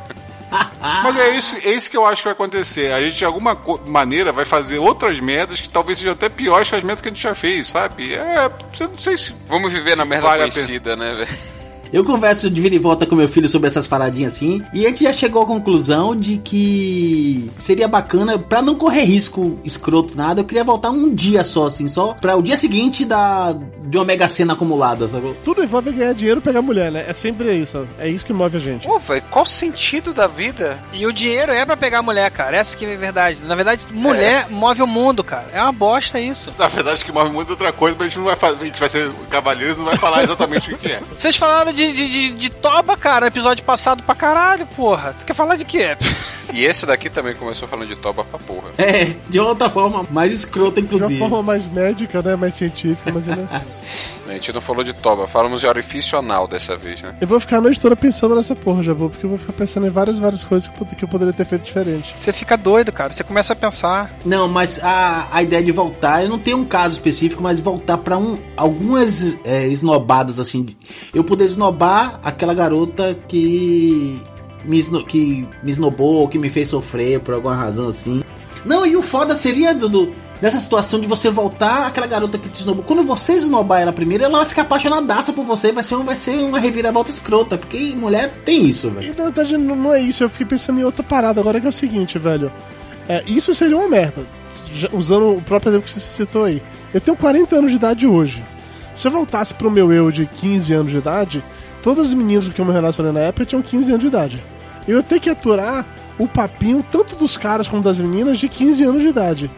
Mas 0.51 1.17
é 1.17 1.37
isso, 1.37 1.57
é 1.65 1.73
isso 1.73 1.91
que 1.91 1.97
eu 1.97 2.07
acho 2.07 2.23
que 2.23 2.29
vai 2.29 2.33
acontecer. 2.33 2.93
A 2.93 3.01
gente, 3.01 3.17
de 3.17 3.25
alguma 3.25 3.59
maneira, 3.87 4.33
vai 4.33 4.45
fazer 4.45 4.79
outras 4.79 5.19
merdas 5.21 5.61
que 5.61 5.69
talvez 5.69 5.99
sejam 5.99 6.13
até 6.13 6.29
piores 6.29 6.69
que 6.69 6.77
as 6.77 6.83
merdas 6.83 7.01
que 7.01 7.09
a 7.09 7.11
gente 7.11 7.23
já 7.23 7.35
fez, 7.35 7.69
sabe? 7.69 8.15
É, 8.15 8.51
eu 8.81 8.89
não 8.89 8.99
sei 8.99 9.17
se. 9.17 9.35
Vamos 9.49 9.73
viver 9.73 9.97
na 9.97 10.05
se 10.05 10.09
merda 10.09 10.27
vale 10.29 10.39
conhecida, 10.51 10.95
né, 10.95 11.13
velho? 11.15 11.56
Eu 11.93 12.05
converso 12.05 12.51
de 12.51 12.61
vida 12.61 12.75
e 12.75 12.79
volta 12.79 13.07
com 13.07 13.15
meu 13.15 13.29
filho 13.29 13.49
sobre 13.49 13.69
essas 13.69 13.87
paradinhas 13.87 14.35
assim, 14.35 14.63
e 14.73 14.85
a 14.85 14.89
gente 14.89 15.05
já 15.05 15.13
chegou 15.13 15.43
à 15.43 15.47
conclusão 15.47 16.15
de 16.15 16.39
que 16.39 17.51
seria 17.57 17.89
bacana, 17.89 18.39
pra 18.39 18.61
não 18.63 18.75
correr 18.75 19.05
risco 19.05 19.59
escroto 19.65 20.17
nada, 20.17 20.41
eu 20.41 20.45
queria 20.45 20.65
voltar 20.65 20.91
um 20.91 21.15
dia 21.15 21.45
só, 21.45 21.67
assim, 21.67 21.89
só 21.89 22.15
pra 22.15 22.37
o 22.37 22.43
dia 22.43 22.57
seguinte 22.57 23.05
da, 23.05 23.55
de 23.85 23.97
uma 23.97 24.05
mega 24.05 24.29
cena 24.29 24.55
acumulada, 24.55 25.07
sabe? 25.09 25.35
Tudo 25.45 25.63
envolve 25.63 25.93
ganhar 25.93 26.13
dinheiro 26.13 26.41
e 26.41 26.43
pegar 26.43 26.63
mulher, 26.63 26.91
né? 26.91 27.05
É 27.07 27.13
sempre 27.13 27.55
isso. 27.55 27.87
É 27.99 28.09
isso 28.09 28.25
que 28.25 28.33
move 28.33 28.57
a 28.57 28.61
gente. 28.61 28.87
Pô, 28.87 28.99
velho, 28.99 29.23
qual 29.31 29.45
o 29.45 29.49
sentido 29.49 30.13
da 30.13 30.27
vida? 30.27 30.79
E 30.93 31.07
o 31.07 31.13
dinheiro 31.13 31.53
é 31.53 31.65
pra 31.65 31.77
pegar 31.77 32.03
mulher, 32.03 32.31
cara. 32.31 32.57
Essa 32.57 32.77
que 32.77 32.85
é 32.85 32.95
a 32.95 32.97
verdade. 32.97 33.41
Na 33.45 33.55
verdade, 33.55 33.87
mulher 33.91 34.49
move 34.51 34.83
o 34.83 34.87
mundo, 34.87 35.23
cara. 35.23 35.47
É 35.53 35.63
uma 35.63 35.73
bosta 35.73 36.21
isso. 36.21 36.53
Na 36.59 36.69
verdade, 36.69 37.05
que 37.05 37.13
move 37.13 37.31
muito 37.31 37.51
outra 37.51 37.73
coisa, 37.73 37.97
mas 37.99 38.07
a 38.07 38.09
gente 38.09 38.19
não 38.19 38.27
vai 38.27 38.37
fazer. 38.37 38.63
A 38.63 38.67
gente 38.67 38.81
vai 38.81 38.89
ser 38.89 39.11
cavaleiros 39.31 39.77
e 39.77 39.79
não 39.79 39.87
vai 39.87 39.97
falar 39.97 40.25
exatamente 40.25 40.73
o 40.73 40.79
que 40.79 40.89
é. 40.89 41.01
Vocês 41.17 41.37
falaram 41.37 41.73
de, 41.77 41.93
de, 41.93 42.09
de, 42.09 42.33
de 42.33 42.51
toba, 42.51 42.97
cara, 42.97 43.27
episódio 43.27 43.63
passado 43.63 44.03
pra 44.03 44.15
caralho, 44.15 44.67
porra. 44.67 45.13
Você 45.13 45.25
quer 45.27 45.35
falar 45.35 45.57
de 45.57 45.65
quê? 45.65 45.97
E 46.55 46.65
esse 46.65 46.87
daqui 46.87 47.11
também 47.11 47.35
começou 47.35 47.67
falando 47.67 47.89
de 47.89 47.97
toba 47.97 48.25
pra 48.25 48.39
porra. 48.39 48.69
É, 48.79 49.15
de 49.29 49.41
outra 49.41 49.69
forma 49.69 50.07
mais 50.11 50.33
escrota, 50.33 50.81
De 50.81 50.87
uma 50.87 50.95
inclusive. 50.95 51.19
forma 51.19 51.43
mais 51.43 51.69
médica, 51.69 52.23
né? 52.23 52.37
Mais 52.37 52.55
científica, 52.55 53.13
mas 53.13 53.27
ele 53.27 53.41
é 53.41 53.45
assim. 53.45 53.67
A 54.29 54.33
gente 54.33 54.53
não 54.53 54.61
falou 54.61 54.83
de 54.83 54.93
toba, 54.93 55.27
falamos 55.27 55.61
de 55.61 55.67
orifício 55.67 56.19
anal 56.19 56.49
dessa 56.49 56.77
vez, 56.77 57.03
né? 57.03 57.15
Eu 57.21 57.29
vou 57.29 57.39
ficar 57.41 57.59
a 57.59 57.61
noite 57.61 57.81
toda 57.81 57.95
pensando 57.95 58.35
nessa 58.35 58.55
porra, 58.55 58.83
Jabu, 58.83 59.11
porque 59.11 59.27
eu 59.27 59.31
vou 59.31 59.39
ficar 59.39 59.53
pensando 59.53 59.87
em 59.87 59.91
várias, 59.91 60.19
várias 60.19 60.45
coisas 60.45 60.69
que 60.69 61.05
eu, 61.05 61.09
poderia 61.09 61.33
ter 61.33 61.45
feito 61.45 61.63
diferente. 61.63 62.15
Você 62.19 62.33
fica 62.33 62.57
doido, 62.57 62.91
cara. 62.93 63.13
Você 63.13 63.23
começa 63.25 63.53
a 63.53 63.57
pensar. 63.57 64.13
Não, 64.25 64.49
mas 64.49 64.83
a, 64.83 65.29
a 65.31 65.43
ideia 65.43 65.63
de 65.63 65.73
voltar, 65.73 66.23
eu 66.23 66.29
não 66.29 66.39
tenho 66.39 66.59
um 66.59 66.65
caso 66.65 66.95
específico, 66.95 67.43
mas 67.43 67.61
voltar 67.61 67.99
pra 67.99 68.17
um, 68.17 68.39
algumas 68.57 69.39
é, 69.45 69.67
esnobadas, 69.67 70.41
assim. 70.41 70.77
Eu 71.15 71.23
poder 71.23 71.45
esnobar 71.45 71.66
aquela 72.23 72.55
garota 72.55 73.17
que 73.29 74.21
me, 74.65 74.79
esno, 74.79 75.05
que 75.05 75.47
me 75.63 75.73
esnobou, 75.73 76.29
que 76.29 76.39
me 76.39 76.51
fez 76.51 76.69
sofrer 76.69 77.21
por 77.21 77.35
alguma 77.35 77.55
razão, 77.55 77.89
assim. 77.89 78.23
Não, 78.65 78.85
e 78.85 78.97
o 78.97 79.03
foda 79.03 79.35
seria, 79.35 79.73
Dudu, 79.73 80.13
dessa 80.41 80.59
situação 80.59 81.01
de 81.01 81.07
você 81.07 81.31
voltar 81.31 81.87
aquela 81.87 82.07
garota 82.07 82.37
que 82.39 82.49
te 82.49 82.61
esnobou. 82.61 82.85
Quando 82.85 83.03
você 83.05 83.35
esnobar 83.35 83.81
ela 83.81 83.93
primeiro, 83.93 84.25
ela 84.25 84.39
vai 84.39 84.47
ficar 84.47 84.63
apaixonadaça 84.63 85.33
por 85.33 85.45
você, 85.45 85.73
vai 85.73 85.85
ser, 85.85 85.97
vai 85.99 86.17
ser 86.17 86.37
uma 86.39 86.59
reviravolta 86.59 87.11
escrota, 87.11 87.57
porque 87.57 87.95
mulher 87.97 88.33
tem 88.45 88.65
isso, 88.65 88.91
velho. 88.91 89.15
Na 89.17 89.25
verdade 89.25 89.57
não, 89.57 89.77
não 89.77 89.95
é 89.95 90.01
isso, 90.01 90.25
eu 90.25 90.29
fiquei 90.29 90.47
pensando 90.47 90.81
em 90.81 90.85
outra 90.85 91.03
parada 91.03 91.41
agora 91.41 91.61
que 91.61 91.67
é 91.67 91.71
o 91.71 91.73
seguinte, 91.73 92.19
velho. 92.19 92.51
É, 93.09 93.23
isso 93.27 93.55
seria 93.55 93.77
uma 93.77 93.89
merda. 93.89 94.27
Já- 94.75 94.89
usando 94.93 95.37
o 95.37 95.43
próprio 95.43 95.71
exemplo 95.71 95.87
que 95.87 95.93
você 96.01 96.11
citou 96.11 96.45
aí. 96.45 96.61
Eu 96.93 97.01
tenho 97.01 97.17
40 97.17 97.57
anos 97.57 97.71
de 97.71 97.77
idade 97.77 98.07
hoje. 98.07 98.45
Se 98.97 99.07
eu 99.07 99.13
voltasse 99.13 99.53
pro 99.53 99.71
meu 99.71 99.93
eu 99.93 100.11
de 100.11 100.25
15 100.25 100.73
anos 100.73 100.91
de 100.91 100.97
idade, 100.97 101.45
todas 101.83 102.09
as 102.09 102.15
meninas 102.15 102.49
que 102.49 102.59
eu 102.59 102.65
me 102.65 102.73
relacionei 102.73 103.13
na 103.13 103.21
época 103.21 103.45
tinham 103.45 103.61
15 103.61 103.91
anos 103.91 104.01
de 104.01 104.07
idade. 104.07 104.43
Eu 104.89 104.97
ia 104.97 105.03
ter 105.03 105.21
que 105.21 105.29
aturar 105.29 105.85
o 106.19 106.27
papinho 106.27 106.83
tanto 106.91 107.15
dos 107.15 107.37
caras 107.37 107.69
como 107.69 107.83
das 107.83 108.01
meninas 108.01 108.39
de 108.39 108.49
15 108.49 108.85
anos 108.85 109.03
de 109.03 109.09
idade. 109.09 109.51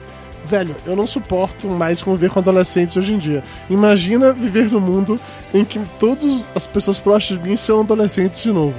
Velho, 0.45 0.75
eu 0.85 0.97
não 0.97 1.07
suporto 1.07 1.69
mais 1.69 2.03
conviver 2.03 2.31
com 2.31 2.41
adolescentes 2.41 2.97
hoje 2.97 3.15
em 3.15 3.19
dia. 3.19 3.45
Imagina 3.71 4.33
viver 4.33 4.69
num 4.69 4.81
mundo 4.81 5.21
em 5.55 5.65
que 5.65 5.79
todas 6.01 6.49
as 6.53 6.67
pessoas 6.67 6.99
próximas 6.99 7.41
de 7.41 7.49
mim 7.49 7.57
são 7.57 7.81
adolescentes 7.81 8.43
de 8.43 8.53
novo. 8.53 8.75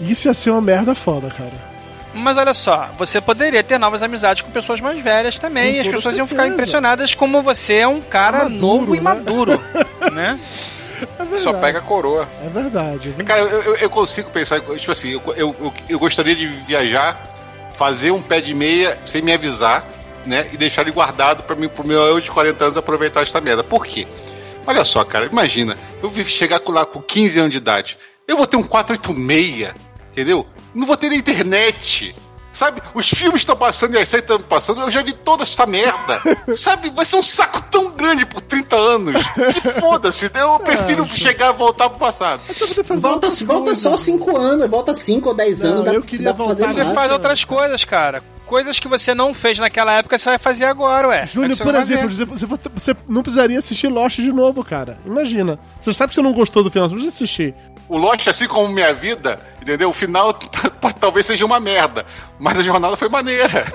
Isso 0.00 0.28
ia 0.28 0.34
ser 0.34 0.48
uma 0.48 0.62
merda 0.62 0.94
foda, 0.94 1.28
cara. 1.28 1.69
Mas 2.12 2.36
olha 2.36 2.52
só, 2.54 2.90
você 2.98 3.20
poderia 3.20 3.62
ter 3.62 3.78
novas 3.78 4.02
amizades 4.02 4.42
com 4.42 4.50
pessoas 4.50 4.80
mais 4.80 4.98
velhas 5.02 5.38
também. 5.38 5.76
E 5.76 5.80
as 5.80 5.86
pessoas 5.86 6.16
iam 6.16 6.26
ficar 6.26 6.42
certeza. 6.42 6.54
impressionadas 6.54 7.14
como 7.14 7.40
você 7.42 7.74
é 7.74 7.86
um 7.86 8.00
cara 8.00 8.44
Maduro, 8.44 8.60
novo 8.60 8.94
e 8.94 8.98
né? 8.98 9.02
maduro, 9.02 9.60
né? 10.12 10.40
É 11.00 11.22
verdade. 11.22 11.42
Só 11.42 11.52
pega 11.54 11.78
a 11.78 11.82
coroa. 11.82 12.28
É 12.44 12.48
verdade. 12.48 13.10
viu? 13.10 13.24
Cara, 13.24 13.40
eu, 13.40 13.62
eu, 13.62 13.76
eu 13.76 13.90
consigo 13.90 14.28
pensar, 14.30 14.60
tipo 14.60 14.90
assim, 14.92 15.12
eu, 15.12 15.22
eu, 15.36 15.72
eu, 15.88 15.98
gostaria 15.98 16.34
de 16.34 16.46
viajar, 16.46 17.16
fazer 17.76 18.10
um 18.10 18.20
pé 18.20 18.40
de 18.40 18.52
meia 18.54 18.98
sem 19.04 19.22
me 19.22 19.32
avisar, 19.32 19.84
né? 20.26 20.46
E 20.52 20.56
deixar 20.56 20.82
ele 20.82 20.90
guardado 20.90 21.44
pra 21.44 21.56
mim, 21.56 21.68
pro 21.68 21.86
meu 21.86 22.00
eu 22.02 22.20
de 22.20 22.30
40 22.30 22.64
anos 22.64 22.76
aproveitar 22.76 23.22
esta 23.22 23.40
merda. 23.40 23.62
Por 23.64 23.86
quê? 23.86 24.06
Olha 24.66 24.84
só, 24.84 25.04
cara, 25.04 25.26
imagina, 25.26 25.76
eu 26.02 26.12
chegar 26.24 26.60
com- 26.60 26.72
lá 26.72 26.84
com 26.84 27.00
15 27.00 27.38
anos 27.38 27.50
de 27.52 27.56
idade. 27.56 27.96
Eu 28.28 28.36
vou 28.36 28.46
ter 28.46 28.56
um 28.56 28.62
486, 28.62 29.72
entendeu? 30.12 30.46
Não 30.74 30.86
vou 30.86 30.96
ter 30.96 31.08
nem 31.10 31.18
internet. 31.18 32.14
Sabe, 32.52 32.82
os 32.94 33.08
filmes 33.08 33.42
estão 33.42 33.54
passando 33.56 33.94
e 33.94 33.98
as 33.98 34.08
séries 34.08 34.24
estão 34.24 34.40
passando, 34.40 34.80
eu 34.80 34.90
já 34.90 35.02
vi 35.02 35.12
toda 35.12 35.44
essa 35.44 35.64
merda. 35.66 36.20
Sabe, 36.56 36.90
vai 36.90 37.04
ser 37.04 37.14
um 37.14 37.22
saco 37.22 37.62
tão 37.70 37.92
grande 37.92 38.26
por 38.26 38.40
30 38.40 38.74
anos. 38.76 39.22
Que 39.54 39.80
foda-se, 39.80 40.28
eu 40.34 40.58
prefiro 40.58 41.06
chegar 41.06 41.54
e 41.54 41.56
voltar 41.56 41.88
pro 41.88 42.00
passado. 42.00 42.42
Fazer 42.52 42.98
Volta, 43.00 43.28
volta 43.44 43.74
só 43.76 43.96
5 43.96 44.36
anos, 44.36 44.68
volta 44.68 44.92
5 44.94 45.28
ou 45.28 45.34
10 45.34 45.60
Não, 45.60 45.70
anos. 45.70 45.84
dá- 45.84 45.94
eu 45.94 46.02
queria 46.02 46.24
dá 46.24 46.34
pra 46.34 46.46
fazer 46.46 46.64
voltar 46.64 46.74
Você 46.78 46.82
mais. 46.84 46.94
faz 46.96 47.12
outras 47.12 47.44
coisas, 47.44 47.84
cara. 47.84 48.20
Coisas 48.50 48.80
que 48.80 48.88
você 48.88 49.14
não 49.14 49.32
fez 49.32 49.60
naquela 49.60 49.92
época, 49.92 50.18
você 50.18 50.28
vai 50.28 50.36
fazer 50.36 50.64
agora, 50.64 51.06
ué. 51.06 51.24
Júnior, 51.24 51.52
É 51.52 51.62
por 51.64 51.72
exemplo, 51.76 52.10
você, 52.10 52.46
você 52.74 52.96
não 53.08 53.22
precisaria 53.22 53.56
assistir 53.56 53.86
Lost 53.86 54.18
de 54.18 54.32
novo, 54.32 54.64
cara. 54.64 54.98
Imagina. 55.06 55.56
Você 55.80 55.92
sabe 55.92 56.08
que 56.08 56.16
você 56.16 56.20
não 56.22 56.32
gostou 56.32 56.64
do 56.64 56.68
final, 56.68 56.88
você 56.88 56.94
não 56.96 57.00
precisa 57.00 57.22
assistir. 57.24 57.54
O 57.88 57.96
Lost, 57.96 58.26
assim 58.26 58.48
como 58.48 58.66
minha 58.74 58.92
vida, 58.92 59.38
entendeu? 59.62 59.90
O 59.90 59.92
final 59.92 60.34
pode- 60.34 60.69
talvez 60.98 61.26
seja 61.26 61.44
uma 61.44 61.60
merda, 61.60 62.04
mas 62.38 62.58
a 62.58 62.62
jornada 62.62 62.96
foi 62.96 63.08
maneira. 63.08 63.66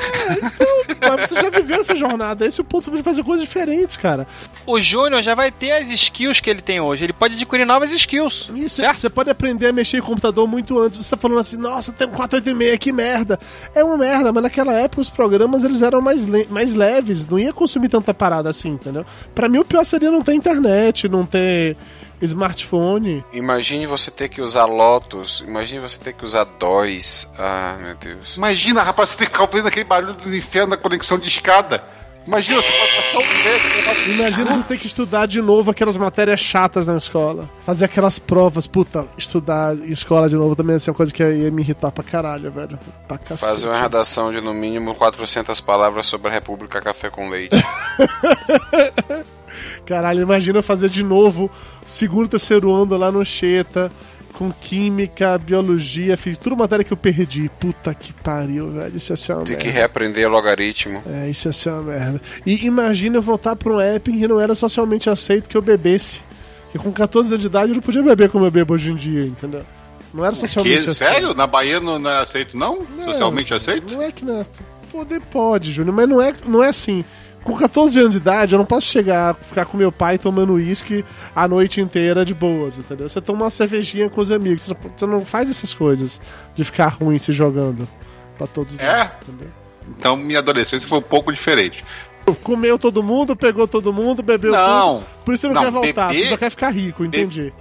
Mas 1.08 1.30
você 1.30 1.36
já 1.42 1.50
viveu 1.50 1.80
essa 1.82 1.96
jornada. 1.96 2.46
Esse 2.46 2.60
é 2.60 2.64
o 2.64 2.66
ponto, 2.66 2.86
você 2.86 2.92
pode 2.92 3.04
fazer 3.04 3.24
coisas 3.24 3.46
diferentes, 3.46 3.96
cara. 3.98 4.26
O 4.66 4.80
Júnior 4.80 5.22
já 5.22 5.36
vai 5.36 5.52
ter 5.52 5.72
as 5.72 5.90
skills 5.90 6.40
que 6.40 6.50
ele 6.50 6.62
tem 6.62 6.80
hoje. 6.80 7.04
Ele 7.06 7.14
pode 7.14 7.36
adquirir 7.36 7.66
novas 7.66 7.92
skills. 7.92 8.50
Isso, 8.56 8.78
certo? 8.78 8.96
você 8.98 9.10
pode 9.10 9.30
aprender 9.30 9.68
a 9.68 9.74
mexer 9.74 9.98
em 9.98 10.02
computador 10.02 10.48
muito 10.48 10.80
antes. 10.80 10.98
Você 10.98 11.10
tá 11.12 11.18
falando 11.18 11.40
assim, 11.40 11.58
nossa, 11.58 11.92
tem 11.92 12.08
um 12.08 12.12
486, 12.12 12.80
que 12.80 12.92
merda. 12.92 13.40
É 13.74 13.84
uma 13.84 13.98
merda, 13.98 14.32
mas 14.32 14.44
naquela 14.44 14.74
época 14.74 15.02
os 15.02 15.10
programas 15.10 15.64
eles 15.64 15.82
eram 15.82 16.02
mais, 16.02 16.26
le- 16.26 16.48
mais 16.50 16.74
leves, 16.76 17.26
não 17.28 17.38
ia 17.38 17.54
consumir 17.54 17.90
tanta 17.90 18.14
parada 18.14 18.50
assim, 18.50 18.70
entendeu? 18.70 19.06
Pra 19.34 19.48
mim 19.48 19.60
o 19.60 19.66
pior 19.66 19.84
seria 19.86 20.10
não 20.12 20.22
ter 20.22 20.34
internet, 20.34 21.08
não 21.08 21.26
ter 21.26 21.76
smartphone. 22.22 23.24
Imagine 23.34 23.88
você 23.88 24.12
ter 24.12 24.30
que 24.30 24.42
usar 24.42 24.66
Lotus, 24.66 25.44
imagine 25.46 25.80
você 25.80 25.98
ter 25.98 26.14
que 26.14 26.24
usar 26.24 26.46
DOS. 26.60 27.32
Ah, 27.38 27.78
meu 27.82 27.96
Deus. 27.96 28.36
Imagina, 28.36 28.84
rapaz, 28.84 29.10
você 29.10 29.18
tem 29.18 29.28
que 29.28 29.34
ficar 29.34 29.46
ouvindo 29.46 29.68
aquele 29.68 29.86
barulho 29.86 30.14
dos 30.14 30.34
infernos 30.34 30.72
da 30.72 30.82
conexão 30.82 31.18
de 31.18 31.28
escada. 31.28 31.84
Imagina, 32.28 32.60
você 32.60 32.72
pode 32.72 32.96
passar 32.96 33.20
um 33.20 33.44
dedo. 33.44 34.16
Imagina 34.20 34.58
você 34.58 34.64
ter 34.64 34.78
que 34.80 34.88
estudar 34.88 35.28
de 35.28 35.40
novo 35.42 35.70
aquelas 35.70 35.96
matérias 35.96 36.40
chatas 36.40 36.88
na 36.88 36.98
escola. 36.98 37.48
Fazer 37.62 37.86
aquelas 37.86 38.18
provas. 38.18 38.66
Puta, 38.66 39.08
estudar 39.16 39.76
em 39.76 39.92
escola 39.92 40.28
de 40.28 40.36
novo 40.36 40.56
também 40.56 40.74
ia 40.74 40.80
ser 40.80 40.90
uma 40.90 40.96
coisa 40.96 41.14
que 41.14 41.22
ia 41.22 41.52
me 41.52 41.62
irritar 41.62 41.92
pra 41.92 42.04
caralho, 42.04 42.52
velho. 42.52 42.80
Pra 43.08 43.20
cacete. 43.20 43.52
Fazer 43.52 43.68
uma 43.68 43.80
redação 43.80 44.32
de 44.32 44.42
no 44.42 44.56
mínimo 44.56 44.96
400 44.96 45.62
palavras 45.62 46.08
sobre 46.08 46.30
a 46.30 46.34
República 46.34 46.82
Café 46.82 47.12
com 47.12 47.30
Leite. 47.30 47.56
Caralho, 49.86 50.22
imagina 50.22 50.62
fazer 50.62 50.90
de 50.90 51.04
novo 51.04 51.50
segundo, 51.86 52.28
terceiro 52.28 52.74
ano 52.74 52.98
lá 52.98 53.12
no 53.12 53.24
Xeta, 53.24 53.92
com 54.34 54.52
química, 54.52 55.38
biologia, 55.38 56.18
fiz 56.18 56.38
tudo 56.38 56.58
matéria 56.58 56.84
que 56.84 56.92
eu 56.92 56.98
perdi. 56.98 57.50
Puta 57.60 57.94
que 57.94 58.12
pariu, 58.14 58.72
velho. 58.72 58.98
Isso 58.98 59.14
ia 59.14 59.16
ser 59.16 59.34
uma 59.34 59.44
Tem 59.44 59.56
que 59.58 59.64
merda. 59.64 59.80
reaprender 59.80 60.30
logaritmo. 60.30 61.02
É, 61.10 61.30
isso 61.30 61.48
ia 61.48 61.54
ser 61.54 61.70
uma 61.70 61.84
merda. 61.84 62.22
E 62.46 62.66
imagina 62.66 63.18
eu 63.18 63.22
voltar 63.22 63.56
pra 63.56 63.72
um 63.72 63.80
app 63.80 64.12
que 64.12 64.28
não 64.28 64.40
era 64.42 64.54
socialmente 64.56 65.10
aceito 65.10 65.48
que 65.48 65.56
eu 65.56 65.62
bebesse. 65.62 66.22
Que 66.72 66.78
com 66.80 66.92
14 66.92 67.30
anos 67.30 67.42
de 67.42 67.48
idade 67.48 67.70
eu 67.70 67.76
não 67.76 67.82
podia 67.82 68.04
beber 68.04 68.30
como 68.30 68.44
eu 68.46 68.52
bebo 68.52 68.74
hoje 68.74 68.92
em 68.92 68.96
dia, 68.96 69.24
entendeu? 69.26 69.66
Não 70.14 70.26
era 70.26 70.36
socialmente 70.36 70.84
Que, 70.84 70.90
aceito. 70.90 71.12
sério? 71.14 71.34
Na 71.34 71.48
Bahia 71.48 71.80
não, 71.80 71.98
não 72.00 72.10
é 72.10 72.18
aceito, 72.20 72.58
não? 72.58 72.86
Não, 72.98 73.06
Socialmente 73.06 73.54
aceito? 73.54 73.94
Não 73.94 74.02
é 74.02 74.12
que 74.12 74.26
não 74.26 74.42
é. 74.42 74.46
Poder 74.92 75.22
pode, 75.22 75.72
Júnior, 75.72 75.94
mas 75.96 76.08
não 76.10 76.22
é, 76.22 76.34
não 76.46 76.64
é 76.64 76.70
assim. 76.70 77.04
Com 77.46 77.56
14 77.56 78.00
anos 78.00 78.12
de 78.14 78.18
idade, 78.18 78.54
eu 78.56 78.60
não 78.60 78.66
posso 78.66 78.88
chegar, 78.88 79.36
ficar 79.36 79.66
com 79.66 79.78
meu 79.78 79.92
pai 79.92 80.18
tomando 80.18 80.54
uísque 80.54 81.06
a 81.36 81.48
noite 81.48 81.80
inteira 81.80 82.26
de 82.26 82.34
boas, 82.34 82.76
entendeu? 82.78 83.08
Você 83.08 83.22
toma 83.22 83.44
uma 83.46 83.50
cervejinha 83.52 84.10
com 84.10 84.20
os 84.20 84.32
amigos, 84.32 84.68
você 84.98 85.06
não, 85.06 85.24
faz 85.24 85.48
essas 85.50 85.72
coisas 85.72 86.20
de 86.56 86.64
ficar 86.66 86.88
ruim 86.88 87.20
se 87.20 87.32
jogando 87.32 87.88
pra 88.38 88.48
todos 88.48 88.74
os 88.74 88.80
É? 88.80 88.92
lados, 88.92 89.18
entendeu? 89.22 89.48
Então 89.98 90.18
minha 90.18 90.40
adolescência 90.40 90.90
foi 90.90 90.98
um 90.98 91.02
pouco 91.04 91.32
diferente. 91.32 91.86
Comeu 92.42 92.80
todo 92.80 93.04
mundo, 93.04 93.36
pegou 93.36 93.68
todo 93.68 93.94
mundo, 93.94 94.24
bebeu 94.24 94.52
Não. 94.52 94.96
tudo. 94.98 95.06
Por 95.24 95.34
isso 95.36 95.42
você 95.42 95.48
não, 95.48 95.54
Não, 95.54 95.64
quer 95.66 95.72
voltar, 95.72 96.08
beber- 96.08 96.24
você 96.24 96.30
só 96.30 96.38
quer 96.38 96.50
ficar 96.50 96.70
rico, 96.72 97.06
entendi. 97.06 97.54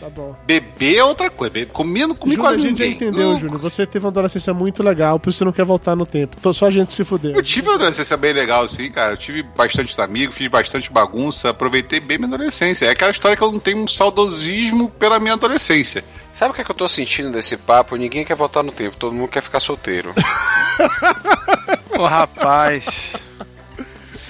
Tá 0.00 0.08
bom. 0.08 0.34
Beber 0.46 0.96
é 0.96 1.04
outra 1.04 1.28
coisa. 1.28 1.52
Beber, 1.52 1.70
comendo 1.72 2.14
comi 2.14 2.34
Júnior, 2.34 2.54
a 2.54 2.58
gente 2.58 2.78
já 2.78 2.86
entendeu, 2.86 3.32
Não, 3.32 3.38
Júnior. 3.38 3.60
Você 3.60 3.86
teve 3.86 4.06
uma 4.06 4.10
adolescência 4.10 4.54
muito 4.54 4.82
legal, 4.82 5.20
por 5.20 5.28
isso 5.28 5.38
você 5.40 5.44
não 5.44 5.52
quer 5.52 5.64
voltar 5.64 5.94
no 5.94 6.06
tempo. 6.06 6.36
Então, 6.40 6.52
só 6.54 6.66
a 6.66 6.70
gente 6.70 6.92
se 6.92 7.04
fudeu. 7.04 7.32
Eu 7.32 7.42
tive 7.42 7.68
uma 7.68 7.74
adolescência 7.74 8.16
bem 8.16 8.32
legal, 8.32 8.66
sim, 8.66 8.90
cara. 8.90 9.12
Eu 9.12 9.18
tive 9.18 9.42
bastante 9.42 10.00
amigos, 10.00 10.34
fiz 10.34 10.48
bastante 10.48 10.90
bagunça, 10.90 11.50
aproveitei 11.50 12.00
bem 12.00 12.16
minha 12.16 12.28
adolescência. 12.28 12.86
É 12.86 12.90
aquela 12.90 13.10
história 13.10 13.36
que 13.36 13.42
eu 13.42 13.52
não 13.52 13.58
tenho 13.58 13.84
um 13.84 13.88
saudosismo 13.88 14.88
pela 14.98 15.20
minha 15.20 15.34
adolescência. 15.34 16.02
Sabe 16.32 16.52
o 16.52 16.54
que, 16.54 16.62
é 16.62 16.64
que 16.64 16.70
eu 16.70 16.76
tô 16.76 16.88
sentindo 16.88 17.30
desse 17.30 17.56
papo? 17.56 17.96
Ninguém 17.96 18.24
quer 18.24 18.36
voltar 18.36 18.62
no 18.62 18.72
tempo, 18.72 18.96
todo 18.96 19.12
mundo 19.12 19.28
quer 19.28 19.42
ficar 19.42 19.60
solteiro. 19.60 20.14
Ô, 21.98 22.04
rapaz. 22.04 22.86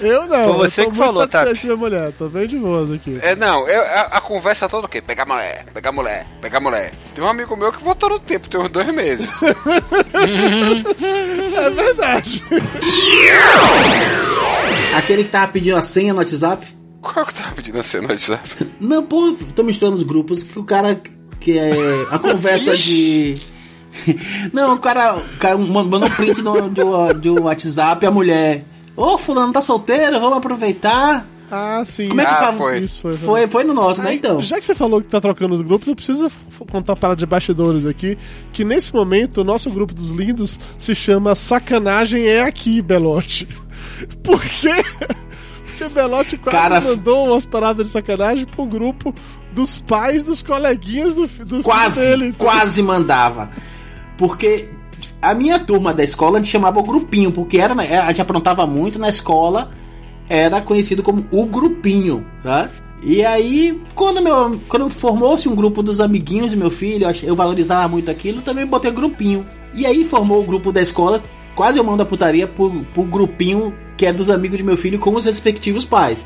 Eu 0.01 0.27
não. 0.27 0.43
Foi 0.55 0.69
você 0.69 0.81
eu 0.81 0.85
tô 0.85 0.91
que 0.91 0.97
muito 0.97 1.13
falou, 1.13 1.27
com 1.55 1.63
minha 1.65 1.77
mulher, 1.77 2.11
tô 2.17 2.27
bem 2.29 2.47
de 2.47 2.57
boas 2.57 2.91
aqui. 2.91 3.19
É, 3.21 3.35
não, 3.35 3.67
eu- 3.67 3.81
a, 3.81 4.01
a 4.17 4.21
conversa 4.21 4.67
toda 4.67 4.87
o 4.87 4.89
quê? 4.89 5.01
Pegar 5.01 5.25
mulher, 5.25 5.65
pegar 5.73 5.91
mulher, 5.91 6.25
pegar 6.41 6.59
mulher. 6.59 6.91
Tem 7.13 7.23
um 7.23 7.29
amigo 7.29 7.55
meu 7.55 7.71
que 7.71 7.83
votou 7.83 8.09
no 8.09 8.19
tempo, 8.19 8.49
tem 8.49 8.59
uns 8.59 8.69
dois 8.69 8.87
meses. 8.89 9.41
É 11.63 11.69
verdade. 11.69 12.43
Aquele 14.95 15.23
que 15.23 15.29
tava 15.29 15.51
pedindo 15.51 15.77
a 15.77 15.81
senha 15.81 16.13
no 16.13 16.19
WhatsApp. 16.19 16.65
Qual 17.01 17.25
que 17.25 17.33
tava 17.33 17.51
pedindo 17.55 17.79
a 17.79 17.83
cena 17.83 18.03
no 18.03 18.09
WhatsApp? 18.09 18.49
Não, 18.79 19.03
pô, 19.03 19.35
tô 19.55 19.63
misturando 19.63 19.97
os 19.97 20.03
grupos 20.03 20.43
que 20.43 20.57
o 20.59 20.63
cara 20.63 20.99
que 21.39 21.57
é 21.57 21.71
a 22.11 22.19
conversa 22.19 22.77
de 22.77 23.41
Não, 24.53 24.75
o 24.75 24.79
cara, 24.79 25.15
o 25.15 25.37
cara 25.37 25.57
mandou 25.57 26.03
um 26.03 26.09
print 26.09 26.41
do, 26.41 26.69
do, 26.69 27.13
do 27.13 27.43
WhatsApp 27.43 28.05
a 28.05 28.11
mulher. 28.11 28.63
Ô, 28.95 29.17
fulano 29.17 29.53
tá 29.53 29.61
solteiro, 29.61 30.19
vamos 30.19 30.37
aproveitar. 30.37 31.25
Ah, 31.53 31.83
sim. 31.85 32.07
Como 32.07 32.21
é 32.21 32.25
que 32.25 32.31
Ah, 32.31 32.35
tava? 32.37 32.57
foi. 32.57 32.79
Isso 32.79 33.01
foi. 33.01 33.17
Foi, 33.17 33.47
foi 33.47 33.63
no 33.65 33.73
nosso, 33.73 34.01
né, 34.01 34.13
então? 34.13 34.41
Já 34.41 34.57
que 34.57 34.65
você 34.65 34.73
falou 34.73 35.01
que 35.01 35.07
tá 35.07 35.19
trocando 35.19 35.53
os 35.53 35.61
grupos, 35.61 35.87
eu 35.87 35.95
preciso 35.95 36.31
contar 36.71 36.93
uma 36.93 36.97
parada 36.97 37.19
de 37.19 37.25
bastidores 37.25 37.85
aqui. 37.85 38.17
Que 38.53 38.63
nesse 38.63 38.93
momento 38.93 39.41
o 39.41 39.43
nosso 39.43 39.69
grupo 39.69 39.93
dos 39.93 40.09
lindos 40.11 40.57
se 40.77 40.95
chama 40.95 41.35
Sacanagem 41.35 42.25
é 42.25 42.41
Aqui, 42.41 42.81
Belote. 42.81 43.47
Por 44.23 44.41
quê? 44.41 44.71
Porque 45.65 45.89
Belote 45.93 46.37
quase 46.37 46.57
Cara, 46.57 46.79
mandou 46.79 47.27
umas 47.31 47.45
paradas 47.45 47.87
de 47.87 47.91
sacanagem 47.91 48.45
pro 48.45 48.65
grupo 48.65 49.13
dos 49.51 49.77
pais 49.79 50.23
dos 50.23 50.41
coleguinhas 50.41 51.15
do, 51.15 51.27
do 51.27 51.61
Quase, 51.63 51.99
filho 51.99 52.17
dele. 52.17 52.35
quase 52.37 52.81
mandava. 52.81 53.49
Porque 54.17 54.69
a 55.21 55.33
minha 55.33 55.59
turma 55.59 55.93
da 55.93 56.03
escola 56.03 56.39
a 56.39 56.41
gente 56.41 56.51
chamava 56.51 56.79
o 56.79 56.83
grupinho, 56.83 57.31
porque 57.31 57.57
era, 57.57 57.73
era- 57.83 58.05
a 58.05 58.07
gente 58.09 58.21
aprontava 58.21 58.65
muito 58.65 58.97
na 58.99 59.09
escola, 59.09 59.69
era 60.29 60.61
conhecido 60.61 61.03
como 61.03 61.25
o 61.31 61.45
grupinho, 61.45 62.25
tá? 62.41 62.69
E 63.03 63.25
aí, 63.25 63.81
quando, 63.95 64.21
meu, 64.21 64.59
quando 64.67 64.89
formou-se 64.89 65.49
um 65.49 65.55
grupo 65.55 65.81
dos 65.81 65.99
amiguinhos 65.99 66.51
do 66.51 66.57
meu 66.57 66.69
filho, 66.69 67.07
eu 67.23 67.35
valorizava 67.35 67.87
muito 67.87 68.11
aquilo, 68.11 68.41
também 68.41 68.65
botei 68.65 68.91
grupinho. 68.91 69.45
E 69.73 69.85
aí 69.87 70.03
formou 70.03 70.39
o 70.39 70.43
grupo 70.45 70.71
da 70.71 70.81
escola, 70.81 71.23
quase 71.55 71.79
eu 71.79 71.83
mando 71.83 72.03
a 72.03 72.05
putaria 72.05 72.47
pro, 72.47 72.83
pro 72.93 73.03
grupinho 73.03 73.73
que 73.97 74.05
é 74.05 74.13
dos 74.13 74.29
amigos 74.29 74.57
de 74.57 74.63
meu 74.63 74.77
filho 74.77 74.97
com 74.99 75.15
os 75.15 75.25
respectivos 75.25 75.83
pais. 75.85 76.23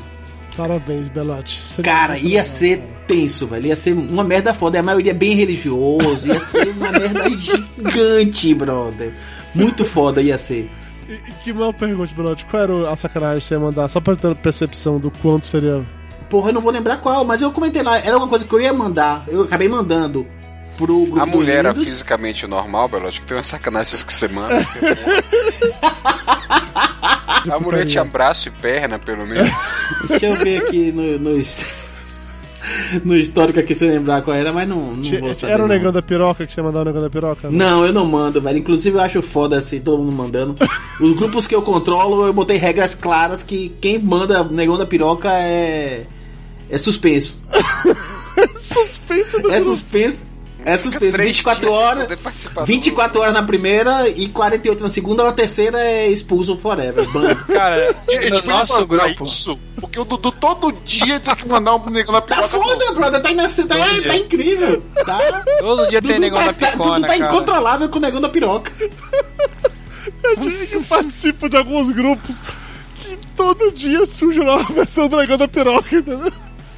Parabéns, 0.56 1.08
Belote. 1.08 1.60
Cara, 1.82 2.18
ia 2.18 2.44
ser 2.44 2.78
cara. 2.78 2.90
tenso, 3.06 3.46
velho. 3.46 3.66
Ia 3.66 3.76
ser 3.76 3.92
uma 3.92 4.24
merda 4.24 4.54
foda. 4.54 4.78
E 4.78 4.80
a 4.80 4.82
maioria 4.82 5.12
bem 5.12 5.34
religioso. 5.34 6.26
Ia 6.26 6.40
ser 6.40 6.68
uma 6.68 6.90
merda 6.90 7.28
gigante, 7.38 8.54
brother. 8.54 9.12
Muito 9.54 9.84
foda 9.84 10.22
ia 10.22 10.38
ser. 10.38 10.70
E, 11.08 11.18
que 11.44 11.52
mal 11.52 11.74
pergunte, 11.74 12.14
Belote. 12.14 12.46
Qual 12.46 12.62
era 12.62 12.90
a 12.90 12.96
sacanagem 12.96 13.40
que 13.40 13.44
você 13.44 13.54
ia 13.54 13.60
mandar? 13.60 13.88
Só 13.88 14.00
pra 14.00 14.16
ter 14.16 14.34
percepção 14.36 14.98
do 14.98 15.10
quanto 15.10 15.46
seria. 15.46 15.84
Porra, 16.30 16.48
eu 16.48 16.54
não 16.54 16.62
vou 16.62 16.72
lembrar 16.72 16.96
qual, 16.96 17.24
mas 17.24 17.42
eu 17.42 17.52
comentei 17.52 17.82
lá. 17.82 17.98
Era 17.98 18.16
uma 18.16 18.28
coisa 18.28 18.44
que 18.44 18.54
eu 18.54 18.60
ia 18.60 18.72
mandar. 18.72 19.24
Eu 19.28 19.42
acabei 19.42 19.68
mandando 19.68 20.26
pro 20.76 21.04
grupo 21.04 21.20
A 21.20 21.26
mulher 21.26 21.58
era 21.58 21.74
fisicamente 21.74 22.46
normal, 22.46 22.88
Belote, 22.88 23.20
que 23.20 23.26
tem 23.26 23.36
umas 23.36 23.46
sacanagens 23.46 24.02
que 24.02 24.12
você 24.12 24.26
manda. 24.26 24.56
A 27.52 27.58
mulher 27.58 27.86
tinha 27.86 28.04
braço 28.04 28.48
e 28.48 28.50
perna, 28.50 28.98
pelo 28.98 29.26
menos. 29.26 29.50
Deixa 30.08 30.26
eu 30.26 30.36
ver 30.36 30.58
aqui 30.62 30.92
no, 30.92 31.18
no, 31.18 31.42
no 33.04 33.16
histórico 33.16 33.58
aqui 33.60 33.74
se 33.74 33.84
eu 33.84 33.90
lembrar 33.90 34.22
qual 34.22 34.36
era, 34.36 34.52
mas 34.52 34.68
não, 34.68 34.94
não 34.94 35.02
Tinha- 35.02 35.20
vou 35.20 35.34
saber. 35.34 35.52
era 35.52 35.64
o 35.64 35.68
negão 35.68 35.92
da 35.92 36.02
piroca 36.02 36.44
que 36.46 36.52
você 36.52 36.60
mandava 36.62 36.82
o 36.82 36.86
negão 36.86 37.02
da 37.02 37.10
piroca? 37.10 37.50
né? 37.50 37.56
Não, 37.56 37.84
eu 37.86 37.92
não 37.92 38.04
mando, 38.06 38.40
velho. 38.40 38.58
Inclusive 38.58 38.96
eu 38.96 39.00
acho 39.00 39.22
foda 39.22 39.58
assim, 39.58 39.80
todo 39.80 40.02
mundo 40.02 40.12
mandando. 40.16 40.56
Os 41.00 41.14
grupos 41.16 41.46
que 41.46 41.54
eu 41.54 41.62
controlo, 41.62 42.26
eu 42.26 42.32
botei 42.32 42.56
regras 42.56 42.94
claras 42.94 43.42
que 43.42 43.68
quem 43.80 43.98
manda 43.98 44.42
negão 44.44 44.76
da 44.78 44.86
piroca 44.86 45.30
é. 45.32 46.04
é 46.70 46.78
suspenso. 46.78 47.36
Suspense 48.56 49.40
do 49.40 49.50
É 49.50 49.56
grupo. 49.60 49.70
suspenso. 49.72 50.22
É 50.66 50.76
suspenso. 50.78 51.12
três 51.12 51.28
24 51.30 51.60
dias 51.60 51.72
sem 51.72 51.82
horas. 51.82 52.02
poder 52.02 52.16
participar 52.16 52.60
do 52.62 52.66
24 52.66 53.20
horas 53.20 53.34
na 53.34 53.42
primeira 53.42 54.08
e 54.08 54.28
48 54.28 54.82
na 54.82 54.90
segunda, 54.90 55.22
na 55.24 55.32
terceira 55.32 55.80
é 55.80 56.08
expulso 56.08 56.56
forever. 56.56 57.06
Ban. 57.10 57.34
Cara, 57.46 57.94
E, 58.08 58.30
no 58.30 58.36
tipo, 58.36 58.48
nosso 58.48 58.86
grupo. 58.86 59.24
Isso, 59.24 59.58
porque 59.80 60.00
o 60.00 60.04
Dudu 60.04 60.32
todo 60.32 60.72
dia 60.84 61.20
tem 61.20 61.34
que 61.36 61.48
mandar 61.48 61.76
um 61.76 61.88
negão 61.90 62.12
na 62.12 62.20
Tá 62.20 62.34
piroca. 62.42 62.48
foda, 62.48 62.92
brother. 62.94 63.22
Tá, 63.22 63.30
inas- 63.30 63.56
tá, 63.56 63.76
dia. 63.78 64.08
tá 64.08 64.16
incrível. 64.16 64.82
Tá? 65.04 65.18
Todo 65.60 65.88
dia 65.88 66.02
tem 66.02 66.18
negão 66.18 66.38
tá, 66.40 66.46
da 66.46 66.52
tá, 66.52 66.70
picona, 66.72 66.94
Dudu 66.96 67.00
tá 67.02 67.06
cara. 67.18 67.32
incontrolável 67.32 67.88
com 67.88 67.98
o 67.98 68.02
negão 68.02 68.20
da 68.20 68.28
piroca. 68.28 68.72
Eu 70.22 70.36
digo 70.36 70.66
que 70.66 70.80
participo 70.84 71.48
de 71.48 71.56
alguns 71.56 71.88
grupos 71.90 72.42
que 72.98 73.16
todo 73.36 73.70
dia 73.72 74.04
surge 74.06 74.40
uma 74.40 74.56
nova 74.56 74.72
versão 74.72 75.08
do 75.08 75.16
negão 75.16 75.36
da 75.38 75.46
piroca, 75.48 75.94
entendeu? 75.96 76.32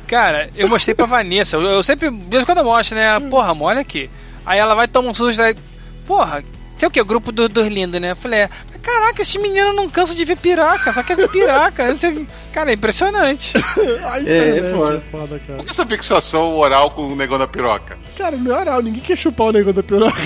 Cara, 0.09 0.51
eu 0.57 0.69
mostrei 0.69 0.95
pra 0.95 1.07
Vanessa. 1.07 1.57
Eu, 1.57 1.63
eu 1.63 1.83
sempre, 1.83 2.11
de 2.11 2.27
vez 2.31 2.43
em 2.43 2.47
quando 2.47 2.59
eu 2.59 2.65
mostro, 2.65 2.97
né? 2.97 3.21
Porra, 3.31 3.51
amor, 3.53 3.69
olha 3.69 3.81
aqui. 3.81 4.11
Aí 4.45 4.59
ela 4.59 4.75
vai 4.75 4.89
tomar 4.89 5.11
um 5.11 5.15
susto. 5.15 5.41
Aí, 5.43 5.55
Porra, 6.07 6.43
sei 6.79 6.89
o 6.89 6.91
que? 6.91 7.01
O 7.01 7.05
grupo 7.05 7.31
do- 7.31 7.49
dos 7.49 7.67
lindos, 7.67 8.01
né? 8.01 8.13
Eu 8.13 8.17
falei, 8.17 8.41
é, 8.41 8.49
caraca, 8.83 9.21
esse 9.21 9.39
menino 9.39 9.75
não 9.75 9.91
cansa 9.91 10.15
de 10.15 10.25
ver 10.25 10.39
piroca, 10.39 10.91
só 10.93 11.03
quer 11.03 11.17
ver 11.17 11.29
piroca. 11.29 11.95
Você- 11.95 12.27
Cara, 12.53 12.71
é 12.71 12.75
impressionante. 12.75 13.53
Ai, 14.05 14.21
É, 14.21 14.23
internet, 14.23 14.59
é 14.67 14.71
foda. 14.73 15.03
foda, 15.11 15.39
cara. 15.47 15.59
Por 15.59 15.65
que 15.67 15.71
essa 15.71 15.85
fixação 15.87 16.57
oral 16.57 16.91
com 16.91 17.03
o 17.09 17.15
negão 17.15 17.39
da 17.39 17.47
piroca? 17.47 17.99
Cara, 18.17 18.37
não 18.39 18.57
é 18.57 18.59
oral, 18.61 18.81
ninguém 18.83 19.03
quer 19.03 19.19
chupar 19.19 19.49
o 19.49 19.53
negão 19.53 19.73
da 19.75 19.83
piroca. 19.83 20.19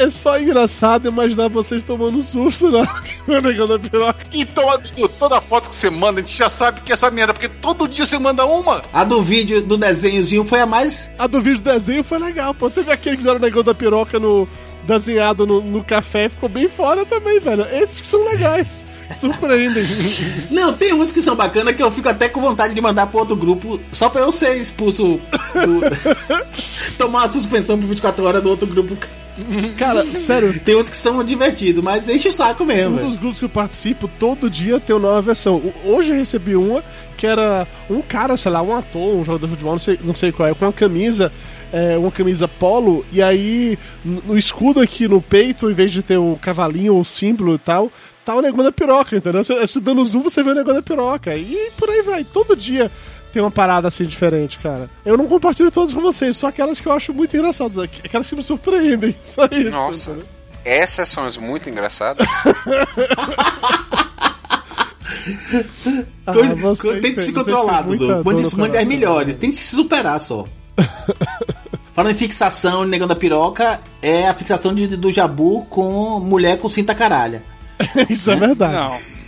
É 0.00 0.08
só 0.08 0.40
engraçado 0.40 1.08
imaginar 1.08 1.50
vocês 1.50 1.84
tomando 1.84 2.22
susto 2.22 2.70
na 2.70 2.88
o 3.28 3.40
negão 3.42 3.68
da 3.68 3.78
piroca. 3.78 4.24
Então, 4.32 4.64
toda 5.18 5.42
foto 5.42 5.68
que 5.68 5.76
você 5.76 5.90
manda, 5.90 6.22
a 6.22 6.24
gente 6.24 6.34
já 6.34 6.48
sabe 6.48 6.80
que 6.80 6.90
é 6.90 6.94
essa 6.94 7.10
merda, 7.10 7.34
porque 7.34 7.50
todo 7.50 7.86
dia 7.86 8.06
você 8.06 8.18
manda 8.18 8.46
uma. 8.46 8.82
A 8.94 9.04
do 9.04 9.22
vídeo 9.22 9.60
do 9.60 9.76
desenhozinho 9.76 10.42
foi 10.42 10.60
a 10.60 10.64
mais. 10.64 11.12
A 11.18 11.26
do 11.26 11.42
vídeo 11.42 11.60
do 11.60 11.70
desenho 11.70 12.02
foi 12.02 12.18
legal, 12.18 12.54
pô. 12.54 12.70
Teve 12.70 12.90
aquele 12.90 13.18
que 13.18 13.28
era 13.28 13.36
o 13.36 13.42
negão 13.42 13.62
da 13.62 13.74
piroca 13.74 14.18
no, 14.18 14.48
desenhado 14.98 15.46
no, 15.46 15.60
no 15.60 15.84
café, 15.84 16.28
ficou 16.28 16.48
bem 16.48 16.68
fora 16.68 17.04
também, 17.04 17.40
velho. 17.40 17.66
Esses 17.72 18.00
que 18.00 18.06
são 18.06 18.24
legais. 18.24 18.84
Surpreendem. 19.10 19.84
Não, 20.50 20.72
tem 20.72 20.92
uns 20.92 21.12
que 21.12 21.22
são 21.22 21.36
bacanas 21.36 21.74
que 21.74 21.82
eu 21.82 21.90
fico 21.90 22.08
até 22.08 22.28
com 22.28 22.40
vontade 22.40 22.74
de 22.74 22.80
mandar 22.80 23.06
pro 23.06 23.20
outro 23.20 23.36
grupo 23.36 23.80
só 23.92 24.08
pra 24.08 24.22
eu 24.22 24.32
ser 24.32 24.56
expulso. 24.56 25.20
Do... 25.54 25.80
Tomar 26.98 27.24
uma 27.24 27.32
suspensão 27.32 27.78
por 27.78 27.86
24 27.88 28.24
horas 28.24 28.42
do 28.42 28.50
outro 28.50 28.66
grupo. 28.66 28.96
Cara, 29.78 30.04
sério, 30.16 30.58
Tem 30.60 30.76
uns 30.76 30.90
que 30.90 30.96
são 30.96 31.22
divertidos, 31.24 31.82
mas 31.82 32.08
enche 32.08 32.28
o 32.28 32.32
saco 32.32 32.64
mesmo. 32.64 32.94
Um 32.94 32.96
velho. 32.96 33.08
dos 33.08 33.16
grupos 33.16 33.38
que 33.38 33.44
eu 33.44 33.48
participo, 33.48 34.08
todo 34.18 34.50
dia 34.50 34.78
tem 34.80 34.94
uma 34.94 35.08
nova 35.08 35.22
versão. 35.22 35.62
Hoje 35.84 36.10
eu 36.10 36.16
recebi 36.16 36.56
uma 36.56 36.84
que 37.16 37.26
era 37.26 37.66
um 37.88 38.00
cara, 38.00 38.36
sei 38.36 38.50
lá, 38.50 38.62
um 38.62 38.74
ator, 38.74 39.16
um 39.16 39.24
jogador 39.24 39.46
de 39.46 39.52
futebol, 39.52 39.72
não 39.72 39.78
sei, 39.78 39.98
não 40.02 40.14
sei 40.14 40.32
qual 40.32 40.48
é, 40.48 40.54
com 40.54 40.64
uma 40.64 40.72
camisa, 40.72 41.32
é, 41.72 41.96
uma 41.96 42.10
camisa 42.10 42.46
polo, 42.48 43.04
e 43.12 43.22
aí 43.22 43.78
no 44.04 44.36
escudo 44.36 44.80
aqui 44.80 45.06
no 45.08 45.20
peito, 45.22 45.70
em 45.70 45.74
vez 45.74 45.92
de 45.92 46.02
ter 46.02 46.16
o 46.18 46.38
cavalinho 46.40 46.94
ou 46.94 47.00
o 47.00 47.04
símbolo 47.04 47.54
e 47.54 47.58
tal, 47.58 47.90
tá 48.24 48.34
o 48.34 48.40
negócio 48.40 48.64
da 48.64 48.72
piroca, 48.72 49.16
entendeu? 49.16 49.42
Você, 49.44 49.54
você 49.66 49.80
dando 49.80 50.04
zoom, 50.04 50.22
você 50.22 50.42
vê 50.42 50.50
o 50.50 50.54
negócio 50.54 50.80
da 50.80 50.82
piroca. 50.82 51.36
E 51.36 51.70
por 51.76 51.88
aí 51.90 52.02
vai. 52.02 52.24
Todo 52.24 52.54
dia 52.56 52.90
tem 53.32 53.40
uma 53.42 53.50
parada 53.50 53.88
assim 53.88 54.04
diferente, 54.04 54.58
cara. 54.58 54.90
Eu 55.04 55.16
não 55.16 55.26
compartilho 55.26 55.70
todas 55.70 55.94
com 55.94 56.00
vocês, 56.00 56.36
só 56.36 56.48
aquelas 56.48 56.80
que 56.80 56.86
eu 56.88 56.92
acho 56.92 57.12
muito 57.14 57.36
engraçadas. 57.36 57.78
aqu- 57.78 58.00
Aquelas 58.04 58.28
que 58.28 58.36
me 58.36 58.42
surpreendem. 58.42 59.14
Só 59.22 59.44
isso. 59.50 59.70
Nossa. 59.70 60.10
entendeu? 60.10 60.28
Essas 60.64 61.08
são 61.08 61.24
as 61.24 61.36
muito 61.36 61.70
engraçadas. 61.70 62.26
Ah, 66.26 66.32
Tente 67.02 67.20
se 67.20 67.32
controlar, 67.32 67.82
Dudu. 67.82 68.22
Mande, 68.24 68.42
as 68.42 68.54
coração. 68.54 68.86
melhores. 68.86 69.36
Tente 69.36 69.56
se 69.56 69.74
superar 69.76 70.20
só. 70.20 70.46
Falando 71.92 72.12
em 72.12 72.18
fixação, 72.18 72.84
negão 72.84 73.08
da 73.08 73.16
piroca, 73.16 73.80
é 74.00 74.28
a 74.28 74.34
fixação 74.34 74.74
de, 74.74 74.86
do 74.96 75.10
Jabu 75.10 75.66
com 75.68 76.20
mulher 76.20 76.58
com 76.58 76.70
cinta 76.70 76.94
caralha. 76.94 77.42
Isso 78.08 78.30
é 78.30 78.36
verdade. 78.36 78.74
Não. 78.74 79.20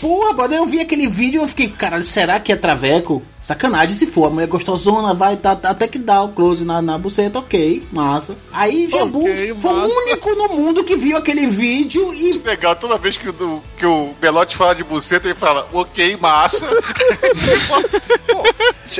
Porra, 0.00 0.32
brother, 0.32 0.58
eu 0.58 0.66
vi 0.66 0.80
aquele 0.80 1.08
vídeo 1.08 1.40
e 1.40 1.44
eu 1.44 1.48
fiquei, 1.48 1.68
caralho, 1.68 2.04
será 2.04 2.38
que 2.38 2.52
é 2.52 2.56
traveco? 2.56 3.22
Sacanagem 3.48 3.96
se 3.96 4.04
for, 4.04 4.26
a 4.26 4.30
mulher 4.30 4.46
gostosona 4.46 5.14
vai 5.14 5.34
tá, 5.34 5.56
tá- 5.56 5.70
até 5.70 5.88
que 5.88 5.98
dá 5.98 6.22
o 6.22 6.28
close 6.32 6.66
na, 6.66 6.82
na 6.82 6.98
buceta, 6.98 7.38
ok, 7.38 7.82
massa. 7.90 8.36
Aí 8.52 8.86
Jabu 8.90 9.20
Ok, 9.22 9.54
foi 9.58 9.72
o 9.72 9.76
massa. 9.76 9.88
único 10.02 10.30
no 10.34 10.48
mundo 10.50 10.84
que 10.84 10.94
viu 10.94 11.16
aquele 11.16 11.46
vídeo 11.46 12.12
e. 12.12 12.32
Legal, 12.44 12.76
toda 12.76 12.98
vez 12.98 13.16
que 13.16 13.26
o, 13.26 13.32
do- 13.32 13.62
que 13.78 13.86
o 13.86 14.12
Belote 14.20 14.54
fala 14.54 14.74
de 14.74 14.84
buceta, 14.84 15.26
ele 15.28 15.34
fala, 15.34 15.66
ok, 15.72 16.14
massa. 16.18 16.68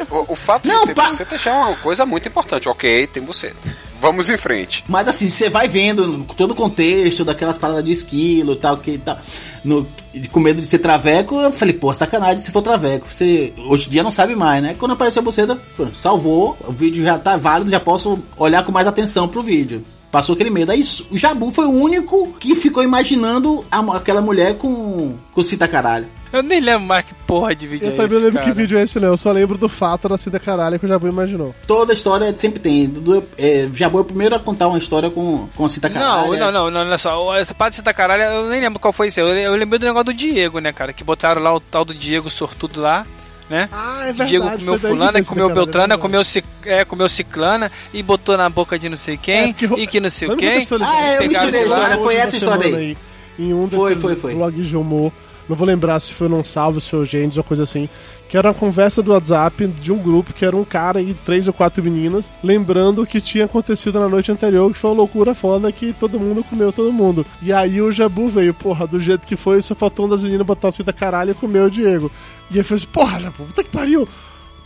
Pô, 0.08 0.16
o, 0.28 0.32
o 0.32 0.36
fato 0.36 0.66
Não, 0.66 0.80
de 0.80 0.86
ter 0.86 0.94
pa- 0.94 1.08
buceta 1.08 1.36
já 1.36 1.50
é 1.50 1.54
uma 1.54 1.76
coisa 1.76 2.06
muito 2.06 2.26
importante. 2.28 2.70
Ok, 2.70 3.06
tem 3.08 3.22
buceta. 3.22 3.56
Vamos 4.00 4.28
em 4.30 4.36
frente. 4.38 4.84
Mas 4.88 5.08
assim, 5.08 5.28
você 5.28 5.50
vai 5.50 5.68
vendo 5.68 6.24
todo 6.36 6.52
o 6.52 6.54
contexto 6.54 7.24
daquelas 7.24 7.58
paradas 7.58 7.84
de 7.84 7.90
esquilo 7.92 8.52
e 8.52 8.56
tal, 8.56 8.76
que 8.78 8.96
tá 8.96 9.18
no, 9.64 9.86
com 10.32 10.40
medo 10.40 10.60
de 10.60 10.66
ser 10.66 10.78
traveco, 10.78 11.36
eu 11.40 11.52
falei, 11.52 11.74
pô, 11.74 11.92
sacanagem 11.92 12.38
se 12.42 12.50
for 12.50 12.62
traveco. 12.62 13.06
Você 13.10 13.52
hoje 13.68 13.88
em 13.88 13.90
dia 13.90 14.02
não 14.02 14.10
sabe 14.10 14.34
mais, 14.34 14.62
né? 14.62 14.74
Quando 14.78 14.92
apareceu 14.92 15.20
a 15.20 15.24
buceta, 15.24 15.58
salvou, 15.94 16.56
o 16.66 16.72
vídeo 16.72 17.04
já 17.04 17.18
tá 17.18 17.36
válido, 17.36 17.70
já 17.70 17.80
posso 17.80 18.18
olhar 18.36 18.64
com 18.64 18.72
mais 18.72 18.86
atenção 18.86 19.28
pro 19.28 19.42
vídeo. 19.42 19.82
Passou 20.10 20.34
aquele 20.34 20.48
medo. 20.48 20.72
Aí 20.72 20.82
o 21.10 21.18
Jabu 21.18 21.50
foi 21.50 21.66
o 21.66 21.70
único 21.70 22.32
que 22.40 22.54
ficou 22.54 22.82
imaginando 22.82 23.62
a- 23.70 23.96
aquela 23.96 24.22
mulher 24.22 24.56
com, 24.56 25.14
com 25.32 25.42
cinta 25.42 25.68
caralho. 25.68 26.06
Eu 26.32 26.42
nem 26.42 26.60
lembro 26.60 26.80
mais 26.82 27.04
que 27.06 27.14
porra 27.26 27.54
de 27.54 27.66
vídeo 27.66 27.86
Eu 27.86 27.92
é 27.92 27.96
também 27.96 28.16
esse, 28.16 28.24
lembro 28.26 28.40
cara. 28.40 28.46
que 28.46 28.52
vídeo 28.52 28.78
é 28.78 28.82
esse, 28.82 29.00
não. 29.00 29.08
Eu 29.08 29.16
só 29.16 29.32
lembro 29.32 29.56
do 29.56 29.68
fato 29.68 30.08
da 30.08 30.18
Cida 30.18 30.38
Caralho 30.38 30.78
que 30.78 30.84
o 30.84 30.88
Jabu 30.88 31.08
imaginou. 31.08 31.54
Toda 31.66 31.92
história 31.94 32.32
sempre 32.36 32.60
tem. 32.60 32.86
Do, 32.86 33.24
é, 33.38 33.68
Jabu 33.74 33.98
é 33.98 34.00
o 34.02 34.04
primeiro 34.04 34.34
a 34.34 34.38
contar 34.38 34.68
uma 34.68 34.78
história 34.78 35.10
com, 35.10 35.48
com 35.56 35.68
Cita 35.68 35.88
Não, 35.88 35.94
Caralho. 35.98 36.38
não, 36.38 36.52
não, 36.52 36.70
não, 36.70 36.80
olha 36.80 36.98
só. 36.98 37.34
Essa 37.36 37.54
parte 37.54 37.72
de 37.72 37.76
Santa 37.78 37.94
Caralho, 37.94 38.22
eu 38.24 38.48
nem 38.48 38.60
lembro 38.60 38.78
qual 38.78 38.92
foi 38.92 39.08
isso. 39.08 39.20
Eu, 39.20 39.28
eu 39.28 39.54
lembrei 39.56 39.78
do 39.78 39.86
negócio 39.86 40.04
do 40.06 40.14
Diego, 40.14 40.58
né, 40.58 40.72
cara? 40.72 40.92
Que 40.92 41.02
botaram 41.04 41.42
lá 41.42 41.54
o 41.54 41.60
tal 41.60 41.84
do 41.84 41.94
Diego 41.94 42.28
sortudo 42.30 42.80
lá, 42.80 43.06
né? 43.48 43.68
Ah, 43.72 44.00
é 44.02 44.06
Que 44.12 44.18
verdade. 44.18 44.28
Diego 44.30 44.50
comeu 44.50 44.74
que 44.74 44.80
fulana, 44.86 45.18
Cida 45.18 45.28
comeu 45.28 45.50
é 45.50 45.54
Beltrana, 45.54 45.78
verdade. 45.88 46.02
comeu, 46.02 46.24
cic, 46.24 46.46
é, 46.66 46.84
comeu 46.84 47.08
ciclana 47.08 47.72
e 47.94 48.02
botou 48.02 48.36
na 48.36 48.48
boca 48.50 48.78
de 48.78 48.88
não 48.90 48.96
sei 48.98 49.16
quem 49.16 49.50
É, 49.50 49.52
porque- 49.54 49.80
e 49.80 49.86
que 49.86 49.98
não 50.00 50.10
sei 50.10 50.28
o 50.28 50.36
quem. 50.36 50.48
Ah, 50.48 50.52
é, 50.52 51.18
eu 51.24 51.28
misturei 51.28 51.64
a 51.64 51.68
lá, 51.68 51.76
história, 51.78 51.98
foi 52.02 52.14
essa 52.16 52.36
história 52.36 52.62
semana 52.64 52.78
aí. 52.82 52.96
Em 53.38 53.54
um 53.54 53.66
desses 53.66 53.78
Foi, 53.78 53.96
foi, 53.96 54.16
foi. 54.16 54.34
blogs 54.34 54.66
de 54.68 54.76
humor. 54.76 55.12
Não 55.48 55.56
vou 55.56 55.66
lembrar 55.66 55.98
se 55.98 56.12
foi 56.12 56.28
num 56.28 56.44
salve, 56.44 56.80
se 56.80 56.90
foi 56.90 57.00
o 57.00 57.04
Gênesis 57.04 57.38
ou 57.38 57.44
coisa 57.44 57.62
assim. 57.62 57.88
Que 58.28 58.36
era 58.36 58.48
uma 58.48 58.54
conversa 58.54 59.02
do 59.02 59.12
WhatsApp 59.12 59.66
de 59.66 59.90
um 59.90 59.98
grupo 59.98 60.34
que 60.34 60.44
era 60.44 60.54
um 60.54 60.64
cara 60.64 61.00
e 61.00 61.14
três 61.14 61.46
ou 61.46 61.54
quatro 61.54 61.82
meninas, 61.82 62.30
lembrando 62.44 63.02
o 63.02 63.06
que 63.06 63.20
tinha 63.20 63.46
acontecido 63.46 63.98
na 63.98 64.08
noite 64.08 64.30
anterior, 64.30 64.70
que 64.70 64.78
foi 64.78 64.90
uma 64.90 64.96
loucura 64.98 65.34
foda 65.34 65.72
que 65.72 65.94
todo 65.94 66.20
mundo 66.20 66.44
comeu 66.44 66.70
todo 66.70 66.92
mundo. 66.92 67.24
E 67.40 67.52
aí 67.52 67.80
o 67.80 67.90
Jabu 67.90 68.28
veio, 68.28 68.52
porra, 68.52 68.86
do 68.86 69.00
jeito 69.00 69.26
que 69.26 69.36
foi, 69.36 69.62
só 69.62 69.74
faltou 69.74 70.04
uma 70.04 70.10
das 70.10 70.24
meninas 70.24 70.46
botar 70.46 70.68
o 70.68 70.72
cita 70.72 70.92
caralho 70.92 71.30
e 71.30 71.34
comer 71.34 71.62
o 71.62 71.70
Diego. 71.70 72.12
E 72.50 72.58
aí 72.58 72.62
falou 72.62 72.76
assim, 72.76 72.88
porra, 72.92 73.20
Jabu, 73.20 73.44
puta 73.44 73.64
que 73.64 73.70
pariu! 73.70 74.06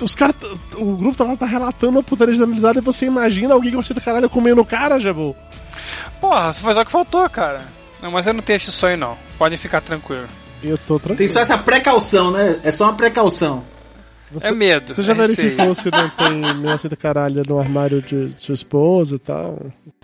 Os 0.00 0.16
caras, 0.16 0.34
o 0.74 0.96
grupo 0.96 1.16
tá 1.16 1.22
lá 1.22 1.36
tá 1.36 1.46
relatando 1.46 1.92
uma 1.92 2.02
putaria 2.02 2.34
generalizada 2.34 2.80
e 2.80 2.82
você 2.82 3.06
imagina 3.06 3.54
alguém 3.54 3.70
que 3.70 3.76
você 3.76 3.94
caralho 3.94 4.28
comendo 4.28 4.60
o 4.60 4.64
cara, 4.64 4.98
Jabu? 4.98 5.36
Porra, 6.20 6.52
você 6.52 6.60
faz 6.60 6.76
o 6.76 6.84
que 6.84 6.90
faltou, 6.90 7.28
cara. 7.30 7.62
Não, 8.00 8.10
mas 8.10 8.26
eu 8.26 8.32
não 8.32 8.42
tenho 8.42 8.56
esse 8.56 8.72
sonho, 8.72 8.96
não. 8.96 9.16
Podem 9.38 9.56
ficar 9.56 9.80
tranquilo. 9.80 10.26
Eu 10.62 10.78
tô 10.78 10.98
tranquilo. 10.98 11.18
Tem 11.18 11.28
só 11.28 11.40
essa 11.40 11.58
precaução, 11.58 12.30
né? 12.30 12.60
É 12.62 12.70
só 12.72 12.84
uma 12.84 12.94
precaução. 12.94 13.64
Você, 14.30 14.48
É 14.48 14.50
medo, 14.52 14.92
Você 14.92 15.02
já 15.02 15.12
é 15.12 15.14
verificou 15.14 15.74
se 15.74 15.90
não 15.90 16.08
tem 16.08 16.54
meia 16.54 16.78
da 16.88 16.96
caralho 16.96 17.42
no 17.46 17.58
armário 17.58 18.00
de 18.00 18.32
sua 18.38 18.54
esposa 18.54 19.16
e 19.16 19.18
tal? 19.18 19.58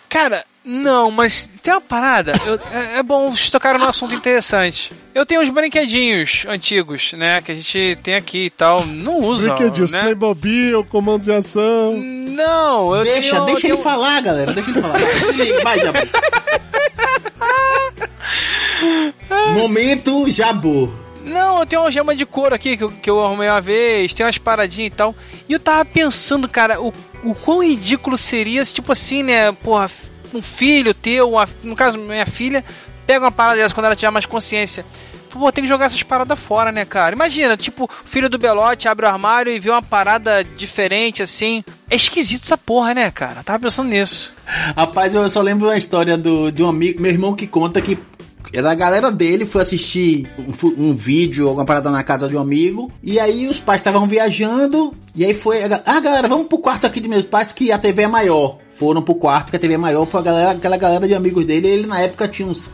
Cara, 0.06 0.44
não, 0.64 1.10
mas 1.10 1.48
tem 1.62 1.72
uma 1.72 1.80
parada. 1.80 2.32
eu- 2.46 2.60
é, 2.72 2.98
é 2.98 3.02
bom 3.02 3.30
vocês 3.34 3.48
tocaram 3.48 3.78
num 3.78 3.86
assunto 3.88 4.14
interessante. 4.14 4.92
Eu 5.14 5.24
tenho 5.24 5.40
uns 5.40 5.48
brinquedinhos 5.48 6.44
antigos, 6.46 7.12
né? 7.14 7.40
Que 7.40 7.52
a 7.52 7.54
gente 7.54 7.98
tem 8.02 8.16
aqui 8.16 8.46
e 8.46 8.50
tal. 8.50 8.84
Não 8.84 9.18
usa. 9.22 9.48
Brinquedinhos, 9.54 9.92
né? 9.92 10.02
Playmobil, 10.02 10.84
comandos 10.84 11.24
de 11.26 11.32
ação. 11.32 11.94
Não, 11.96 12.94
eu 12.96 13.04
deixa, 13.04 13.30
tenho, 13.30 13.44
deixa 13.46 13.66
eu 13.66 13.70
ele 13.70 13.76
tenho- 13.76 13.78
falar, 13.78 14.20
galera. 14.20 14.52
Deixa 14.52 14.70
ele 14.70 14.80
falar. 14.82 14.98
Se 15.00 15.32
liga, 15.32 15.62
vai. 15.64 15.78
Momento 19.54 20.30
Jabu. 20.30 20.92
Não, 21.24 21.60
eu 21.60 21.66
tenho 21.66 21.82
uma 21.82 21.90
gema 21.90 22.14
de 22.14 22.24
couro 22.24 22.54
aqui 22.54 22.76
que 22.76 22.84
eu, 22.84 22.90
que 22.90 23.10
eu 23.10 23.22
arrumei 23.24 23.48
uma 23.48 23.60
vez, 23.60 24.14
tem 24.14 24.24
umas 24.24 24.38
paradinhas 24.38 24.92
e 24.92 24.96
tal. 24.96 25.14
E 25.48 25.52
eu 25.52 25.60
tava 25.60 25.84
pensando, 25.84 26.48
cara, 26.48 26.80
o, 26.80 26.92
o 27.22 27.34
quão 27.34 27.62
ridículo 27.62 28.16
seria 28.16 28.64
se, 28.64 28.72
tipo 28.72 28.92
assim, 28.92 29.22
né, 29.22 29.52
porra, 29.52 29.90
um 30.32 30.40
filho 30.40 30.94
teu, 30.94 31.30
uma, 31.30 31.48
no 31.62 31.76
caso, 31.76 31.98
minha 31.98 32.26
filha, 32.26 32.64
pega 33.06 33.24
uma 33.24 33.32
parada 33.32 33.58
dessa 33.58 33.74
quando 33.74 33.86
ela 33.86 33.96
tiver 33.96 34.10
mais 34.10 34.26
consciência. 34.26 34.84
Pô, 35.30 35.52
tem 35.52 35.64
que 35.64 35.68
jogar 35.68 35.86
essas 35.86 36.02
paradas 36.02 36.38
fora, 36.38 36.72
né, 36.72 36.84
cara? 36.84 37.14
Imagina, 37.14 37.56
tipo, 37.56 37.88
filho 38.04 38.28
do 38.28 38.38
Belote 38.38 38.88
abre 38.88 39.06
o 39.06 39.08
armário 39.08 39.52
e 39.52 39.60
vê 39.60 39.70
uma 39.70 39.82
parada 39.82 40.42
diferente, 40.42 41.22
assim. 41.22 41.62
É 41.90 41.96
esquisito 41.96 42.44
essa 42.44 42.56
porra, 42.56 42.94
né, 42.94 43.10
cara? 43.10 43.42
Tava 43.42 43.58
pensando 43.58 43.88
nisso. 43.88 44.32
Rapaz, 44.76 45.14
eu 45.14 45.28
só 45.30 45.40
lembro 45.40 45.68
uma 45.68 45.76
história 45.76 46.16
do, 46.16 46.50
de 46.50 46.62
um 46.62 46.68
amigo, 46.68 47.00
meu 47.00 47.10
irmão 47.10 47.34
que 47.34 47.46
conta 47.46 47.80
que 47.80 47.98
era 48.52 48.70
a 48.70 48.74
galera 48.74 49.10
dele, 49.10 49.44
foi 49.44 49.62
assistir 49.62 50.26
um, 50.38 50.88
um 50.90 50.94
vídeo, 50.94 51.48
alguma 51.48 51.66
parada 51.66 51.90
na 51.90 52.02
casa 52.02 52.28
de 52.28 52.36
um 52.36 52.40
amigo, 52.40 52.90
e 53.02 53.20
aí 53.20 53.46
os 53.46 53.60
pais 53.60 53.80
estavam 53.80 54.06
viajando, 54.06 54.94
e 55.14 55.24
aí 55.24 55.34
foi, 55.34 55.62
ah 55.64 56.00
galera, 56.00 56.28
vamos 56.28 56.46
pro 56.46 56.58
quarto 56.58 56.86
aqui 56.86 57.00
de 57.00 57.08
meus 57.08 57.26
pais 57.26 57.52
que 57.52 57.70
a 57.70 57.78
TV 57.78 58.02
é 58.02 58.08
maior. 58.08 58.58
Foram 58.76 59.02
pro 59.02 59.14
quarto 59.16 59.50
que 59.50 59.56
a 59.56 59.58
TV 59.58 59.74
é 59.74 59.78
maior, 59.78 60.06
foi 60.06 60.20
a 60.20 60.22
galera, 60.22 60.50
aquela 60.52 60.76
galera 60.76 61.06
de 61.06 61.14
amigos 61.14 61.44
dele, 61.44 61.68
ele 61.68 61.86
na 61.86 62.00
época 62.00 62.28
tinha 62.28 62.46
uns 62.46 62.68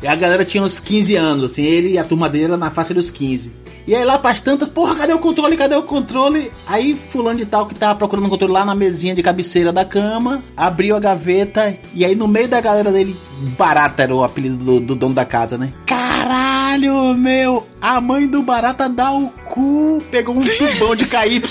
qui, 0.00 0.06
a 0.08 0.14
galera 0.14 0.44
tinha 0.44 0.62
uns 0.62 0.80
15 0.80 1.16
anos, 1.16 1.52
assim, 1.52 1.62
ele 1.62 1.92
e 1.92 1.98
a 1.98 2.04
turma 2.04 2.28
dele 2.28 2.44
era 2.44 2.56
na 2.56 2.70
faixa 2.70 2.94
dos 2.94 3.10
15. 3.10 3.60
E 3.86 3.94
aí 3.94 4.04
lá 4.04 4.18
pras 4.18 4.40
tantas, 4.40 4.68
porra, 4.68 4.94
cadê 4.94 5.12
o 5.12 5.18
controle? 5.18 5.56
Cadê 5.56 5.74
o 5.74 5.82
controle? 5.82 6.52
Aí 6.66 6.98
fulano 7.10 7.38
de 7.38 7.46
tal 7.46 7.66
que 7.66 7.74
tava 7.74 7.96
procurando 7.96 8.26
o 8.26 8.30
controle 8.30 8.52
lá 8.52 8.64
na 8.64 8.74
mesinha 8.74 9.14
de 9.14 9.22
cabeceira 9.22 9.72
da 9.72 9.84
cama, 9.84 10.42
abriu 10.56 10.94
a 10.94 11.00
gaveta 11.00 11.76
e 11.94 12.04
aí 12.04 12.14
no 12.14 12.28
meio 12.28 12.46
da 12.46 12.60
galera 12.60 12.92
dele, 12.92 13.16
Barata 13.58 14.02
era 14.02 14.14
o 14.14 14.22
apelido 14.22 14.56
do, 14.56 14.80
do 14.80 14.94
dono 14.94 15.14
da 15.14 15.24
casa, 15.24 15.56
né? 15.56 15.72
Caralho, 15.86 17.14
meu! 17.14 17.66
A 17.80 18.00
mãe 18.00 18.28
do 18.28 18.42
Barata 18.42 18.88
dá 18.88 19.12
o 19.12 19.28
cu, 19.28 20.02
pegou 20.10 20.36
um 20.36 20.44
tubão 20.44 20.94
de 20.94 21.06
KY. 21.06 21.42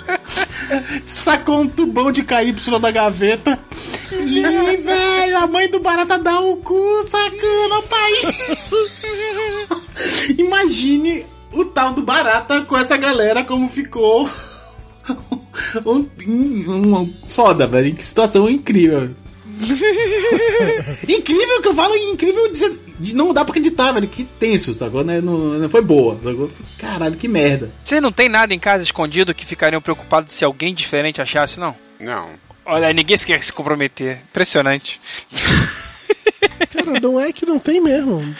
Sacou 1.06 1.60
um 1.60 1.68
tubão 1.68 2.10
de 2.10 2.24
KY 2.24 2.54
da 2.80 2.90
gaveta. 2.90 3.58
E, 4.12 4.76
velho, 4.76 5.38
a 5.38 5.46
mãe 5.46 5.68
do 5.70 5.80
Barata 5.80 6.18
dá 6.18 6.38
o 6.40 6.56
cu, 6.58 7.06
sacando, 7.08 7.82
pai. 7.88 8.12
Imagine 10.38 11.26
o 11.52 11.64
tal 11.66 11.92
do 11.92 12.02
Barata 12.02 12.62
com 12.62 12.76
essa 12.76 12.96
galera 12.96 13.44
como 13.44 13.68
ficou. 13.68 14.28
Um, 15.86 16.08
um- 16.26 16.96
um- 17.02 17.14
foda, 17.28 17.66
velho. 17.66 17.94
Que 17.94 18.04
situação 18.04 18.48
incrível. 18.48 19.10
incrível 21.08 21.62
que 21.62 21.68
eu 21.68 21.74
falo, 21.74 21.94
incrível 21.94 22.50
de, 22.50 22.78
de 22.98 23.14
não 23.14 23.32
dá 23.32 23.44
pra 23.44 23.52
acreditar, 23.52 23.92
velho. 23.92 24.08
Que 24.08 24.24
tenso, 24.24 24.74
sacou? 24.74 25.04
Né? 25.04 25.20
Não, 25.20 25.36
não 25.38 25.68
foi 25.68 25.82
boa. 25.82 26.18
Sacou? 26.24 26.50
Caralho, 26.78 27.16
que 27.16 27.28
merda. 27.28 27.70
Vocês 27.84 28.02
não 28.02 28.10
tem 28.10 28.28
nada 28.28 28.52
em 28.54 28.58
casa 28.58 28.82
escondido 28.82 29.34
que 29.34 29.46
ficariam 29.46 29.80
preocupados 29.80 30.34
se 30.34 30.44
alguém 30.44 30.74
diferente 30.74 31.20
achasse, 31.22 31.60
não? 31.60 31.76
Não. 32.00 32.30
Olha, 32.66 32.92
ninguém 32.92 33.16
se 33.18 33.26
quer 33.26 33.42
se 33.44 33.52
comprometer. 33.52 34.18
Impressionante. 34.30 35.00
Cara, 36.72 37.00
não 37.00 37.20
é 37.20 37.32
que 37.32 37.44
não 37.46 37.58
tem 37.58 37.80
mesmo. 37.80 38.34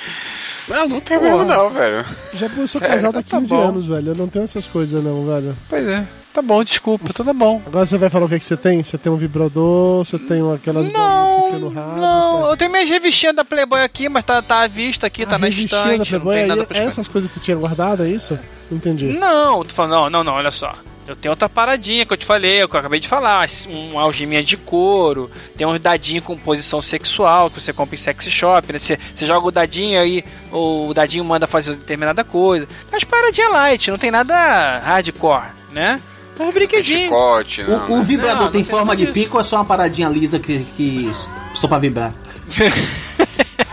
Não, 0.67 0.89
não 0.89 1.01
tem 1.01 1.21
mesmo 1.21 1.45
não, 1.45 1.69
velho. 1.69 2.05
Já 2.33 2.47
eu 2.47 2.67
sou 2.67 2.79
Sério? 2.81 2.95
casado 2.95 3.19
há 3.19 3.23
Tá 3.23 3.39
15 3.39 3.51
bom. 3.51 3.61
anos, 3.69 3.87
velho. 3.87 4.09
Eu 4.13 4.15
não 4.15 4.29
tenho 4.29 4.45
essas 4.45 4.67
coisas 4.67 5.05
não, 5.05 5.27
velho. 5.27 5.55
Pois 5.69 5.87
é. 5.87 6.07
Tá 6.33 6.41
bom, 6.43 6.65
desculpa, 6.65 7.07
tudo 7.15 7.33
bom. 7.35 7.63
Agora 7.67 7.85
você 7.87 7.97
vai 7.99 8.09
falar 8.11 8.25
o 8.27 8.29
que, 8.29 8.39
que 8.41 8.45
você 8.45 8.57
tem? 8.57 8.83
Você 8.83 8.97
tem 8.99 9.13
um 9.13 9.17
vibrador, 9.17 10.05
você 10.05 10.19
tem 10.19 10.41
aquelas 10.53 10.89
Não, 10.91 11.59
no 11.61 11.69
rabo. 11.69 12.01
não, 12.01 12.43
tá? 12.43 12.49
eu 12.49 12.57
tenho 12.57 12.73
minhas 12.73 12.89
revistinhas 12.91 13.37
da 13.37 13.45
Playboy 13.45 13.81
aqui, 13.83 14.09
mas 14.09 14.25
tá, 14.25 14.43
tá 14.43 14.63
à 14.63 14.67
vista 14.67 15.07
aqui, 15.07 15.25
tá 15.27 15.37
A 15.37 15.39
na 15.39 15.47
revistinha 15.47 15.81
estante, 15.81 16.11
da 16.11 16.19
não 16.19 16.25
Playboy, 16.25 16.35
tem 16.35 16.47
nada 16.47 16.65
pra 16.67 16.75
esconder. 16.77 16.89
essas 16.91 17.07
coisas 17.09 17.31
que 17.31 17.39
você 17.39 17.45
tinha 17.45 17.57
guardado, 17.57 18.03
é 18.03 18.09
isso? 18.09 18.37
Não 18.69 18.79
entendi. 18.79 19.07
Não, 19.17 19.63
tô 19.65 19.73
falando, 19.75 19.93
não, 19.93 20.11
não, 20.11 20.25
não, 20.25 20.33
olha 20.33 20.51
só. 20.51 20.75
Eu 21.07 21.15
tenho 21.15 21.33
outra 21.33 21.49
paradinha 21.51 22.07
que 22.07 22.13
eu 22.13 22.17
te 22.17 22.25
falei, 22.25 22.67
que 22.67 22.75
eu 22.75 22.81
acabei 22.81 22.99
de 22.99 23.07
falar, 23.07 23.47
um 23.69 23.99
algeminha 23.99 24.43
de 24.43 24.57
couro, 24.57 25.31
tem 25.57 25.67
uns 25.67 25.79
dadinhos 25.79 26.25
com 26.25 26.35
posição 26.37 26.81
sexual 26.81 27.51
que 27.51 27.61
você 27.61 27.73
compra 27.75 27.95
em 27.95 27.99
sex 27.99 28.25
shop, 28.31 28.73
né? 28.73 28.79
Você, 28.79 28.99
você 29.15 29.27
joga 29.27 29.47
o 29.47 29.51
dadinho 29.51 30.01
aí, 30.01 30.25
o 30.51 30.93
dadinho 30.95 31.25
manda 31.25 31.47
fazer 31.47 31.75
determinada 31.77 32.25
coisa. 32.25 32.67
As 32.91 33.05
paradinhas 33.05 33.53
light, 33.53 33.91
não 33.91 33.99
tem 33.99 34.11
nada 34.11 34.79
hardcore, 34.79 35.49
né? 35.73 36.01
É 36.39 36.43
um 36.43 36.51
brinquedinho. 36.51 37.05
Chicote, 37.05 37.63
O, 37.63 37.69
não. 37.69 37.87
o 37.93 37.99
né? 37.99 38.05
vibrador 38.05 38.37
Não, 38.37 38.45
não 38.47 38.51
tem 38.51 38.65
tem 38.65 38.71
forma 38.71 38.97
de 38.97 39.03
disso. 39.03 39.13
pico 39.15 39.37
ou 39.37 39.41
é 39.41 39.45
só 39.45 39.57
uma 39.57 39.65
paradinha 39.65 40.09
lisa 40.09 40.39
que, 40.39 40.65
que 40.77 41.13
só 41.55 41.69
pra 41.69 41.79
vibrar? 41.79 42.13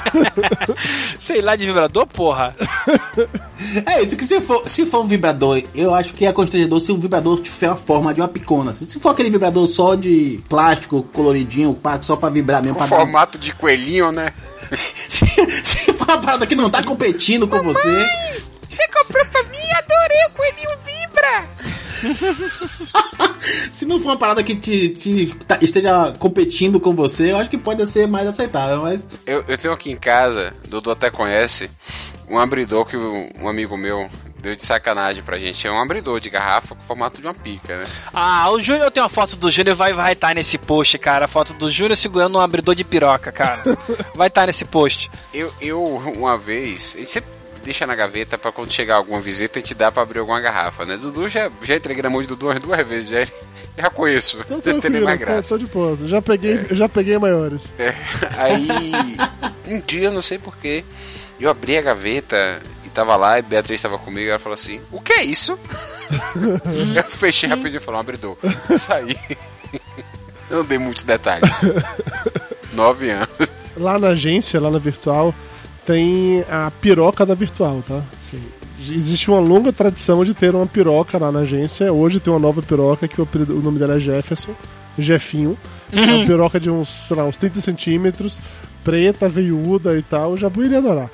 Sei 1.19 1.41
lá 1.41 1.55
de 1.55 1.65
vibrador, 1.65 2.05
porra. 2.07 2.55
É 3.85 4.01
isso 4.01 4.15
que 4.15 4.23
se 4.23 4.41
for, 4.41 4.67
se 4.67 4.85
for 4.85 5.01
um 5.03 5.07
vibrador, 5.07 5.61
eu 5.75 5.93
acho 5.93 6.13
que 6.13 6.25
é 6.25 6.31
constrangedor 6.31 6.79
se 6.81 6.91
o 6.91 6.97
vibrador 6.97 7.39
tiver 7.39 7.67
a 7.67 7.75
forma 7.75 8.13
de 8.13 8.21
uma 8.21 8.27
picona. 8.27 8.73
Se 8.73 8.99
for 8.99 9.09
aquele 9.09 9.29
vibrador 9.29 9.67
só 9.67 9.95
de 9.95 10.39
plástico, 10.49 11.03
coloridinho, 11.13 11.77
só 12.01 12.15
pra 12.15 12.29
vibrar 12.29 12.61
mesmo. 12.61 12.75
Com 12.77 12.87
pra 12.87 12.97
dar- 12.97 13.03
formato 13.03 13.37
de 13.37 13.53
coelhinho, 13.53 14.11
né? 14.11 14.33
se, 15.07 15.25
se 15.63 15.93
for 15.93 16.07
uma 16.07 16.17
parada 16.19 16.47
que 16.47 16.55
não 16.55 16.69
tá 16.69 16.83
competindo 16.83 17.47
com 17.47 17.61
você. 17.61 18.07
Você 18.69 18.87
comprou 18.87 19.25
pra 19.25 19.43
mim, 19.43 19.57
adorei, 19.77 20.25
o 20.27 20.31
coelhinho 20.31 20.69
vibra. 20.85 21.49
Se 23.71 23.85
não 23.85 23.99
for 23.99 24.09
uma 24.09 24.17
parada 24.17 24.43
que 24.43 24.55
te, 24.55 24.89
te- 24.89 25.35
tá- 25.47 25.57
esteja 25.61 26.13
competindo 26.19 26.79
com 26.79 26.93
você, 26.95 27.31
eu 27.31 27.37
acho 27.37 27.49
que 27.49 27.57
pode 27.57 27.85
ser 27.87 28.07
mais 28.07 28.27
aceitável, 28.27 28.81
mas. 28.83 29.05
Eu, 29.25 29.43
eu 29.47 29.57
tenho 29.57 29.73
aqui 29.73 29.91
em 29.91 29.95
casa, 29.97 30.53
Dudu 30.67 30.91
até 30.91 31.09
conhece, 31.09 31.69
um 32.29 32.37
abridor 32.37 32.85
que 32.85 32.95
um, 32.95 33.47
amigo 33.47 33.75
meu 33.75 34.09
deu 34.39 34.55
de 34.55 34.63
sacanagem 34.65 35.21
pra 35.23 35.37
gente. 35.37 35.65
É 35.67 35.71
um 35.71 35.81
abridor 35.81 36.19
de 36.19 36.29
garrafa 36.29 36.75
com 36.75 36.81
formato 36.83 37.19
de 37.21 37.27
uma 37.27 37.33
pica, 37.33 37.77
né? 37.79 37.85
Ah, 38.13 38.49
o 38.51 38.59
Júnior 38.61 38.89
tem 38.91 39.01
uma 39.01 39.09
foto 39.09 39.35
do 39.35 39.49
Júnior, 39.51 39.75
vai 39.75 39.93
vai 39.93 40.13
estar 40.13 40.33
nesse 40.35 40.57
post, 40.57 40.97
cara. 40.97 41.25
A 41.25 41.27
foto 41.27 41.53
do 41.53 41.69
Júnior 41.69 41.97
segurando 41.97 42.37
um 42.37 42.41
abridor 42.41 42.75
de 42.75 42.83
piroca, 42.83 43.31
cara. 43.31 43.61
Vai 44.15 44.27
estar 44.27 44.47
nesse 44.47 44.65
post. 44.65 45.09
Eu, 45.33 45.51
eu 45.61 45.83
uma 45.83 46.37
vez, 46.37 46.93
a 46.95 46.99
gente 46.99 47.11
sempre 47.11 47.29
deixa 47.63 47.85
na 47.85 47.95
gaveta 47.95 48.37
pra 48.37 48.51
quando 48.51 48.71
chegar 48.71 48.95
alguma 48.95 49.21
visita 49.21 49.59
a 49.59 49.61
gente 49.61 49.73
dá 49.73 49.91
pra 49.91 50.03
abrir 50.03 50.19
alguma 50.19 50.39
garrafa, 50.41 50.85
né? 50.85 50.97
Dudu 50.97 51.29
já, 51.29 51.51
já 51.61 51.75
entreguei 51.75 52.03
na 52.03 52.09
mão 52.09 52.21
de 52.21 52.27
Dudu 52.27 52.47
umas 52.47 52.59
duas 52.59 52.81
vezes, 52.83 53.09
já, 53.09 53.23
já 53.77 53.89
conheço. 53.89 54.37
Não 54.49 54.61
nem 54.63 54.79
tranquilo, 54.79 55.05
mais 55.05 55.19
graça. 55.19 55.49
tô 55.49 55.57
de 55.57 55.67
boa. 55.67 55.97
Já 56.07 56.21
peguei, 56.21 56.65
eu 56.69 56.75
já 56.75 56.89
peguei 56.89 57.17
maiores. 57.17 57.73
É, 57.77 57.95
aí, 58.37 58.91
um 59.67 59.79
dia, 59.79 60.11
não 60.11 60.21
sei 60.21 60.37
porquê, 60.37 60.83
eu 61.39 61.49
abri 61.49 61.77
a 61.77 61.81
gaveta 61.81 62.61
e 62.85 62.89
tava 62.89 63.15
lá 63.15 63.39
e 63.39 63.41
Beatriz 63.41 63.81
tava 63.81 63.97
comigo 63.97 64.27
e 64.27 64.29
ela 64.29 64.39
falou 64.39 64.55
assim: 64.55 64.81
O 64.91 65.01
que 65.01 65.13
é 65.13 65.23
isso? 65.23 65.57
eu 66.95 67.03
fechei 67.11 67.49
rapidinho 67.49 67.77
e 67.77 67.79
falei: 67.79 67.97
Um 67.97 68.01
abridor. 68.01 68.37
Saí. 68.77 69.17
Eu 70.49 70.57
não 70.57 70.65
dei 70.65 70.77
muitos 70.77 71.03
detalhes. 71.03 71.49
Nove 72.73 73.09
anos. 73.09 73.29
Lá 73.77 73.97
na 73.97 74.09
agência, 74.09 74.59
lá 74.59 74.69
na 74.69 74.79
virtual, 74.79 75.33
tem 75.85 76.43
a 76.49 76.71
piroca 76.81 77.25
da 77.25 77.33
virtual, 77.33 77.83
tá? 77.87 78.01
Assim, 78.17 78.41
existe 78.79 79.29
uma 79.29 79.39
longa 79.39 79.71
tradição 79.71 80.23
de 80.23 80.33
ter 80.33 80.53
uma 80.55 80.65
piroca 80.67 81.17
lá 81.17 81.31
na 81.31 81.39
agência. 81.39 81.91
Hoje 81.91 82.19
tem 82.19 82.31
uma 82.31 82.39
nova 82.39 82.61
piroca 82.61 83.07
que 83.07 83.21
o, 83.21 83.27
o 83.49 83.61
nome 83.61 83.79
dela 83.79 83.95
é 83.95 83.99
Jefferson, 83.99 84.53
Jefinho. 84.97 85.57
É 85.91 86.01
uma 86.01 86.25
piroca 86.25 86.59
de 86.59 86.69
uns, 86.69 86.89
sei 86.89 87.17
lá, 87.17 87.25
uns 87.25 87.37
30 87.37 87.61
centímetros, 87.61 88.41
preta, 88.83 89.27
veiuda 89.27 89.97
e 89.97 90.01
tal. 90.01 90.33
O 90.33 90.37
Jabu 90.37 90.63
iria 90.63 90.77
adorar. 90.77 91.09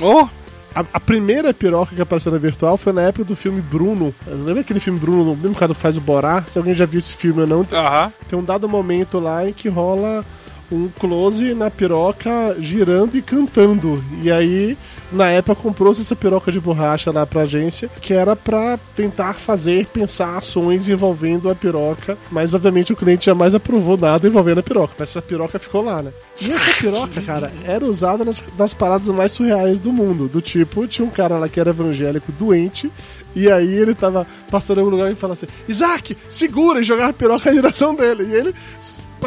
Oh, 0.00 0.26
A, 0.74 0.84
a 0.92 1.00
primeira 1.00 1.54
piroca 1.54 1.94
que 1.94 2.02
apareceu 2.02 2.32
na 2.32 2.38
virtual 2.38 2.76
foi 2.76 2.92
na 2.92 3.02
época 3.02 3.24
do 3.24 3.36
filme 3.36 3.60
Bruno. 3.60 4.14
Lembra 4.26 4.62
aquele 4.62 4.80
filme 4.80 4.98
Bruno, 4.98 5.24
no 5.24 5.36
mesmo 5.36 5.54
cara 5.54 5.74
que 5.74 5.80
faz 5.80 5.96
o 5.96 6.00
Borá? 6.00 6.42
Se 6.42 6.58
alguém 6.58 6.74
já 6.74 6.84
viu 6.86 6.98
esse 6.98 7.14
filme 7.14 7.42
ou 7.42 7.46
não, 7.46 7.66
aham. 7.72 8.12
tem 8.28 8.38
um 8.38 8.42
dado 8.44 8.68
momento 8.68 9.18
lá 9.20 9.48
em 9.48 9.52
que 9.52 9.68
rola 9.68 10.24
um 10.70 10.88
close 10.88 11.54
na 11.54 11.70
piroca 11.70 12.56
girando 12.58 13.16
e 13.16 13.22
cantando. 13.22 14.02
E 14.22 14.30
aí, 14.30 14.76
na 15.12 15.30
época, 15.30 15.60
comprou-se 15.60 16.00
essa 16.00 16.16
piroca 16.16 16.50
de 16.50 16.60
borracha 16.60 17.10
lá 17.10 17.26
pra 17.26 17.42
agência, 17.42 17.88
que 18.00 18.12
era 18.12 18.34
pra 18.34 18.78
tentar 18.96 19.34
fazer, 19.34 19.86
pensar 19.86 20.36
ações 20.36 20.88
envolvendo 20.88 21.50
a 21.50 21.54
piroca. 21.54 22.18
Mas, 22.30 22.54
obviamente, 22.54 22.92
o 22.92 22.96
cliente 22.96 23.26
jamais 23.26 23.54
aprovou 23.54 23.96
nada 23.96 24.26
envolvendo 24.26 24.58
a 24.58 24.62
piroca. 24.62 24.94
Mas 24.98 25.10
essa 25.10 25.22
piroca 25.22 25.58
ficou 25.58 25.82
lá, 25.82 26.02
né? 26.02 26.12
E 26.40 26.50
essa 26.50 26.72
piroca, 26.74 27.20
cara, 27.22 27.52
era 27.64 27.84
usada 27.84 28.24
nas, 28.24 28.42
nas 28.58 28.74
paradas 28.74 29.08
mais 29.08 29.32
surreais 29.32 29.78
do 29.78 29.92
mundo. 29.92 30.28
Do 30.28 30.40
tipo, 30.40 30.86
tinha 30.86 31.06
um 31.06 31.10
cara 31.10 31.38
lá 31.38 31.48
que 31.48 31.60
era 31.60 31.70
evangélico 31.70 32.32
doente. 32.32 32.90
E 33.34 33.50
aí 33.50 33.72
ele 33.74 33.94
tava 33.94 34.26
passando 34.50 34.78
em 34.78 34.80
algum 34.80 34.96
lugar 34.96 35.10
e 35.10 35.14
falava 35.14 35.34
assim: 35.34 35.52
Isaac, 35.68 36.16
segura! 36.28 36.80
E 36.80 36.84
jogava 36.84 37.10
a 37.10 37.14
piroca 37.14 37.50
na 37.50 37.60
direção 37.60 37.94
dele. 37.94 38.24
E 38.30 38.34
ele, 38.34 38.54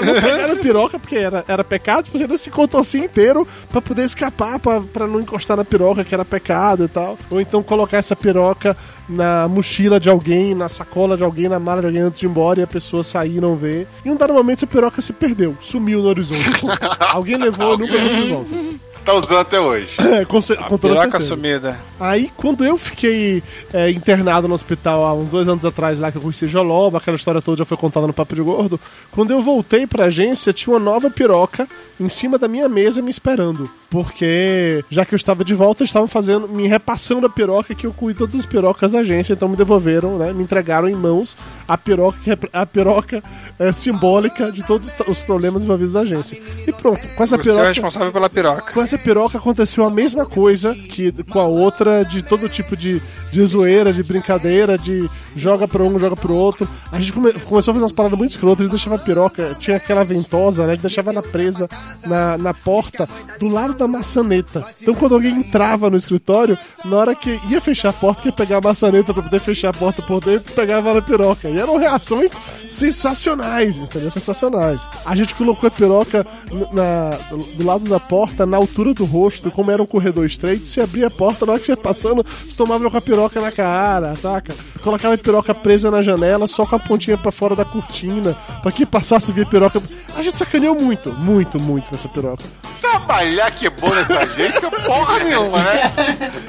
não 0.05 0.13
pegar 0.13 0.51
a 0.51 0.55
piroca, 0.55 0.99
porque 0.99 1.15
era, 1.15 1.43
era 1.47 1.63
pecado, 1.63 2.07
mas 2.11 2.21
ele 2.21 2.37
se 2.37 2.49
contorcia 2.49 3.03
inteiro 3.03 3.47
pra 3.69 3.81
poder 3.81 4.03
escapar, 4.03 4.59
pra, 4.59 4.81
pra 4.81 5.07
não 5.07 5.19
encostar 5.19 5.57
na 5.57 5.65
piroca, 5.65 6.03
que 6.03 6.13
era 6.13 6.25
pecado 6.25 6.85
e 6.85 6.87
tal. 6.87 7.17
Ou 7.29 7.41
então 7.41 7.63
colocar 7.63 7.97
essa 7.97 8.15
piroca 8.15 8.77
na 9.07 9.47
mochila 9.47 9.99
de 9.99 10.09
alguém, 10.09 10.53
na 10.53 10.69
sacola 10.69 11.17
de 11.17 11.23
alguém, 11.23 11.49
na 11.49 11.59
mala 11.59 11.81
de 11.81 11.87
alguém 11.87 12.01
antes 12.01 12.19
de 12.19 12.25
ir 12.25 12.29
embora 12.29 12.59
e 12.59 12.63
a 12.63 12.67
pessoa 12.67 13.03
sair 13.03 13.37
e 13.37 13.41
não 13.41 13.55
ver. 13.55 13.87
E 14.03 14.09
em 14.09 14.11
um 14.11 14.15
dado 14.15 14.33
momento 14.33 14.59
essa 14.59 14.67
piroca 14.67 15.01
se 15.01 15.13
perdeu, 15.13 15.57
sumiu 15.61 16.01
no 16.01 16.09
horizonte. 16.09 16.65
alguém 16.99 17.37
levou 17.37 17.75
e 17.75 17.77
nunca 17.77 17.97
viu 17.97 18.09
de 18.09 18.29
volta. 18.29 18.86
Tá 19.07 19.13
usando 19.13 19.39
até 19.39 19.59
hoje. 19.59 19.95
É, 20.17 20.25
com, 20.25 20.39
ce- 20.41 20.55
com 20.55 20.77
toda 20.77 20.95
certeza. 20.97 21.25
sumida. 21.25 21.79
Aí, 21.99 22.31
quando 22.35 22.63
eu 22.65 22.77
fiquei 22.77 23.41
é, 23.73 23.89
internado 23.89 24.47
no 24.47 24.53
hospital 24.53 25.03
há 25.05 25.13
uns 25.13 25.29
dois 25.29 25.47
anos 25.47 25.63
atrás, 25.65 25.99
lá 25.99 26.11
que 26.11 26.17
eu 26.17 26.21
conheci 26.21 26.47
Joloba, 26.47 26.97
aquela 26.97 27.17
história 27.17 27.41
toda 27.41 27.57
já 27.57 27.65
foi 27.65 27.77
contada 27.77 28.05
no 28.07 28.13
Papo 28.13 28.35
de 28.35 28.41
Gordo. 28.41 28.79
Quando 29.11 29.31
eu 29.31 29.41
voltei 29.41 29.87
pra 29.87 30.05
agência, 30.05 30.51
tinha 30.53 30.73
uma 30.73 30.79
nova 30.79 31.09
piroca 31.09 31.67
em 31.99 32.07
cima 32.09 32.37
da 32.37 32.47
minha 32.47 32.67
mesa 32.69 33.01
me 33.01 33.09
esperando. 33.09 33.69
Porque, 33.89 34.83
já 34.89 35.05
que 35.05 35.13
eu 35.13 35.17
estava 35.17 35.43
de 35.45 35.53
volta, 35.55 35.81
eles 35.83 35.89
estavam 35.89 36.07
fazendo, 36.09 36.47
me 36.47 36.67
repassando 36.67 37.25
a 37.25 37.29
piroca 37.29 37.73
que 37.73 37.87
eu 37.87 37.93
cuido 37.93 38.19
todas 38.19 38.39
as 38.41 38.45
pirocas 38.45 38.91
da 38.91 38.99
agência, 38.99 39.33
então 39.33 39.47
me 39.47 39.55
devolveram, 39.55 40.17
né? 40.17 40.33
Me 40.33 40.43
entregaram 40.43 40.89
em 40.89 40.93
mãos 40.95 41.37
a 41.67 41.77
piroca, 41.77 42.17
que 42.23 42.29
rep- 42.29 42.49
a 42.51 42.65
piroca 42.65 43.23
é, 43.57 43.71
simbólica 43.71 44.51
de 44.51 44.63
todos 44.63 44.87
os- 44.93 45.07
os 45.07 45.21
problemas 45.21 45.63
envolvidos 45.63 45.93
da 45.93 46.01
agência. 46.01 46.37
E 46.67 46.71
pronto, 46.73 47.01
com 47.15 47.23
essa 47.23 47.37
Você 47.37 47.49
é 47.49 47.53
piroca. 47.53 47.67
responsável 47.69 48.11
pela 48.11 48.29
piroca. 48.29 48.73
Com 48.73 48.81
essa 48.81 48.96
piroca 48.97 49.37
aconteceu 49.37 49.83
a 49.85 49.89
mesma 49.89 50.25
coisa 50.25 50.73
que 50.75 51.11
com 51.23 51.39
a 51.39 51.45
outra, 51.45 52.03
de 52.03 52.23
todo 52.23 52.47
tipo 52.49 52.75
de, 52.75 53.01
de 53.31 53.45
zoeira, 53.45 53.93
de 53.93 54.03
brincadeira, 54.03 54.77
de 54.77 55.09
joga 55.35 55.67
pra 55.67 55.83
um, 55.83 55.99
joga 55.99 56.15
pro 56.15 56.33
outro. 56.33 56.67
A 56.91 56.99
gente 56.99 57.13
come- 57.13 57.33
começou 57.33 57.71
a 57.71 57.73
fazer 57.75 57.83
umas 57.83 57.91
paradas 57.91 58.17
muito 58.17 58.31
escrotas, 58.31 58.61
a 58.61 58.63
gente 58.63 58.71
deixava 58.71 58.95
a 58.95 58.99
piroca, 58.99 59.55
tinha 59.59 59.77
aquela 59.77 60.03
ventosa, 60.03 60.65
né, 60.65 60.75
que 60.75 60.81
deixava 60.81 61.11
ela 61.11 61.21
presa 61.21 61.69
na, 62.05 62.37
na 62.37 62.53
porta 62.53 63.07
do 63.39 63.47
lado 63.47 63.73
da 63.73 63.87
maçaneta. 63.87 64.65
Então 64.81 64.93
quando 64.95 65.15
alguém 65.15 65.35
entrava 65.35 65.89
no 65.89 65.97
escritório, 65.97 66.57
na 66.85 66.95
hora 66.97 67.15
que 67.15 67.39
ia 67.49 67.61
fechar 67.61 67.89
a 67.89 67.93
porta, 67.93 68.27
ia 68.27 68.31
pegar 68.33 68.57
a 68.57 68.61
maçaneta 68.61 69.13
pra 69.13 69.23
poder 69.23 69.39
fechar 69.39 69.69
a 69.69 69.73
porta 69.73 70.01
por 70.03 70.19
dentro, 70.23 70.53
pegava 70.53 70.93
na 70.93 71.01
piroca. 71.01 71.49
E 71.49 71.57
eram 71.59 71.77
reações 71.77 72.31
sensacionais, 72.67 73.77
entendeu? 73.77 74.09
Sensacionais. 74.09 74.89
A 75.05 75.15
gente 75.15 75.35
colocou 75.35 75.67
a 75.67 75.71
piroca 75.71 76.25
na, 76.71 77.11
do 77.55 77.65
lado 77.65 77.85
da 77.85 77.99
porta, 77.99 78.45
na 78.45 78.57
altura 78.57 78.86
do 78.93 79.05
rosto, 79.05 79.51
como 79.51 79.71
era 79.71 79.81
um 79.81 79.85
corredor 79.85 80.25
estreito, 80.25 80.67
você 80.67 80.81
abria 80.81 81.07
a 81.07 81.11
porta, 81.11 81.45
na 81.45 81.53
hora 81.53 81.59
que 81.59 81.65
você 81.65 81.73
ia 81.73 81.77
passando, 81.77 82.23
você 82.23 82.55
tomava 82.55 82.89
com 82.89 82.97
a 82.97 83.01
piroca 83.01 83.39
na 83.41 83.51
cara, 83.51 84.15
saca? 84.15 84.53
Colocava 84.83 85.13
a 85.15 85.17
piroca 85.17 85.53
presa 85.53 85.91
na 85.91 86.01
janela, 86.01 86.47
só 86.47 86.65
com 86.65 86.75
a 86.75 86.79
pontinha 86.79 87.17
pra 87.17 87.31
fora 87.31 87.55
da 87.55 87.65
cortina, 87.65 88.35
pra 88.61 88.71
que 88.71 88.85
passasse 88.85 89.31
via 89.31 89.45
piroca. 89.45 89.81
A 90.15 90.23
gente 90.23 90.37
sacaneou 90.37 90.75
muito, 90.75 91.11
muito, 91.13 91.59
muito 91.59 91.89
com 91.89 91.95
essa 91.95 92.07
piroca. 92.07 92.43
Trabalhar 92.81 93.51
que 93.51 93.67
é 93.67 93.69
bom 93.69 93.93
nessa 93.93 94.19
agência, 94.19 94.71
porra 94.85 95.19
nenhuma, 95.23 95.57
né? 95.59 95.93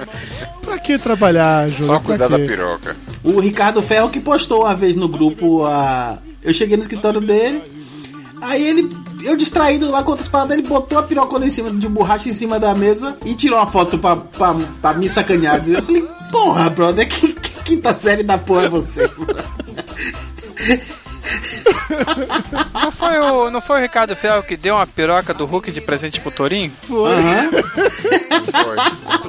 Pra 0.69 0.79
que 0.79 0.99
trabalhar, 0.99 1.67
Júlio? 1.71 1.87
Só 1.87 1.99
cuidar 2.01 2.29
da 2.29 2.39
piroca. 2.39 2.95
O 3.25 3.41
Ricardo 3.41 3.81
Ferro 3.81 4.11
que 4.11 4.21
postou 4.21 4.65
uma 4.65 4.75
vez 4.75 4.95
no 4.95 5.09
grupo 5.09 5.65
a. 5.65 6.19
Eu 6.43 6.53
cheguei 6.53 6.77
no 6.77 6.83
escritório 6.83 7.23
dele. 7.23 7.63
Aí 8.43 8.69
ele. 8.69 8.95
Eu 9.23 9.37
distraído 9.37 9.91
lá 9.91 10.03
com 10.03 10.11
outras 10.13 10.29
paradas, 10.29 10.57
ele 10.57 10.67
botou 10.67 10.99
a 10.99 11.03
pirocona 11.03 11.47
em 11.47 11.51
cima 11.51 11.71
de 11.71 11.89
borracha 11.89 12.29
em 12.29 12.35
cima 12.35 12.59
da 12.59 12.75
mesa 12.75 13.17
e 13.25 13.35
tirou 13.35 13.59
uma 13.59 13.67
foto 13.67 13.99
pra, 13.99 14.17
pra, 14.17 14.55
pra 14.81 14.95
me 14.95 15.09
sacanear. 15.09 15.63
Eu 15.67 15.83
falei, 15.83 16.03
porra, 16.31 16.71
brother, 16.71 17.09
que, 17.09 17.33
que 17.33 17.51
quinta 17.63 17.93
série 17.93 18.23
da 18.23 18.39
porra 18.39 18.65
é 18.65 18.69
você? 18.69 19.11
Não 22.75 22.93
foi, 22.93 23.19
o, 23.19 23.51
não 23.51 23.61
foi 23.61 23.79
o 23.79 23.83
Ricardo 23.83 24.17
Ferro 24.17 24.43
que 24.43 24.57
deu 24.57 24.75
uma 24.75 24.87
piroca 24.87 25.35
do 25.35 25.45
Hulk 25.45 25.71
de 25.71 25.81
presente 25.81 26.21
pro 26.21 26.31
Torinho? 26.31 26.73
Aham. 26.91 27.51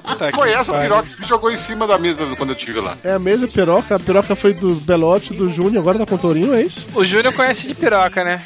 Puta 0.01 0.31
Foi 0.31 0.49
que 0.49 0.55
essa 0.55 0.73
piroca 0.73 1.09
que 1.09 1.27
jogou 1.27 1.51
em 1.51 1.57
cima 1.57 1.87
da 1.87 1.97
mesa 1.97 2.25
quando 2.37 2.51
eu 2.51 2.55
estive 2.55 2.79
lá. 2.79 2.97
É 3.03 3.13
a 3.13 3.19
mesma 3.19 3.47
piroca, 3.47 3.95
a 3.95 3.99
piroca 3.99 4.35
foi 4.35 4.53
do 4.53 4.75
Belote, 4.75 5.33
do 5.33 5.49
Júnior, 5.49 5.81
agora 5.81 5.99
tá 5.99 6.05
com 6.05 6.15
o 6.15 6.19
Torinho, 6.19 6.53
é 6.53 6.61
isso? 6.61 6.87
O 6.93 7.03
Júnior 7.03 7.33
conhece 7.33 7.67
de 7.67 7.75
piroca, 7.75 8.23
né? 8.23 8.43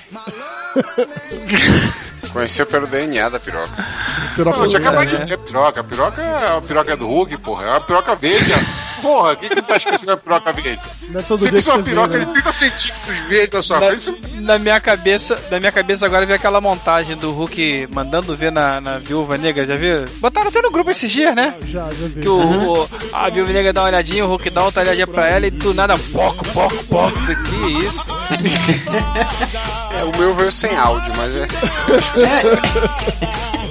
Conheceu 2.31 2.65
pelo 2.65 2.87
DNA 2.87 3.29
da 3.29 3.39
piroca. 3.39 3.85
Piroca 4.35 4.57
Não, 4.59 4.67
tinha 4.67 4.79
do- 4.79 4.87
acabado 4.87 5.09
de 5.09 5.23
dizer 5.23 5.37
piroca. 5.37 5.79
A 5.79 5.83
piroca 5.83 6.21
é 6.21 6.57
a 6.57 6.61
piroca 6.61 6.97
do 6.97 7.07
Hulk, 7.07 7.37
porra. 7.37 7.65
É 7.65 7.69
uma 7.71 7.81
piroca 7.81 8.15
verde. 8.15 8.51
Porra, 9.03 9.35
quem 9.35 9.49
que 9.49 9.61
tá 9.61 9.75
esquecendo 9.77 10.13
a 10.13 10.17
piroca 10.17 10.51
verde? 10.53 10.81
Não 11.09 11.19
é 11.19 11.23
todo 11.23 11.39
Você 11.41 11.51
dia 11.51 11.61
que 11.61 11.69
uma 11.69 11.83
piroca 11.83 12.13
vê, 12.17 12.19
de 12.21 12.25
né? 12.25 12.33
30 12.33 12.51
centímetros 12.51 13.17
verde 13.27 13.55
na 13.57 13.61
sua 13.61 13.79
Na, 13.79 13.87
frente, 13.87 14.03
você 14.11 14.41
na 14.41 14.57
minha 14.57 14.79
cabeça, 14.79 15.39
na 15.51 15.59
minha 15.59 15.71
cabeça 15.71 16.05
agora 16.05 16.25
veio 16.25 16.37
aquela 16.37 16.59
montagem 16.61 17.15
do 17.17 17.31
Hulk 17.31 17.89
mandando 17.91 18.35
ver 18.35 18.51
na, 18.51 18.81
na 18.81 18.97
viúva 18.97 19.37
negra, 19.37 19.67
já 19.67 19.75
viu? 19.75 20.05
Botaram 20.19 20.47
até 20.47 20.59
no 20.61 20.71
grupo 20.71 20.89
esses 20.89 21.11
dias, 21.11 21.35
né? 21.35 21.53
Já, 21.65 21.83
já 21.91 22.07
vi. 22.07 22.21
Que 22.21 22.29
o, 22.29 22.81
o- 22.83 22.89
a 23.11 23.29
viúva 23.29 23.51
negra 23.53 23.71
dá 23.73 23.81
uma 23.81 23.89
olhadinha, 23.89 24.25
o 24.25 24.29
Hulk 24.29 24.49
dá 24.49 24.63
outra 24.63 24.81
olhadinha 24.81 25.05
pra 25.05 25.27
ela 25.27 25.45
e 25.45 25.51
do 25.51 25.71
nada, 25.73 25.95
poco, 26.11 26.43
poco, 26.49 26.83
poco, 26.85 27.13
que 27.19 27.85
isso? 27.85 28.03
É, 29.99 30.03
o 30.05 30.17
meu 30.17 30.33
veio 30.35 30.51
sem 30.51 30.75
áudio, 30.75 31.11
mas 31.17 31.35
é. 31.35 31.47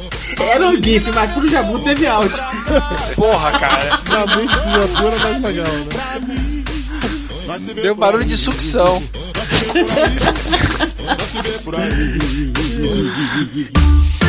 Era 0.50 0.68
um 0.68 0.82
GIF, 0.82 1.10
mas 1.14 1.30
pro 1.32 1.48
Jabu 1.48 1.78
teve 1.80 2.06
áudio. 2.06 2.36
Porra, 3.16 3.50
cara. 3.52 4.00
Jabu 4.10 4.46
criatura 4.46 5.16
mais 5.18 5.42
legal, 5.42 5.66
né? 5.66 5.84
Deu 7.82 7.94
barulho 7.94 8.24
de 8.24 8.36
sucção. 8.36 9.02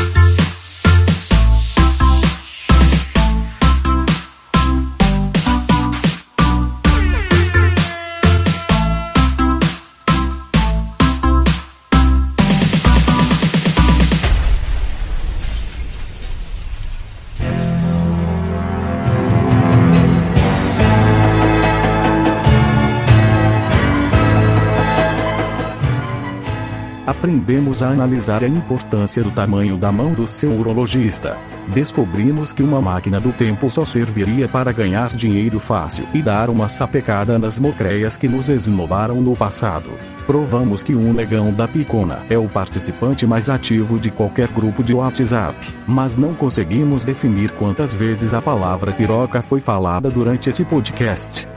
Aprendemos 27.34 27.81
a 27.81 27.89
analisar 27.89 28.43
a 28.43 28.47
importância 28.47 29.23
do 29.23 29.31
tamanho 29.31 29.75
da 29.75 29.91
mão 29.91 30.13
do 30.13 30.27
seu 30.27 30.51
urologista. 30.51 31.36
Descobrimos 31.69 32.53
que 32.53 32.61
uma 32.61 32.79
máquina 32.79 33.19
do 33.19 33.34
tempo 33.34 33.71
só 33.71 33.84
serviria 33.86 34.47
para 34.47 34.71
ganhar 34.71 35.09
dinheiro 35.15 35.59
fácil 35.59 36.05
e 36.13 36.21
dar 36.21 36.47
uma 36.47 36.69
sapecada 36.69 37.39
nas 37.39 37.57
mocreias 37.57 38.17
que 38.17 38.27
nos 38.27 38.49
esnobaram 38.49 39.19
no 39.19 39.36
passado. 39.36 39.89
Provamos 40.27 40.84
que 40.84 40.93
um 40.93 41.11
negão 41.11 41.51
da 41.51 41.67
picona 41.67 42.19
é 42.29 42.38
o 42.38 42.47
participante 42.47 43.25
mais 43.25 43.49
ativo 43.49 43.97
de 43.97 44.11
qualquer 44.11 44.49
grupo 44.49 44.84
de 44.84 44.93
WhatsApp, 44.93 45.57
mas 45.88 46.15
não 46.15 46.36
conseguimos 46.36 47.03
definir 47.03 47.49
quantas 47.53 47.95
vezes 47.95 48.36
a 48.36 48.43
palavra 48.43 48.91
piroca 48.91 49.41
foi 49.41 49.59
falada 49.59 50.11
durante 50.11 50.51
esse 50.51 50.63
podcast. 50.63 51.47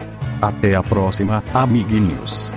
Até 0.41 0.74
a 0.74 0.83
próxima, 0.83 1.45
amiguinhos. 1.53 2.55